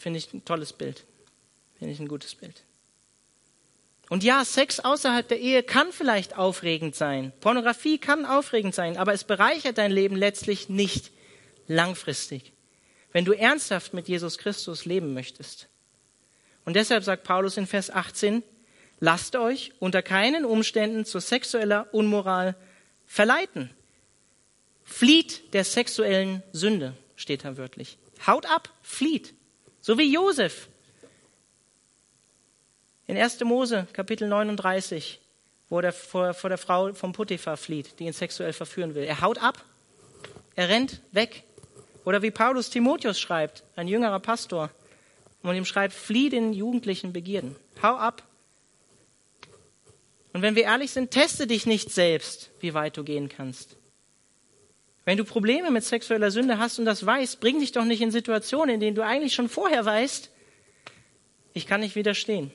Finde 0.00 0.18
ich 0.18 0.34
ein 0.34 0.44
tolles 0.44 0.72
Bild. 0.72 1.04
Finde 1.78 1.94
ich 1.94 2.00
ein 2.00 2.08
gutes 2.08 2.34
Bild. 2.34 2.64
Und 4.08 4.24
ja, 4.24 4.44
Sex 4.44 4.80
außerhalb 4.80 5.28
der 5.28 5.38
Ehe 5.38 5.62
kann 5.62 5.92
vielleicht 5.92 6.36
aufregend 6.36 6.96
sein. 6.96 7.32
Pornografie 7.38 7.98
kann 7.98 8.26
aufregend 8.26 8.74
sein, 8.74 8.96
aber 8.96 9.12
es 9.12 9.22
bereichert 9.22 9.78
dein 9.78 9.92
Leben 9.92 10.16
letztlich 10.16 10.68
nicht 10.68 11.12
langfristig, 11.68 12.52
wenn 13.12 13.24
du 13.24 13.32
ernsthaft 13.32 13.94
mit 13.94 14.08
Jesus 14.08 14.38
Christus 14.38 14.86
leben 14.86 15.14
möchtest. 15.14 15.68
Und 16.64 16.74
deshalb 16.74 17.04
sagt 17.04 17.22
Paulus 17.22 17.56
in 17.56 17.68
Vers 17.68 17.90
18, 17.92 18.42
lasst 18.98 19.36
euch 19.36 19.72
unter 19.78 20.02
keinen 20.02 20.44
Umständen 20.44 21.04
zu 21.04 21.20
sexueller 21.20 21.86
Unmoral 21.94 22.56
verleiten. 23.08 23.70
Flieht 24.84 25.52
der 25.54 25.64
sexuellen 25.64 26.44
Sünde, 26.52 26.94
steht 27.16 27.44
da 27.44 27.56
wörtlich. 27.56 27.98
Haut 28.24 28.46
ab, 28.46 28.72
flieht. 28.82 29.34
So 29.80 29.98
wie 29.98 30.12
Josef. 30.12 30.68
In 33.06 33.16
1. 33.16 33.40
Mose, 33.40 33.88
Kapitel 33.92 34.28
39, 34.28 35.18
wo 35.70 35.80
er 35.80 35.92
vor, 35.92 36.34
vor 36.34 36.50
der 36.50 36.58
Frau 36.58 36.92
vom 36.92 37.12
Potiphar 37.12 37.56
flieht, 37.56 37.98
die 37.98 38.04
ihn 38.04 38.12
sexuell 38.12 38.52
verführen 38.52 38.94
will. 38.94 39.04
Er 39.04 39.20
haut 39.20 39.38
ab. 39.38 39.64
Er 40.54 40.68
rennt 40.68 41.00
weg. 41.12 41.44
Oder 42.04 42.22
wie 42.22 42.30
Paulus 42.30 42.70
Timotheus 42.70 43.18
schreibt, 43.18 43.64
ein 43.76 43.88
jüngerer 43.88 44.20
Pastor, 44.20 44.70
und 45.42 45.54
ihm 45.54 45.64
schreibt, 45.64 45.94
flieh 45.94 46.28
den 46.28 46.52
jugendlichen 46.52 47.12
Begierden. 47.12 47.56
Hau 47.82 47.96
ab. 47.96 48.22
Und 50.32 50.42
wenn 50.42 50.54
wir 50.54 50.64
ehrlich 50.64 50.90
sind, 50.90 51.10
teste 51.10 51.46
dich 51.46 51.66
nicht 51.66 51.90
selbst, 51.90 52.50
wie 52.60 52.74
weit 52.74 52.96
du 52.96 53.04
gehen 53.04 53.28
kannst. 53.28 53.76
Wenn 55.04 55.16
du 55.16 55.24
Probleme 55.24 55.70
mit 55.70 55.84
sexueller 55.84 56.30
Sünde 56.30 56.58
hast 56.58 56.78
und 56.78 56.84
das 56.84 57.04
weißt, 57.04 57.40
bring 57.40 57.60
dich 57.60 57.72
doch 57.72 57.84
nicht 57.84 58.02
in 58.02 58.10
Situationen, 58.10 58.74
in 58.74 58.80
denen 58.80 58.94
du 58.94 59.04
eigentlich 59.04 59.34
schon 59.34 59.48
vorher 59.48 59.84
weißt, 59.84 60.30
ich 61.54 61.66
kann 61.66 61.80
nicht 61.80 61.96
widerstehen. 61.96 62.50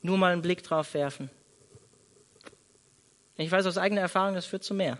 Nur 0.00 0.16
mal 0.16 0.32
einen 0.32 0.42
Blick 0.42 0.62
drauf 0.62 0.94
werfen. 0.94 1.30
Ich 3.36 3.50
weiß 3.50 3.66
aus 3.66 3.78
eigener 3.78 4.00
Erfahrung, 4.00 4.34
das 4.34 4.46
führt 4.46 4.64
zu 4.64 4.74
mehr. 4.74 4.98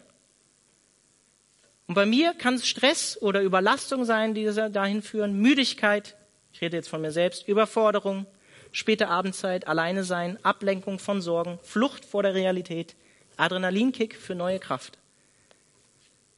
Und 1.86 1.94
bei 1.94 2.04
mir 2.04 2.34
kann 2.34 2.54
es 2.54 2.66
Stress 2.66 3.20
oder 3.20 3.40
Überlastung 3.40 4.04
sein, 4.04 4.34
die 4.34 4.44
dahin 4.44 5.02
führen, 5.02 5.40
Müdigkeit, 5.40 6.16
ich 6.52 6.60
rede 6.60 6.76
jetzt 6.76 6.88
von 6.88 7.00
mir 7.00 7.12
selbst, 7.12 7.48
Überforderung, 7.48 8.26
späte 8.72 9.08
Abendzeit, 9.08 9.66
alleine 9.66 10.04
sein, 10.04 10.42
Ablenkung 10.44 10.98
von 10.98 11.20
Sorgen, 11.20 11.58
Flucht 11.62 12.04
vor 12.04 12.22
der 12.22 12.34
Realität, 12.34 12.94
Adrenalinkick 13.36 14.16
für 14.16 14.34
neue 14.34 14.58
Kraft. 14.58 14.98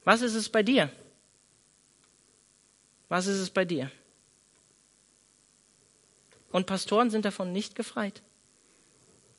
Was 0.05 0.23
ist 0.23 0.35
es 0.35 0.49
bei 0.49 0.63
dir? 0.63 0.91
Was 3.09 3.27
ist 3.27 3.39
es 3.39 3.51
bei 3.51 3.65
dir? 3.65 3.91
Und 6.53 6.67
Pastoren 6.67 7.11
sind 7.11 7.25
davon 7.25 7.53
nicht 7.53 7.75
gefreit. 7.75 8.23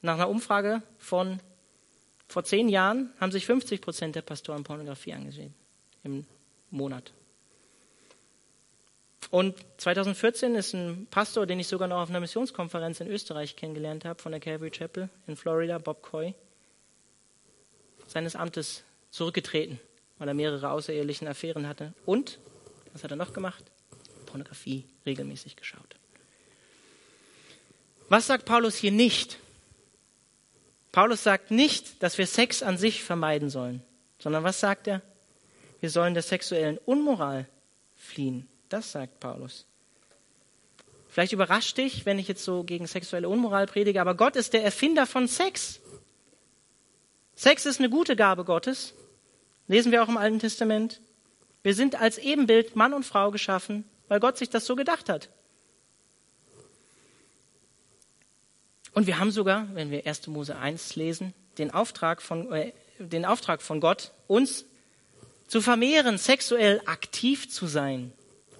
Nach 0.02 0.16
einer 0.16 0.30
Umfrage 0.30 0.82
von 0.98 1.40
Vor 2.28 2.44
zehn 2.44 2.70
Jahren 2.70 3.14
haben 3.20 3.32
sich 3.32 3.46
50 3.46 3.82
Prozent 3.82 4.16
der 4.16 4.22
Pastoren 4.22 4.64
Pornografie 4.64 5.14
angesehen 5.14 5.54
im 6.04 6.26
Monat. 6.70 7.12
Und 9.30 9.56
2014 9.78 10.56
ist 10.56 10.74
ein 10.74 11.08
Pastor, 11.10 11.46
den 11.46 11.60
ich 11.60 11.68
sogar 11.68 11.88
noch 11.88 12.02
auf 12.02 12.10
einer 12.10 12.20
Missionskonferenz 12.20 13.00
in 13.00 13.08
Österreich 13.08 13.56
kennengelernt 13.56 14.04
habe, 14.04 14.22
von 14.22 14.32
der 14.32 14.42
Calvary 14.42 14.72
Chapel 14.72 15.10
in 15.28 15.36
Florida, 15.36 15.78
Bob 15.78 16.02
Coy, 16.02 16.34
seines 18.08 18.36
Amtes 18.36 18.84
zurückgetreten, 19.10 19.80
weil 20.18 20.28
er 20.28 20.34
mehrere 20.34 20.72
außerehelichen 20.72 21.28
Affären 21.28 21.68
hatte. 21.68 21.94
Und, 22.06 22.40
was 22.94 23.04
hat 23.04 23.12
er 23.12 23.18
noch 23.18 23.34
gemacht? 23.34 23.64
Pornografie 24.26 24.86
regelmäßig 25.06 25.56
geschaut. 25.56 25.96
Was 28.10 28.28
sagt 28.28 28.46
Paulus 28.46 28.76
hier 28.76 28.92
nicht? 28.92 29.38
Paulus 30.92 31.24
sagt 31.24 31.52
nicht, 31.52 32.04
dass 32.04 32.18
wir 32.18 32.28
Sex 32.28 32.64
an 32.64 32.78
sich 32.78 33.04
vermeiden 33.04 33.50
sollen, 33.50 33.82
sondern 34.20 34.44
was 34.44 34.60
sagt 34.60 34.88
er? 34.88 35.02
Wir 35.80 35.90
sollen 35.90 36.14
der 36.14 36.24
sexuellen 36.24 36.78
Unmoral 36.80 37.48
fliehen. 37.96 38.48
Das 38.72 38.94
sagt 38.94 39.20
Paulus. 39.20 39.66
Vielleicht 41.10 41.34
überrascht 41.34 41.78
dich, 41.78 42.06
wenn 42.06 42.18
ich 42.20 42.30
jetzt 42.30 42.46
so 42.46 42.64
gegen 42.64 42.88
sexuelle 42.88 43.28
Unmoral 43.28 43.66
predige, 43.66 44.00
aber 44.00 44.16
Gott 44.16 44.38
ist 44.38 44.54
der 44.54 44.64
Erfinder 44.64 45.06
von 45.06 45.28
Sex. 45.28 45.82
Sex 47.36 47.66
ist 47.66 47.80
eine 47.80 47.90
gute 47.90 48.16
Gabe 48.16 48.46
Gottes. 48.46 48.94
Lesen 49.68 49.92
wir 49.92 50.02
auch 50.02 50.08
im 50.08 50.16
Alten 50.16 50.40
Testament. 50.40 51.02
Wir 51.64 51.76
sind 51.76 52.00
als 52.00 52.18
Ebenbild 52.18 52.78
Mann 52.78 52.94
und 52.94 53.06
Frau 53.06 53.30
geschaffen, 53.30 53.84
weil 54.08 54.22
Gott 54.22 54.38
sich 54.38 54.50
das 54.50 54.66
so 54.66 54.78
gedacht 54.78 55.10
hat. 55.10 55.28
Und 58.94 59.06
wir 59.06 59.20
haben 59.20 59.32
sogar, 59.32 59.68
wenn 59.74 59.92
wir 59.92 60.08
1. 60.08 60.28
Mose 60.28 60.56
1 60.56 60.96
lesen, 60.96 61.34
den 61.58 61.72
Auftrag 61.72 62.22
von, 62.22 62.50
äh, 62.54 62.72
den 63.00 63.26
Auftrag 63.26 63.62
von 63.62 63.82
Gott, 63.82 64.14
uns 64.28 64.64
zu 65.48 65.60
vermehren, 65.60 66.18
sexuell 66.18 66.82
aktiv 66.86 67.50
zu 67.50 67.68
sein. 67.68 68.14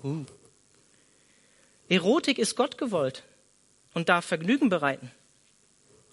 Uh. 0.04 0.26
Erotik 1.90 2.38
ist 2.38 2.56
Gott 2.56 2.78
gewollt 2.78 3.24
und 3.94 4.10
darf 4.10 4.26
Vergnügen 4.26 4.70
bereiten. 4.70 5.12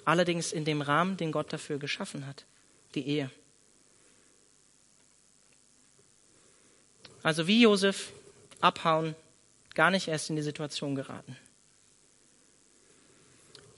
Allerdings 0.04 0.52
in 0.52 0.64
dem 0.64 0.82
Rahmen, 0.82 1.16
den 1.16 1.32
Gott 1.32 1.52
dafür 1.52 1.78
geschaffen 1.78 2.26
hat, 2.26 2.46
die 2.94 3.06
Ehe. 3.06 3.30
Also 7.22 7.46
wie 7.46 7.62
Josef 7.62 8.12
abhauen, 8.60 9.14
gar 9.74 9.90
nicht 9.90 10.08
erst 10.08 10.30
in 10.30 10.36
die 10.36 10.42
Situation 10.42 10.94
geraten. 10.94 11.36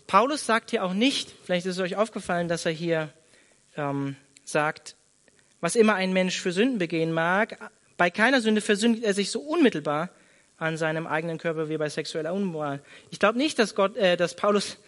Paulus 0.06 0.46
sagt 0.46 0.70
hier 0.70 0.84
auch 0.84 0.92
nicht, 0.92 1.32
vielleicht 1.44 1.66
ist 1.66 1.76
es 1.76 1.82
euch 1.82 1.96
aufgefallen, 1.96 2.48
dass 2.48 2.66
er 2.66 2.72
hier 2.72 3.12
ähm, 3.76 4.16
sagt, 4.44 4.96
was 5.60 5.76
immer 5.76 5.94
ein 5.94 6.12
Mensch 6.12 6.40
für 6.40 6.52
Sünden 6.52 6.78
begehen 6.78 7.12
mag, 7.12 7.70
bei 8.00 8.08
keiner 8.08 8.40
Sünde 8.40 8.62
versündigt 8.62 9.04
er 9.04 9.12
sich 9.12 9.30
so 9.30 9.40
unmittelbar 9.40 10.08
an 10.56 10.78
seinem 10.78 11.06
eigenen 11.06 11.36
Körper 11.36 11.68
wie 11.68 11.76
bei 11.76 11.90
sexueller 11.90 12.32
Unmoral. 12.32 12.80
Ich 13.10 13.18
glaube 13.18 13.36
nicht, 13.36 13.58
dass 13.58 13.74
Gott, 13.74 13.94
äh, 13.98 14.16
dass 14.16 14.34
Paulus 14.34 14.78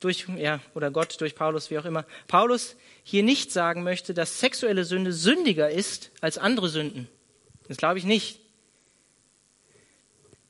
durch, 0.00 0.26
ja, 0.36 0.58
oder 0.74 0.90
Gott 0.90 1.20
durch 1.20 1.36
Paulus, 1.36 1.70
wie 1.70 1.78
auch 1.78 1.84
immer, 1.84 2.04
Paulus 2.26 2.74
hier 3.04 3.22
nicht 3.22 3.52
sagen 3.52 3.84
möchte, 3.84 4.14
dass 4.14 4.40
sexuelle 4.40 4.84
Sünde 4.84 5.12
sündiger 5.12 5.70
ist 5.70 6.10
als 6.20 6.38
andere 6.38 6.68
Sünden. 6.68 7.06
Das 7.68 7.76
glaube 7.76 7.98
ich 7.98 8.04
nicht. 8.04 8.40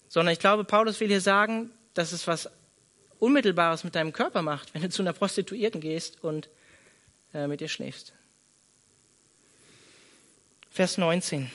Sondern 0.08 0.32
ich 0.32 0.38
glaube, 0.38 0.64
Paulus 0.64 0.98
will 1.00 1.08
hier 1.08 1.20
sagen, 1.20 1.70
dass 1.92 2.12
es 2.12 2.26
was 2.26 2.48
Unmittelbares 3.18 3.84
mit 3.84 3.94
deinem 3.94 4.14
Körper 4.14 4.40
macht, 4.40 4.72
wenn 4.72 4.80
du 4.80 4.88
zu 4.88 5.02
einer 5.02 5.12
Prostituierten 5.12 5.82
gehst 5.82 6.24
und 6.24 6.48
äh, 7.34 7.46
mit 7.46 7.60
ihr 7.60 7.68
schläfst. 7.68 8.14
Vers 10.70 10.96
19. 10.96 11.50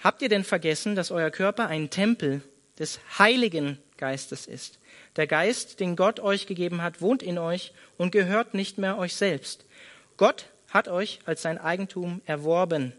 Habt 0.00 0.22
ihr 0.22 0.30
denn 0.30 0.44
vergessen, 0.44 0.94
dass 0.94 1.10
euer 1.10 1.30
Körper 1.30 1.66
ein 1.68 1.90
Tempel 1.90 2.42
des 2.78 3.00
Heiligen 3.18 3.78
Geistes 3.98 4.46
ist? 4.46 4.78
Der 5.16 5.26
Geist, 5.26 5.78
den 5.78 5.94
Gott 5.94 6.20
euch 6.20 6.46
gegeben 6.46 6.82
hat, 6.82 7.02
wohnt 7.02 7.22
in 7.22 7.36
euch 7.36 7.74
und 7.98 8.10
gehört 8.10 8.54
nicht 8.54 8.78
mehr 8.78 8.96
euch 8.96 9.14
selbst. 9.14 9.66
Gott 10.16 10.46
hat 10.68 10.88
euch 10.88 11.20
als 11.26 11.42
sein 11.42 11.58
Eigentum 11.58 12.22
erworben. 12.24 12.94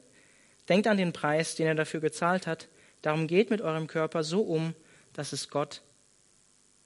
Denkt 0.70 0.88
an 0.88 0.98
den 0.98 1.12
Preis, 1.12 1.56
den 1.56 1.66
er 1.66 1.76
dafür 1.76 2.02
gezahlt 2.02 2.46
hat. 2.46 2.68
Darum 3.02 3.26
geht 3.26 3.50
mit 3.50 3.62
eurem 3.62 3.88
Körper 3.88 4.24
so 4.24 4.42
um, 4.42 4.76
dass 5.14 5.34
es 5.34 5.50
Gott 5.50 5.82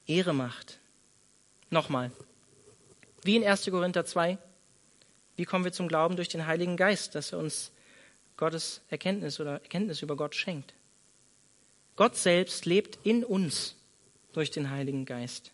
Ehre 0.07 0.33
macht. 0.33 0.79
Nochmal. 1.69 2.11
Wie 3.23 3.35
in 3.35 3.43
1. 3.43 3.65
Korinther 3.65 4.05
2. 4.05 4.37
Wie 5.35 5.45
kommen 5.45 5.65
wir 5.65 5.73
zum 5.73 5.89
Glauben 5.89 6.15
durch 6.15 6.29
den 6.29 6.47
Heiligen 6.47 6.77
Geist, 6.77 7.15
dass 7.15 7.33
er 7.33 7.39
uns 7.39 7.71
Gottes 8.37 8.81
Erkenntnis 8.89 9.39
oder 9.39 9.53
Erkenntnis 9.53 10.01
über 10.01 10.15
Gott 10.15 10.35
schenkt. 10.35 10.73
Gott 11.95 12.15
selbst 12.15 12.65
lebt 12.65 12.99
in 13.03 13.23
uns 13.23 13.75
durch 14.33 14.51
den 14.51 14.69
Heiligen 14.69 15.05
Geist. 15.05 15.51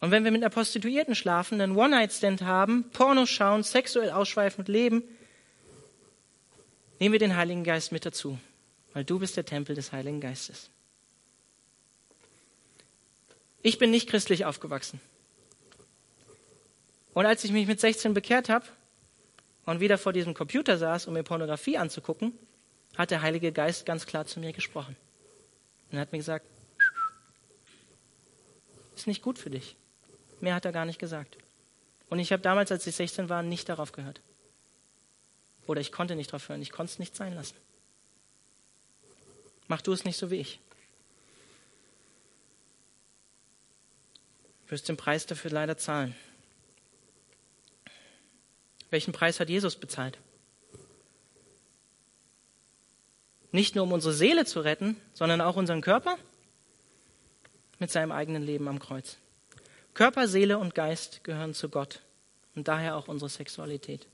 Und 0.00 0.10
wenn 0.10 0.24
wir 0.24 0.30
mit 0.30 0.42
einer 0.42 0.50
Prostituierten 0.50 1.14
schlafen, 1.14 1.60
einen 1.60 1.76
One-Night-Stand 1.76 2.42
haben, 2.42 2.88
Pornos 2.90 3.30
schauen, 3.30 3.62
sexuell 3.62 4.10
ausschweifend 4.10 4.68
leben, 4.68 5.02
nehmen 7.00 7.12
wir 7.12 7.18
den 7.18 7.36
Heiligen 7.36 7.64
Geist 7.64 7.92
mit 7.92 8.06
dazu, 8.06 8.38
weil 8.92 9.04
du 9.04 9.18
bist 9.18 9.36
der 9.36 9.46
Tempel 9.46 9.74
des 9.74 9.92
Heiligen 9.92 10.20
Geistes. 10.20 10.70
Ich 13.62 13.78
bin 13.78 13.90
nicht 13.90 14.08
christlich 14.08 14.44
aufgewachsen. 14.44 15.00
Und 17.14 17.26
als 17.26 17.42
ich 17.42 17.50
mich 17.50 17.66
mit 17.66 17.80
16 17.80 18.14
bekehrt 18.14 18.48
habe, 18.48 18.66
und 19.66 19.80
wieder 19.80 19.98
vor 19.98 20.12
diesem 20.12 20.32
Computer 20.32 20.78
saß, 20.78 21.06
um 21.06 21.14
mir 21.14 21.24
Pornografie 21.24 21.76
anzugucken, 21.76 22.32
hat 22.96 23.10
der 23.10 23.20
Heilige 23.20 23.52
Geist 23.52 23.84
ganz 23.84 24.06
klar 24.06 24.24
zu 24.24 24.40
mir 24.40 24.52
gesprochen. 24.52 24.96
Und 25.90 25.98
hat 25.98 26.12
mir 26.12 26.18
gesagt, 26.18 26.46
ist 28.94 29.06
nicht 29.06 29.22
gut 29.22 29.38
für 29.38 29.50
dich. 29.50 29.76
Mehr 30.40 30.54
hat 30.54 30.64
er 30.64 30.72
gar 30.72 30.86
nicht 30.86 30.98
gesagt. 30.98 31.36
Und 32.08 32.18
ich 32.20 32.32
habe 32.32 32.42
damals, 32.42 32.70
als 32.70 32.86
ich 32.86 32.94
16 32.94 33.28
war, 33.28 33.42
nicht 33.42 33.68
darauf 33.68 33.92
gehört. 33.92 34.20
Oder 35.66 35.80
ich 35.80 35.92
konnte 35.92 36.14
nicht 36.14 36.30
darauf 36.30 36.48
hören. 36.48 36.62
Ich 36.62 36.70
konnte 36.70 36.92
es 36.92 36.98
nicht 36.98 37.16
sein 37.16 37.34
lassen. 37.34 37.56
Mach 39.66 39.82
du 39.82 39.92
es 39.92 40.04
nicht 40.04 40.16
so 40.16 40.30
wie 40.30 40.36
ich. 40.36 40.60
Du 44.64 44.72
wirst 44.72 44.88
den 44.88 44.96
Preis 44.96 45.26
dafür 45.26 45.50
leider 45.50 45.76
zahlen. 45.76 46.14
Welchen 48.90 49.12
Preis 49.12 49.40
hat 49.40 49.48
Jesus 49.48 49.76
bezahlt? 49.76 50.18
Nicht 53.52 53.74
nur 53.74 53.84
um 53.84 53.92
unsere 53.92 54.14
Seele 54.14 54.44
zu 54.44 54.60
retten, 54.60 54.96
sondern 55.14 55.40
auch 55.40 55.56
unseren 55.56 55.80
Körper 55.80 56.18
mit 57.78 57.90
seinem 57.90 58.12
eigenen 58.12 58.42
Leben 58.42 58.68
am 58.68 58.78
Kreuz. 58.78 59.16
Körper, 59.94 60.28
Seele 60.28 60.58
und 60.58 60.74
Geist 60.74 61.24
gehören 61.24 61.54
zu 61.54 61.68
Gott 61.68 62.02
und 62.54 62.68
daher 62.68 62.96
auch 62.96 63.08
unsere 63.08 63.30
Sexualität. 63.30 64.06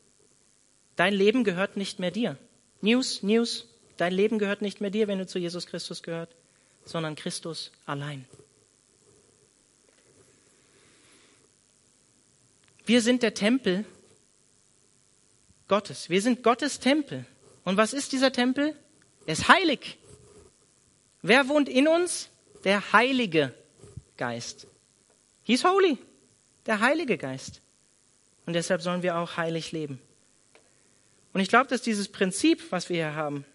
Dein 0.97 1.15
Leben 1.15 1.43
gehört 1.43 1.77
nicht 1.77 1.99
mehr 1.99 2.11
dir. 2.11 2.37
News, 2.81 3.23
News, 3.23 3.67
dein 3.97 4.13
Leben 4.13 4.39
gehört 4.39 4.63
nicht 4.63 4.81
mehr 4.81 4.91
dir, 4.91 5.09
wenn 5.09 5.19
du 5.19 5.27
zu 5.27 5.39
Jesus 5.39 5.67
Christus 5.67 6.03
gehört, 6.03 6.35
sondern 6.85 7.17
Christus 7.17 7.73
allein. 7.87 8.27
Wir 12.85 13.01
sind 13.01 13.23
der 13.23 13.35
Tempel 13.35 13.85
Gottes. 15.73 16.11
Wir 16.11 16.21
sind 16.21 16.43
Gottes 16.43 16.81
Tempel. 16.81 17.25
Und 17.65 17.79
was 17.79 17.95
ist 17.95 18.13
dieser 18.13 18.31
Tempel? 18.31 18.77
Er 19.25 19.33
ist 19.33 19.49
heilig. 19.49 19.97
Wer 21.23 21.49
wohnt 21.49 21.67
in 21.67 21.89
uns? 21.89 22.29
Der 22.63 22.93
Heilige 22.93 23.55
Geist. 24.19 24.67
He's 25.45 25.65
holy. 25.65 25.97
Der 26.67 26.81
Heilige 26.81 27.17
Geist. 27.17 27.63
Und 28.45 28.53
deshalb 28.53 28.83
sollen 28.83 29.03
wir 29.03 29.17
auch 29.17 29.39
heilig 29.39 29.73
leben. 29.73 29.99
Und 31.33 31.41
ich 31.41 31.49
glaube, 31.49 31.71
dass 31.71 31.81
dieses 31.81 32.09
Prinzip, 32.09 32.71
was 32.71 32.91
wir 32.91 32.97
hier 32.97 33.15
haben, 33.15 33.47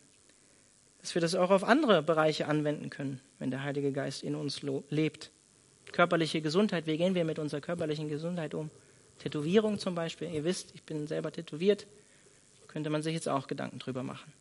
dass 1.01 1.13
wir 1.13 1.22
das 1.22 1.36
auch 1.36 1.51
auf 1.51 1.63
andere 1.63 2.01
Bereiche 2.01 2.47
anwenden 2.47 2.89
können, 2.89 3.22
wenn 3.38 3.51
der 3.51 3.61
Heilige 3.61 3.91
Geist 3.91 4.24
in 4.24 4.34
uns 4.34 4.63
lebt. 4.89 5.30
Körperliche 5.91 6.41
Gesundheit, 6.41 6.88
wie 6.88 6.97
gehen 6.97 7.13
wir 7.13 7.26
mit 7.26 7.38
unserer 7.38 7.61
körperlichen 7.61 8.09
Gesundheit 8.09 8.55
um? 8.55 8.72
Tätowierung 9.20 9.78
zum 9.78 9.93
Beispiel. 9.93 10.34
Ihr 10.34 10.43
wisst, 10.43 10.74
ich 10.74 10.82
bin 10.82 11.05
selber 11.05 11.32
tätowiert 11.32 11.86
könnte 12.68 12.89
man 12.89 13.01
sich 13.01 13.13
jetzt 13.13 13.30
auch 13.30 13.47
Gedanken 13.47 13.80
drüber 13.80 14.03
machen. 14.03 14.32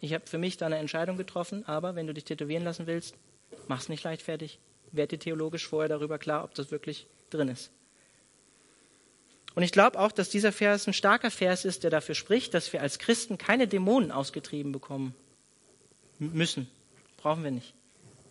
Ich 0.00 0.12
habe 0.12 0.26
für 0.26 0.38
mich 0.38 0.56
da 0.56 0.66
eine 0.66 0.76
Entscheidung 0.76 1.16
getroffen, 1.16 1.66
aber 1.66 1.94
wenn 1.94 2.06
du 2.06 2.14
dich 2.14 2.24
tätowieren 2.24 2.64
lassen 2.64 2.86
willst, 2.86 3.14
mach's 3.68 3.88
nicht 3.88 4.04
leichtfertig. 4.04 4.58
Werd 4.92 5.12
dir 5.12 5.18
theologisch 5.18 5.66
vorher 5.66 5.88
darüber 5.88 6.18
klar, 6.18 6.44
ob 6.44 6.54
das 6.54 6.70
wirklich 6.70 7.06
drin 7.30 7.48
ist. 7.48 7.70
Und 9.54 9.62
ich 9.62 9.72
glaube 9.72 9.98
auch, 9.98 10.12
dass 10.12 10.28
dieser 10.28 10.52
Vers 10.52 10.86
ein 10.86 10.92
starker 10.92 11.30
Vers 11.30 11.64
ist, 11.64 11.82
der 11.82 11.90
dafür 11.90 12.14
spricht, 12.14 12.52
dass 12.52 12.72
wir 12.74 12.82
als 12.82 12.98
Christen 12.98 13.38
keine 13.38 13.66
Dämonen 13.66 14.12
ausgetrieben 14.12 14.70
bekommen 14.70 15.14
müssen. 16.18 16.68
Brauchen 17.16 17.42
wir 17.42 17.50
nicht. 17.50 17.72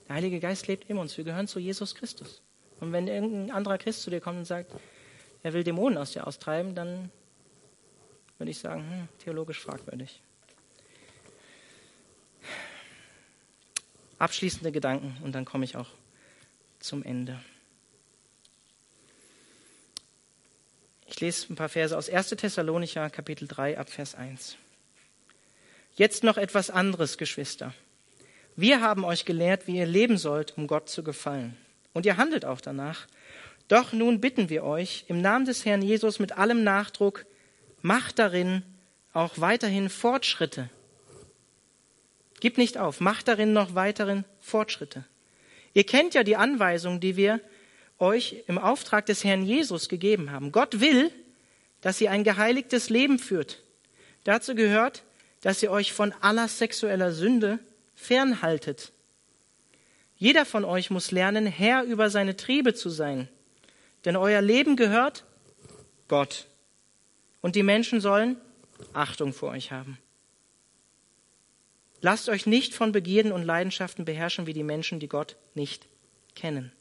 Der 0.07 0.15
Heilige 0.15 0.39
Geist 0.39 0.67
lebt 0.67 0.87
in 0.87 0.97
uns. 0.97 1.17
Wir 1.17 1.23
gehören 1.23 1.47
zu 1.47 1.59
Jesus 1.59 1.95
Christus. 1.95 2.41
Und 2.79 2.91
wenn 2.91 3.07
irgendein 3.07 3.49
anderer 3.49 3.79
Christ 3.79 4.03
zu 4.03 4.11
dir 4.11 4.21
kommt 4.21 4.37
und 4.37 4.45
sagt, 4.45 4.71
er 5.41 5.53
will 5.53 5.63
Dämonen 5.63 5.97
aus 5.97 6.11
dir 6.11 6.27
austreiben, 6.27 6.75
dann 6.75 7.09
würde 8.37 8.51
ich 8.51 8.59
sagen, 8.59 8.81
hm, 8.89 9.07
theologisch 9.19 9.59
fragwürdig. 9.59 10.21
Abschließende 14.17 14.71
Gedanken 14.71 15.17
und 15.23 15.33
dann 15.33 15.45
komme 15.45 15.65
ich 15.65 15.75
auch 15.75 15.89
zum 16.79 17.03
Ende. 17.03 17.39
Ich 21.07 21.19
lese 21.19 21.51
ein 21.53 21.55
paar 21.55 21.69
Verse 21.69 21.97
aus 21.97 22.09
1. 22.09 22.29
Thessalonicher, 22.29 23.09
Kapitel 23.09 23.47
3, 23.47 23.77
ab 23.77 23.89
Vers 23.89 24.15
1. 24.15 24.57
Jetzt 25.95 26.23
noch 26.23 26.37
etwas 26.37 26.69
anderes, 26.69 27.17
Geschwister. 27.17 27.73
Wir 28.57 28.81
haben 28.81 29.05
euch 29.05 29.25
gelehrt, 29.25 29.67
wie 29.67 29.77
ihr 29.77 29.85
leben 29.85 30.17
sollt, 30.17 30.57
um 30.57 30.67
Gott 30.67 30.89
zu 30.89 31.03
gefallen. 31.03 31.55
Und 31.93 32.05
ihr 32.05 32.17
handelt 32.17 32.45
auch 32.45 32.59
danach. 32.59 33.07
Doch 33.67 33.93
nun 33.93 34.19
bitten 34.19 34.49
wir 34.49 34.63
euch 34.63 35.05
im 35.07 35.21
Namen 35.21 35.45
des 35.45 35.65
Herrn 35.65 35.81
Jesus 35.81 36.19
mit 36.19 36.33
allem 36.37 36.63
Nachdruck, 36.63 37.25
macht 37.85 38.17
darin 38.17 38.63
auch 39.13 39.33
weiterhin 39.39 39.89
Fortschritte. 39.89 40.71
Gib 42.39 42.57
nicht 42.57 42.79
auf, 42.79 42.99
macht 42.99 43.27
darin 43.27 43.53
noch 43.53 43.75
weiteren 43.75 44.25
Fortschritte. 44.39 45.05
Ihr 45.75 45.83
kennt 45.83 46.15
ja 46.15 46.23
die 46.23 46.35
Anweisungen, 46.35 46.99
die 46.99 47.15
wir 47.15 47.39
euch 47.99 48.43
im 48.47 48.57
Auftrag 48.57 49.05
des 49.05 49.23
Herrn 49.23 49.45
Jesus 49.45 49.87
gegeben 49.87 50.31
haben. 50.31 50.51
Gott 50.51 50.79
will, 50.79 51.11
dass 51.81 52.01
ihr 52.01 52.09
ein 52.09 52.23
geheiligtes 52.23 52.89
Leben 52.89 53.19
führt. 53.19 53.61
Dazu 54.23 54.55
gehört, 54.55 55.03
dass 55.41 55.61
ihr 55.61 55.69
euch 55.69 55.93
von 55.93 56.11
aller 56.21 56.47
sexueller 56.47 57.11
Sünde 57.11 57.59
fernhaltet. 57.93 58.93
Jeder 60.17 60.45
von 60.45 60.65
euch 60.65 60.89
muss 60.89 61.11
lernen, 61.11 61.45
Herr 61.45 61.83
über 61.83 62.09
seine 62.09 62.35
Triebe 62.35 62.73
zu 62.73 62.89
sein. 62.89 63.29
Denn 64.05 64.15
euer 64.15 64.41
Leben 64.41 64.75
gehört 64.75 65.23
Gott. 66.07 66.47
Und 67.45 67.55
die 67.55 67.61
Menschen 67.61 68.01
sollen 68.01 68.37
Achtung 68.93 69.31
vor 69.31 69.51
euch 69.51 69.71
haben. 69.71 69.99
Lasst 72.01 72.27
euch 72.27 72.47
nicht 72.47 72.73
von 72.73 72.91
Begierden 72.91 73.31
und 73.31 73.43
Leidenschaften 73.43 74.03
beherrschen 74.03 74.47
wie 74.47 74.53
die 74.53 74.63
Menschen, 74.63 74.99
die 74.99 75.07
Gott 75.07 75.35
nicht 75.53 75.85
kennen. 76.33 76.71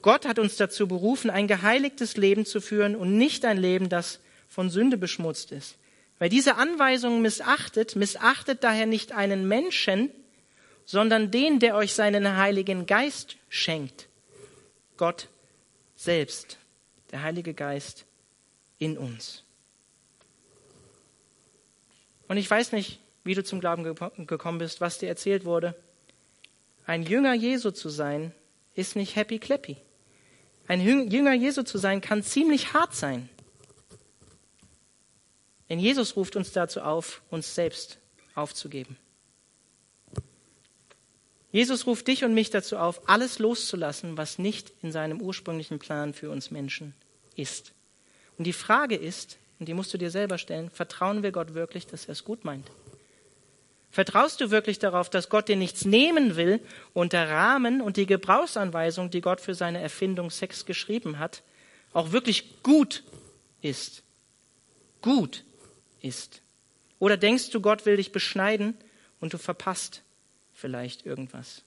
Gott 0.00 0.28
hat 0.28 0.38
uns 0.38 0.54
dazu 0.58 0.86
berufen, 0.86 1.28
ein 1.28 1.48
geheiligtes 1.48 2.16
Leben 2.16 2.46
zu 2.46 2.60
führen 2.60 2.94
und 2.94 3.18
nicht 3.18 3.44
ein 3.44 3.58
Leben, 3.58 3.88
das 3.88 4.20
von 4.48 4.70
Sünde 4.70 4.96
beschmutzt 4.96 5.50
ist. 5.50 5.74
Wer 6.20 6.28
diese 6.28 6.54
Anweisungen 6.54 7.20
missachtet, 7.20 7.96
missachtet 7.96 8.62
daher 8.62 8.86
nicht 8.86 9.10
einen 9.10 9.48
Menschen, 9.48 10.08
sondern 10.84 11.32
den, 11.32 11.58
der 11.58 11.74
euch 11.74 11.94
seinen 11.94 12.36
Heiligen 12.36 12.86
Geist 12.86 13.38
schenkt. 13.48 14.06
Gott 14.96 15.26
selbst, 15.96 16.58
der 17.10 17.22
Heilige 17.22 17.54
Geist 17.54 18.06
in 18.84 18.98
uns. 18.98 19.42
Und 22.28 22.36
ich 22.36 22.50
weiß 22.50 22.72
nicht, 22.72 23.00
wie 23.24 23.34
du 23.34 23.42
zum 23.42 23.60
Glauben 23.60 23.82
gekommen 24.26 24.58
bist, 24.58 24.80
was 24.80 24.98
dir 24.98 25.08
erzählt 25.08 25.44
wurde. 25.44 25.74
Ein 26.86 27.02
Jünger 27.02 27.32
Jesu 27.34 27.70
zu 27.70 27.88
sein, 27.88 28.32
ist 28.74 28.96
nicht 28.96 29.16
happy 29.16 29.38
clappy. 29.38 29.78
Ein 30.68 30.80
Jünger 30.80 31.32
Jesu 31.32 31.62
zu 31.62 31.78
sein, 31.78 32.00
kann 32.00 32.22
ziemlich 32.22 32.74
hart 32.74 32.94
sein. 32.94 33.28
Denn 35.70 35.78
Jesus 35.78 36.16
ruft 36.16 36.36
uns 36.36 36.52
dazu 36.52 36.82
auf, 36.82 37.22
uns 37.30 37.54
selbst 37.54 37.98
aufzugeben. 38.34 38.98
Jesus 41.52 41.86
ruft 41.86 42.08
dich 42.08 42.24
und 42.24 42.34
mich 42.34 42.50
dazu 42.50 42.76
auf, 42.76 43.08
alles 43.08 43.38
loszulassen, 43.38 44.18
was 44.18 44.38
nicht 44.38 44.72
in 44.82 44.92
seinem 44.92 45.22
ursprünglichen 45.22 45.78
Plan 45.78 46.12
für 46.12 46.30
uns 46.30 46.50
Menschen 46.50 46.94
ist. 47.36 47.72
Und 48.38 48.44
die 48.44 48.52
Frage 48.52 48.96
ist, 48.96 49.38
und 49.58 49.68
die 49.68 49.74
musst 49.74 49.94
du 49.94 49.98
dir 49.98 50.10
selber 50.10 50.38
stellen, 50.38 50.70
vertrauen 50.70 51.22
wir 51.22 51.32
Gott 51.32 51.54
wirklich, 51.54 51.86
dass 51.86 52.06
er 52.06 52.12
es 52.12 52.24
gut 52.24 52.44
meint? 52.44 52.70
Vertraust 53.90 54.40
du 54.40 54.50
wirklich 54.50 54.80
darauf, 54.80 55.08
dass 55.08 55.28
Gott 55.28 55.48
dir 55.48 55.54
nichts 55.54 55.84
nehmen 55.84 56.34
will 56.34 56.60
und 56.94 57.12
der 57.12 57.30
Rahmen 57.30 57.80
und 57.80 57.96
die 57.96 58.06
Gebrauchsanweisung, 58.06 59.10
die 59.10 59.20
Gott 59.20 59.40
für 59.40 59.54
seine 59.54 59.80
Erfindung 59.80 60.30
Sex 60.30 60.66
geschrieben 60.66 61.20
hat, 61.20 61.42
auch 61.92 62.10
wirklich 62.10 62.62
gut 62.64 63.04
ist? 63.62 64.02
Gut 65.00 65.44
ist. 66.00 66.42
Oder 66.98 67.16
denkst 67.16 67.50
du, 67.50 67.60
Gott 67.60 67.86
will 67.86 67.96
dich 67.96 68.10
beschneiden 68.10 68.76
und 69.20 69.32
du 69.32 69.38
verpasst 69.38 70.02
vielleicht 70.52 71.06
irgendwas? 71.06 71.62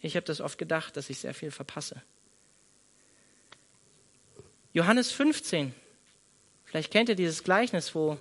Ich 0.00 0.16
habe 0.16 0.24
das 0.24 0.40
oft 0.40 0.56
gedacht, 0.56 0.96
dass 0.96 1.10
ich 1.10 1.18
sehr 1.18 1.34
viel 1.34 1.50
verpasse. 1.50 2.00
Johannes 4.74 5.12
15. 5.12 5.72
Vielleicht 6.64 6.90
kennt 6.90 7.08
ihr 7.08 7.14
dieses 7.14 7.44
Gleichnis, 7.44 7.94
wo 7.94 8.18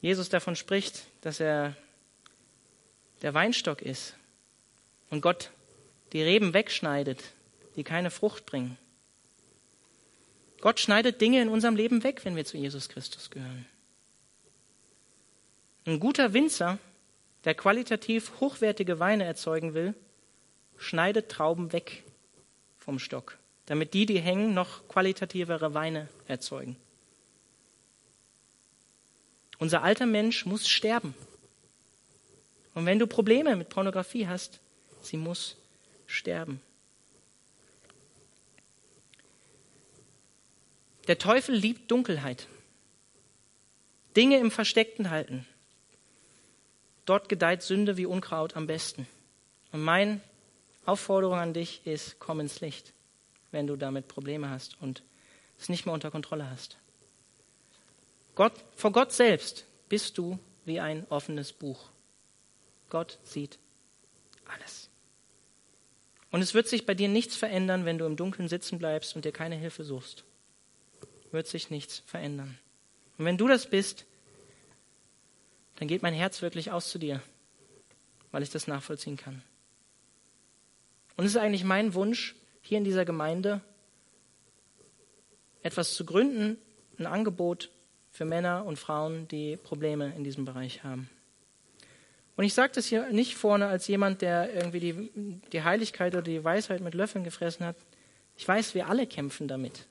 Jesus 0.00 0.28
davon 0.28 0.54
spricht, 0.54 1.06
dass 1.22 1.40
er 1.40 1.76
der 3.20 3.34
Weinstock 3.34 3.82
ist 3.82 4.14
und 5.10 5.22
Gott 5.22 5.50
die 6.12 6.22
Reben 6.22 6.54
wegschneidet, 6.54 7.20
die 7.74 7.82
keine 7.82 8.12
Frucht 8.12 8.46
bringen. 8.46 8.78
Gott 10.60 10.78
schneidet 10.78 11.20
Dinge 11.20 11.42
in 11.42 11.48
unserem 11.48 11.74
Leben 11.74 12.04
weg, 12.04 12.24
wenn 12.24 12.36
wir 12.36 12.44
zu 12.44 12.56
Jesus 12.56 12.88
Christus 12.88 13.28
gehören. 13.28 13.66
Ein 15.84 15.98
guter 15.98 16.32
Winzer, 16.32 16.78
der 17.44 17.56
qualitativ 17.56 18.38
hochwertige 18.38 19.00
Weine 19.00 19.24
erzeugen 19.24 19.74
will, 19.74 19.94
schneidet 20.76 21.28
Trauben 21.28 21.72
weg 21.72 22.04
vom 22.78 23.00
Stock, 23.00 23.36
damit 23.66 23.94
die, 23.94 24.06
die 24.06 24.20
hängen, 24.20 24.54
noch 24.54 24.86
qualitativere 24.88 25.74
Weine 25.74 26.08
erzeugen. 26.26 26.76
Unser 29.58 29.82
alter 29.82 30.06
Mensch 30.06 30.46
muss 30.46 30.68
sterben. 30.68 31.14
Und 32.74 32.86
wenn 32.86 32.98
du 32.98 33.06
Probleme 33.06 33.56
mit 33.56 33.68
Pornografie 33.68 34.26
hast, 34.26 34.60
sie 35.00 35.16
muss 35.16 35.56
sterben. 36.06 36.60
Der 41.06 41.18
Teufel 41.18 41.54
liebt 41.54 41.90
Dunkelheit. 41.90 42.48
Dinge 44.16 44.38
im 44.38 44.50
Versteckten 44.50 45.10
halten. 45.10 45.46
Dort 47.04 47.28
gedeiht 47.28 47.62
Sünde 47.62 47.96
wie 47.96 48.06
Unkraut 48.06 48.56
am 48.56 48.66
besten. 48.66 49.06
Und 49.72 49.82
meine 49.82 50.20
Aufforderung 50.86 51.36
an 51.36 51.52
dich 51.52 51.86
ist, 51.86 52.18
komm 52.18 52.40
ins 52.40 52.60
Licht, 52.60 52.93
wenn 53.54 53.66
du 53.68 53.76
damit 53.76 54.08
Probleme 54.08 54.50
hast 54.50 54.76
und 54.82 55.02
es 55.58 55.68
nicht 55.68 55.86
mehr 55.86 55.94
unter 55.94 56.10
Kontrolle 56.10 56.50
hast. 56.50 56.76
Gott, 58.34 58.52
vor 58.74 58.90
Gott 58.90 59.12
selbst 59.12 59.64
bist 59.88 60.18
du 60.18 60.38
wie 60.64 60.80
ein 60.80 61.06
offenes 61.08 61.52
Buch. 61.52 61.88
Gott 62.90 63.18
sieht 63.22 63.60
alles. 64.46 64.90
Und 66.32 66.42
es 66.42 66.52
wird 66.52 66.66
sich 66.66 66.84
bei 66.84 66.94
dir 66.94 67.08
nichts 67.08 67.36
verändern, 67.36 67.84
wenn 67.84 67.96
du 67.96 68.06
im 68.06 68.16
Dunkeln 68.16 68.48
sitzen 68.48 68.78
bleibst 68.78 69.14
und 69.14 69.24
dir 69.24 69.30
keine 69.30 69.54
Hilfe 69.54 69.84
suchst. 69.84 70.24
Wird 71.30 71.46
sich 71.46 71.70
nichts 71.70 72.02
verändern. 72.06 72.58
Und 73.18 73.24
wenn 73.24 73.38
du 73.38 73.46
das 73.46 73.70
bist, 73.70 74.04
dann 75.76 75.86
geht 75.86 76.02
mein 76.02 76.14
Herz 76.14 76.42
wirklich 76.42 76.72
aus 76.72 76.90
zu 76.90 76.98
dir, 76.98 77.22
weil 78.32 78.42
ich 78.42 78.50
das 78.50 78.66
nachvollziehen 78.66 79.16
kann. 79.16 79.42
Und 81.16 81.24
es 81.24 81.32
ist 81.32 81.40
eigentlich 81.40 81.62
mein 81.62 81.94
Wunsch, 81.94 82.34
hier 82.64 82.78
in 82.78 82.84
dieser 82.84 83.04
Gemeinde 83.04 83.60
etwas 85.62 85.94
zu 85.94 86.04
gründen, 86.04 86.56
ein 86.98 87.06
Angebot 87.06 87.70
für 88.10 88.24
Männer 88.24 88.64
und 88.64 88.78
Frauen, 88.78 89.28
die 89.28 89.56
Probleme 89.56 90.14
in 90.16 90.24
diesem 90.24 90.44
Bereich 90.44 90.82
haben. 90.82 91.10
Und 92.36 92.44
ich 92.44 92.54
sage 92.54 92.72
das 92.74 92.86
hier 92.86 93.12
nicht 93.12 93.36
vorne 93.36 93.66
als 93.66 93.86
jemand, 93.86 94.22
der 94.22 94.52
irgendwie 94.52 94.80
die, 94.80 95.40
die 95.52 95.62
Heiligkeit 95.62 96.14
oder 96.14 96.22
die 96.22 96.42
Weisheit 96.42 96.80
mit 96.80 96.94
Löffeln 96.94 97.22
gefressen 97.22 97.66
hat. 97.66 97.76
Ich 98.36 98.48
weiß, 98.48 98.74
wir 98.74 98.88
alle 98.88 99.06
kämpfen 99.06 99.46
damit, 99.46 99.86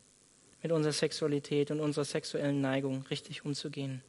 mit 0.61 0.71
unserer 0.71 0.93
Sexualität 0.93 1.69
und 1.69 1.80
unserer 1.80 2.05
sexuellen 2.05 2.59
Neigung 2.59 3.05
richtig 3.09 3.45
umzugehen. 3.45 4.01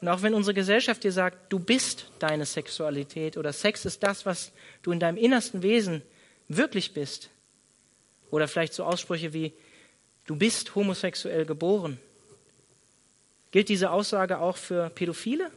Und 0.00 0.08
auch 0.08 0.22
wenn 0.22 0.34
unsere 0.34 0.54
Gesellschaft 0.54 1.04
dir 1.04 1.12
sagt, 1.12 1.52
du 1.52 1.58
bist 1.58 2.10
deine 2.18 2.46
Sexualität 2.46 3.36
oder 3.36 3.52
Sex 3.52 3.84
ist 3.84 4.02
das, 4.02 4.24
was 4.24 4.52
du 4.82 4.92
in 4.92 4.98
deinem 4.98 5.18
innersten 5.18 5.62
Wesen 5.62 6.02
wirklich 6.48 6.94
bist, 6.94 7.30
oder 8.34 8.48
vielleicht 8.48 8.74
so 8.74 8.84
Aussprüche 8.84 9.32
wie, 9.32 9.52
du 10.26 10.36
bist 10.36 10.74
homosexuell 10.74 11.46
geboren 11.46 11.98
Gilt 13.54 13.68
diese 13.68 13.92
Aussage 13.92 14.40
auch 14.40 14.56
für 14.56 14.90
Pädophile? 14.90 15.48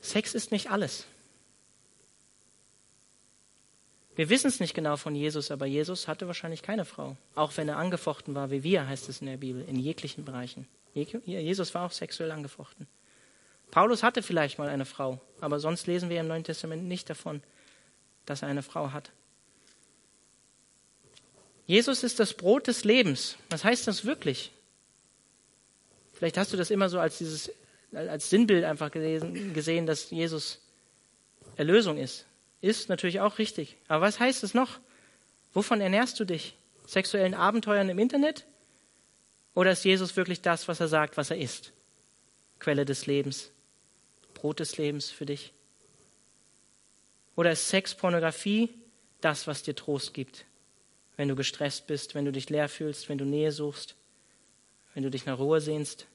Sex 0.00 0.34
ist 0.34 0.50
nicht 0.50 0.72
alles. 0.72 1.06
Wir 4.16 4.28
wissen 4.28 4.48
es 4.48 4.58
nicht 4.58 4.74
genau 4.74 4.96
von 4.96 5.14
Jesus, 5.14 5.52
aber 5.52 5.66
Jesus 5.66 6.08
hatte 6.08 6.26
wahrscheinlich 6.26 6.62
keine 6.62 6.84
Frau. 6.84 7.16
Auch 7.36 7.56
wenn 7.56 7.68
er 7.68 7.76
angefochten 7.76 8.34
war, 8.34 8.50
wie 8.50 8.64
wir, 8.64 8.88
heißt 8.88 9.08
es 9.08 9.20
in 9.20 9.28
der 9.28 9.36
Bibel, 9.36 9.64
in 9.68 9.78
jeglichen 9.78 10.24
Bereichen. 10.24 10.66
Jesus 10.94 11.72
war 11.76 11.86
auch 11.86 11.92
sexuell 11.92 12.32
angefochten. 12.32 12.88
Paulus 13.70 14.02
hatte 14.02 14.20
vielleicht 14.20 14.58
mal 14.58 14.68
eine 14.68 14.84
Frau, 14.84 15.20
aber 15.40 15.60
sonst 15.60 15.86
lesen 15.86 16.10
wir 16.10 16.18
im 16.18 16.26
Neuen 16.26 16.42
Testament 16.42 16.88
nicht 16.88 17.08
davon, 17.08 17.40
dass 18.28 18.42
er 18.42 18.48
eine 18.48 18.62
Frau 18.62 18.92
hat. 18.92 19.10
Jesus 21.66 22.02
ist 22.02 22.18
das 22.18 22.34
Brot 22.34 22.66
des 22.66 22.84
Lebens. 22.84 23.36
Was 23.50 23.64
heißt 23.64 23.86
das 23.86 24.04
wirklich? 24.04 24.52
Vielleicht 26.14 26.38
hast 26.38 26.52
du 26.52 26.56
das 26.56 26.70
immer 26.70 26.88
so 26.88 26.98
als 26.98 27.18
dieses 27.18 27.50
als 27.92 28.28
Sinnbild 28.28 28.64
einfach 28.64 28.90
gelesen, 28.90 29.54
gesehen, 29.54 29.86
dass 29.86 30.10
Jesus 30.10 30.60
Erlösung 31.56 31.96
ist. 31.96 32.26
Ist 32.60 32.88
natürlich 32.88 33.20
auch 33.20 33.38
richtig. 33.38 33.76
Aber 33.86 34.02
was 34.02 34.20
heißt 34.20 34.44
es 34.44 34.52
noch? 34.52 34.78
Wovon 35.54 35.80
ernährst 35.80 36.20
du 36.20 36.24
dich? 36.24 36.56
Sexuellen 36.86 37.34
Abenteuern 37.34 37.88
im 37.88 37.98
Internet? 37.98 38.44
Oder 39.54 39.72
ist 39.72 39.84
Jesus 39.84 40.16
wirklich 40.16 40.40
das, 40.42 40.68
was 40.68 40.80
er 40.80 40.88
sagt, 40.88 41.16
was 41.16 41.30
er 41.30 41.38
ist? 41.38 41.72
Quelle 42.58 42.84
des 42.84 43.06
Lebens, 43.06 43.50
Brot 44.34 44.60
des 44.60 44.76
Lebens 44.76 45.10
für 45.10 45.26
dich? 45.26 45.52
Oder 47.38 47.52
ist 47.52 47.68
Sex, 47.68 47.94
Pornografie 47.94 48.68
das, 49.20 49.46
was 49.46 49.62
dir 49.62 49.76
Trost 49.76 50.12
gibt? 50.12 50.44
Wenn 51.16 51.28
du 51.28 51.36
gestresst 51.36 51.86
bist, 51.86 52.16
wenn 52.16 52.24
du 52.24 52.32
dich 52.32 52.50
leer 52.50 52.68
fühlst, 52.68 53.08
wenn 53.08 53.16
du 53.16 53.24
Nähe 53.24 53.52
suchst, 53.52 53.94
wenn 54.92 55.04
du 55.04 55.08
dich 55.08 55.24
nach 55.24 55.38
Ruhe 55.38 55.60
sehnst? 55.60 56.08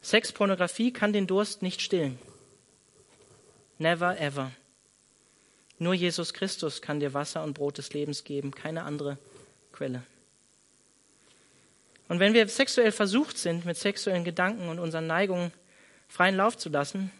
Sex, 0.00 0.30
Pornografie 0.30 0.92
kann 0.92 1.12
den 1.12 1.26
Durst 1.26 1.62
nicht 1.62 1.80
stillen. 1.80 2.20
Never 3.78 4.16
ever. 4.20 4.52
Nur 5.80 5.94
Jesus 5.94 6.34
Christus 6.34 6.82
kann 6.82 7.00
dir 7.00 7.12
Wasser 7.12 7.42
und 7.42 7.54
Brot 7.54 7.78
des 7.78 7.92
Lebens 7.92 8.22
geben, 8.22 8.52
keine 8.52 8.84
andere 8.84 9.18
Quelle. 9.72 10.04
Und 12.06 12.20
wenn 12.20 12.32
wir 12.32 12.46
sexuell 12.46 12.92
versucht 12.92 13.38
sind, 13.38 13.64
mit 13.64 13.76
sexuellen 13.76 14.22
Gedanken 14.22 14.68
und 14.68 14.78
unseren 14.78 15.08
Neigungen 15.08 15.50
freien 16.06 16.36
Lauf 16.36 16.56
zu 16.56 16.68
lassen, 16.68 17.10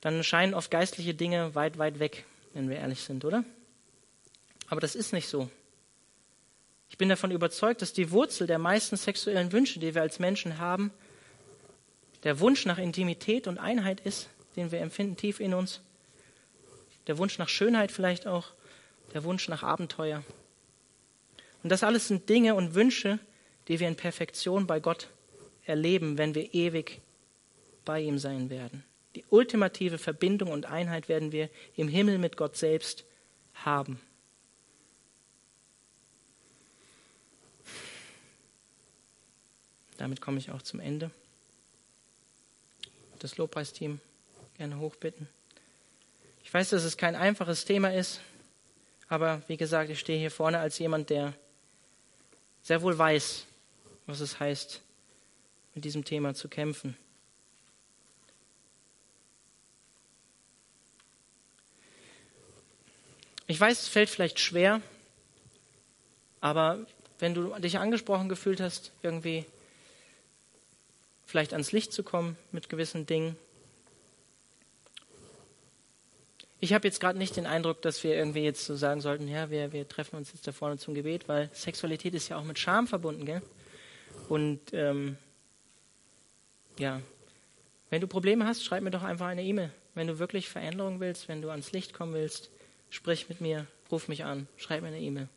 dann 0.00 0.24
scheinen 0.24 0.54
oft 0.54 0.70
geistliche 0.70 1.14
Dinge 1.14 1.54
weit, 1.54 1.78
weit 1.78 1.98
weg, 1.98 2.24
wenn 2.54 2.68
wir 2.68 2.76
ehrlich 2.76 3.00
sind, 3.02 3.24
oder? 3.24 3.44
Aber 4.68 4.80
das 4.80 4.94
ist 4.94 5.12
nicht 5.12 5.28
so. 5.28 5.50
Ich 6.88 6.98
bin 6.98 7.08
davon 7.08 7.30
überzeugt, 7.30 7.82
dass 7.82 7.92
die 7.92 8.10
Wurzel 8.10 8.46
der 8.46 8.58
meisten 8.58 8.96
sexuellen 8.96 9.52
Wünsche, 9.52 9.78
die 9.78 9.94
wir 9.94 10.02
als 10.02 10.18
Menschen 10.18 10.58
haben, 10.58 10.90
der 12.24 12.40
Wunsch 12.40 12.66
nach 12.66 12.78
Intimität 12.78 13.46
und 13.46 13.58
Einheit 13.58 14.00
ist, 14.00 14.28
den 14.56 14.72
wir 14.72 14.80
empfinden 14.80 15.16
tief 15.16 15.40
in 15.40 15.54
uns. 15.54 15.80
Der 17.06 17.16
Wunsch 17.18 17.38
nach 17.38 17.48
Schönheit 17.48 17.92
vielleicht 17.92 18.26
auch, 18.26 18.48
der 19.14 19.24
Wunsch 19.24 19.48
nach 19.48 19.62
Abenteuer. 19.62 20.22
Und 21.62 21.70
das 21.70 21.82
alles 21.82 22.08
sind 22.08 22.28
Dinge 22.28 22.54
und 22.54 22.74
Wünsche, 22.74 23.18
die 23.68 23.80
wir 23.80 23.88
in 23.88 23.96
Perfektion 23.96 24.66
bei 24.66 24.80
Gott 24.80 25.08
erleben, 25.64 26.18
wenn 26.18 26.34
wir 26.34 26.52
ewig 26.54 27.00
bei 27.84 28.00
ihm 28.00 28.18
sein 28.18 28.50
werden. 28.50 28.84
Die 29.14 29.24
ultimative 29.28 29.98
Verbindung 29.98 30.50
und 30.50 30.66
Einheit 30.66 31.08
werden 31.08 31.32
wir 31.32 31.50
im 31.76 31.88
Himmel 31.88 32.18
mit 32.18 32.36
Gott 32.36 32.56
selbst 32.56 33.04
haben. 33.54 34.00
Damit 39.96 40.20
komme 40.20 40.38
ich 40.38 40.50
auch 40.50 40.62
zum 40.62 40.80
Ende 40.80 41.10
das 43.18 43.36
Lobpreisteam 43.36 44.00
gerne 44.56 44.78
hochbitten. 44.78 45.28
Ich 46.42 46.52
weiß, 46.52 46.70
dass 46.70 46.84
es 46.84 46.96
kein 46.96 47.14
einfaches 47.14 47.64
Thema 47.64 47.92
ist, 47.92 48.20
aber 49.08 49.42
wie 49.46 49.56
gesagt, 49.56 49.90
ich 49.90 50.00
stehe 50.00 50.18
hier 50.18 50.30
vorne 50.30 50.58
als 50.58 50.78
jemand, 50.78 51.10
der 51.10 51.34
sehr 52.62 52.82
wohl 52.82 52.96
weiß, 52.96 53.44
was 54.06 54.20
es 54.20 54.40
heißt, 54.40 54.80
mit 55.74 55.84
diesem 55.84 56.04
Thema 56.04 56.34
zu 56.34 56.48
kämpfen. 56.48 56.96
Ich 63.50 63.60
weiß, 63.60 63.80
es 63.80 63.88
fällt 63.88 64.08
vielleicht 64.08 64.38
schwer, 64.38 64.80
aber 66.40 66.86
wenn 67.18 67.34
du 67.34 67.52
dich 67.58 67.80
angesprochen 67.80 68.28
gefühlt 68.28 68.60
hast, 68.60 68.92
irgendwie 69.02 69.44
vielleicht 71.26 71.52
ans 71.52 71.72
Licht 71.72 71.92
zu 71.92 72.04
kommen 72.04 72.36
mit 72.52 72.68
gewissen 72.68 73.06
Dingen. 73.06 73.36
Ich 76.60 76.72
habe 76.72 76.86
jetzt 76.86 77.00
gerade 77.00 77.18
nicht 77.18 77.34
den 77.34 77.46
Eindruck, 77.46 77.82
dass 77.82 78.04
wir 78.04 78.14
irgendwie 78.14 78.44
jetzt 78.44 78.66
so 78.66 78.76
sagen 78.76 79.00
sollten, 79.00 79.26
ja, 79.26 79.50
wir, 79.50 79.72
wir 79.72 79.88
treffen 79.88 80.14
uns 80.14 80.32
jetzt 80.32 80.46
da 80.46 80.52
vorne 80.52 80.78
zum 80.78 80.94
Gebet, 80.94 81.26
weil 81.26 81.50
Sexualität 81.52 82.14
ist 82.14 82.28
ja 82.28 82.36
auch 82.36 82.44
mit 82.44 82.56
Scham 82.56 82.86
verbunden, 82.86 83.26
gell? 83.26 83.42
Und 84.28 84.60
ähm, 84.74 85.16
ja, 86.78 87.00
wenn 87.90 88.00
du 88.00 88.06
Probleme 88.06 88.46
hast, 88.46 88.62
schreib 88.62 88.84
mir 88.84 88.92
doch 88.92 89.02
einfach 89.02 89.26
eine 89.26 89.42
E-Mail. 89.42 89.72
Wenn 89.96 90.06
du 90.06 90.20
wirklich 90.20 90.48
Veränderung 90.48 91.00
willst, 91.00 91.26
wenn 91.26 91.42
du 91.42 91.50
ans 91.50 91.72
Licht 91.72 91.92
kommen 91.94 92.14
willst, 92.14 92.48
sprich 92.90 93.28
mit 93.28 93.40
mir, 93.40 93.66
ruf 93.90 94.08
mich 94.08 94.24
an, 94.24 94.48
schreib 94.56 94.82
mir 94.82 94.88
eine 94.88 95.00
E-Mail. 95.00 95.28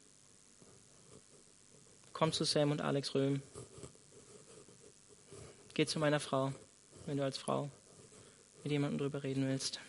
Komm 2.11 2.31
zu 2.33 2.43
Sam 2.43 2.71
und 2.71 2.81
Alex 2.81 3.15
Röhm. 3.15 3.41
Geh 5.73 5.85
zu 5.85 5.99
meiner 5.99 6.19
Frau, 6.19 6.53
wenn 7.05 7.17
du 7.17 7.23
als 7.23 7.37
Frau 7.37 7.71
mit 8.63 8.71
jemandem 8.71 8.99
drüber 8.99 9.23
reden 9.23 9.47
willst. 9.47 9.79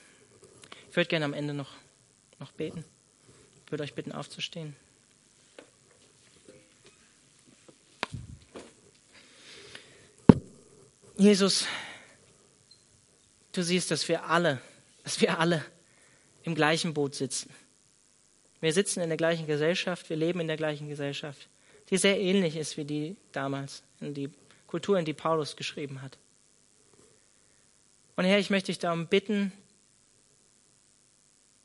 Ich 0.90 0.96
würde 0.96 1.08
gerne 1.08 1.24
am 1.24 1.34
Ende 1.34 1.54
noch, 1.54 1.70
noch 2.38 2.52
beten. 2.52 2.84
Ich 3.64 3.72
würde 3.72 3.84
euch 3.84 3.94
bitten, 3.94 4.12
aufzustehen. 4.12 4.76
Jesus, 11.16 11.66
du 13.52 13.62
siehst, 13.62 13.90
dass 13.90 14.08
wir 14.08 14.24
alle, 14.24 14.60
dass 15.04 15.20
wir 15.20 15.38
alle 15.38 15.64
im 16.44 16.54
gleichen 16.54 16.94
Boot 16.94 17.14
sitzen. 17.14 17.50
Wir 18.60 18.72
sitzen 18.72 19.00
in 19.00 19.08
der 19.08 19.16
gleichen 19.16 19.46
Gesellschaft, 19.46 20.08
wir 20.08 20.16
leben 20.16 20.40
in 20.40 20.46
der 20.46 20.56
gleichen 20.56 20.88
Gesellschaft, 20.88 21.48
die 21.90 21.96
sehr 21.96 22.18
ähnlich 22.20 22.56
ist 22.56 22.76
wie 22.76 22.84
die 22.84 23.16
damals, 23.32 23.82
in 24.00 24.14
die 24.14 24.30
Kulturen, 24.66 25.04
die 25.04 25.12
Paulus 25.12 25.56
geschrieben 25.56 26.00
hat. 26.02 26.18
Und 28.16 28.24
Herr, 28.24 28.38
ich 28.38 28.50
möchte 28.50 28.66
dich 28.66 28.78
darum 28.78 29.06
bitten, 29.06 29.52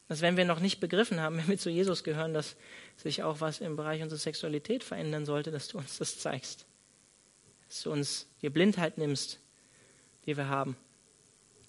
dass 0.08 0.22
wenn 0.22 0.38
wir 0.38 0.46
noch 0.46 0.60
nicht 0.60 0.80
begriffen 0.80 1.22
haben, 1.22 1.38
wenn 1.38 1.48
wir 1.48 1.58
zu 1.58 1.70
Jesus 1.70 2.04
gehören, 2.04 2.34
dass 2.34 2.56
sich 2.98 3.24
auch 3.24 3.40
was 3.40 3.62
im 3.62 3.76
Bereich 3.76 4.02
unserer 4.02 4.20
Sexualität 4.20 4.84
verändern 4.84 5.26
sollte, 5.26 5.52
dass 5.52 5.68
du 5.68 5.78
uns 5.78 5.98
das 6.00 6.20
zeigst. 6.20 6.66
Dass 7.68 7.84
du 7.84 7.92
uns 7.92 8.28
die 8.42 8.50
Blindheit 8.50 8.98
nimmst, 8.98 9.40
die 10.26 10.36
wir 10.36 10.50
haben. 10.50 10.76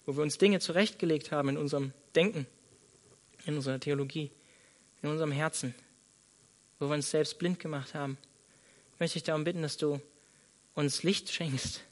Wo 0.07 0.17
wir 0.17 0.23
uns 0.23 0.39
Dinge 0.39 0.61
zurechtgelegt 0.61 1.31
haben 1.31 1.51
in 1.51 1.59
unserem 1.59 1.93
Denken, 2.17 2.47
in 3.47 3.57
unserer 3.57 3.81
Theologie, 3.81 4.31
in 5.03 5.09
unserem 5.09 5.33
Herzen. 5.33 5.75
Wo 6.79 6.89
wir 6.89 6.95
uns 6.95 7.11
selbst 7.11 7.39
blind 7.39 7.59
gemacht 7.59 7.95
haben. 7.95 8.17
Ich 8.95 9.01
möchte 9.01 9.15
dich 9.15 9.25
darum 9.25 9.45
bitten, 9.45 9.63
dass 9.63 9.77
du 9.77 10.01
uns 10.75 11.03
Licht 11.03 11.31
schenkst, 11.31 11.83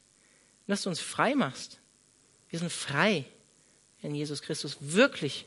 dass 0.67 0.83
du 0.83 0.89
uns 0.89 0.99
frei 0.99 1.35
machst. 1.35 1.79
Wir 2.49 2.59
sind 2.59 2.71
frei 2.71 3.25
in 4.01 4.15
Jesus 4.15 4.41
Christus, 4.41 4.77
wirklich 4.79 5.45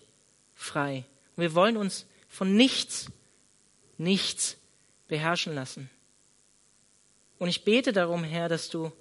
frei. 0.55 1.05
Und 1.37 1.43
wir 1.43 1.55
wollen 1.55 1.77
uns 1.77 2.07
von 2.29 2.55
nichts, 2.57 3.07
nichts 3.99 4.57
beherrschen 5.09 5.55
lassen. 5.55 5.91
Und 7.39 7.49
ich 7.49 7.65
bete 7.65 7.93
darum, 7.93 8.25
Herr, 8.25 8.49
dass 8.49 8.69
du 8.69 8.93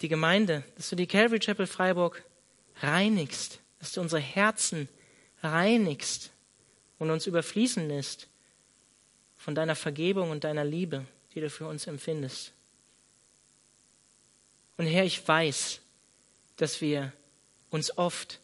die 0.00 0.08
Gemeinde, 0.08 0.64
dass 0.76 0.90
du 0.90 0.96
die 0.96 1.06
Calvary 1.06 1.40
Chapel 1.40 1.66
Freiburg 1.66 2.24
reinigst, 2.82 3.60
dass 3.78 3.92
du 3.92 4.00
unsere 4.00 4.20
Herzen 4.20 4.88
reinigst 5.42 6.30
und 6.98 7.10
uns 7.10 7.26
überfließen 7.26 7.88
lässt 7.88 8.28
von 9.36 9.54
deiner 9.54 9.76
Vergebung 9.76 10.30
und 10.30 10.44
deiner 10.44 10.64
Liebe, 10.64 11.06
die 11.34 11.40
du 11.40 11.50
für 11.50 11.66
uns 11.66 11.86
empfindest. 11.86 12.52
Und 14.76 14.86
Herr, 14.86 15.04
ich 15.04 15.26
weiß, 15.26 15.80
dass 16.56 16.80
wir 16.80 17.12
uns 17.70 17.96
oft 17.98 18.40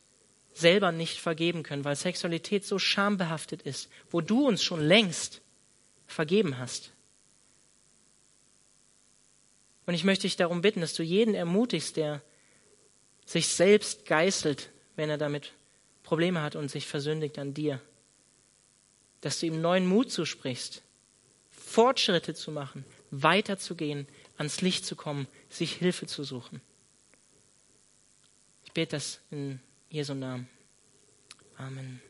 selber 0.53 0.93
nicht 0.93 1.19
vergeben 1.19 1.63
können, 1.63 1.85
weil 1.85 1.97
Sexualität 1.97 2.65
so 2.65 2.79
schambehaftet 2.79 3.63
ist, 3.63 3.89
wo 4.11 4.21
du 4.21 4.47
uns 4.47 4.63
schon 4.63 4.81
längst 4.81 5.41
vergeben 6.07 6.59
hast. 6.59 6.93
Und 9.87 9.95
ich 9.95 10.05
möchte 10.05 10.23
dich 10.23 10.37
darum 10.37 10.63
bitten, 10.63 10.81
dass 10.81 10.95
du 10.95 11.03
jeden 11.03 11.35
ermutigst, 11.35 11.97
der 11.97 12.23
sich 13.27 13.49
selbst 13.49 14.07
geißelt, 14.07 14.71
wenn 14.97 15.11
er 15.11 15.19
damit 15.19 15.53
Probleme 16.05 16.43
hat 16.43 16.55
und 16.55 16.71
sich 16.71 16.87
versündigt 16.87 17.39
an 17.39 17.55
dir, 17.55 17.81
dass 19.23 19.41
du 19.41 19.47
ihm 19.47 19.61
neuen 19.61 19.87
Mut 19.87 20.13
zusprichst, 20.13 20.83
Fortschritte 21.51 22.35
zu 22.35 22.53
machen, 22.53 22.85
weiterzugehen, 23.11 24.07
ans 24.37 24.61
Licht 24.61 24.85
zu 24.85 24.95
kommen, 24.95 25.27
sich 25.49 25.75
Hilfe 25.77 26.07
zu 26.07 26.23
suchen. 26.23 26.61
Ich 28.65 28.73
bete 28.73 28.97
das 28.97 29.21
in 29.31 29.61
Jesu 29.89 30.15
Namen. 30.15 30.49
Amen. 31.57 32.01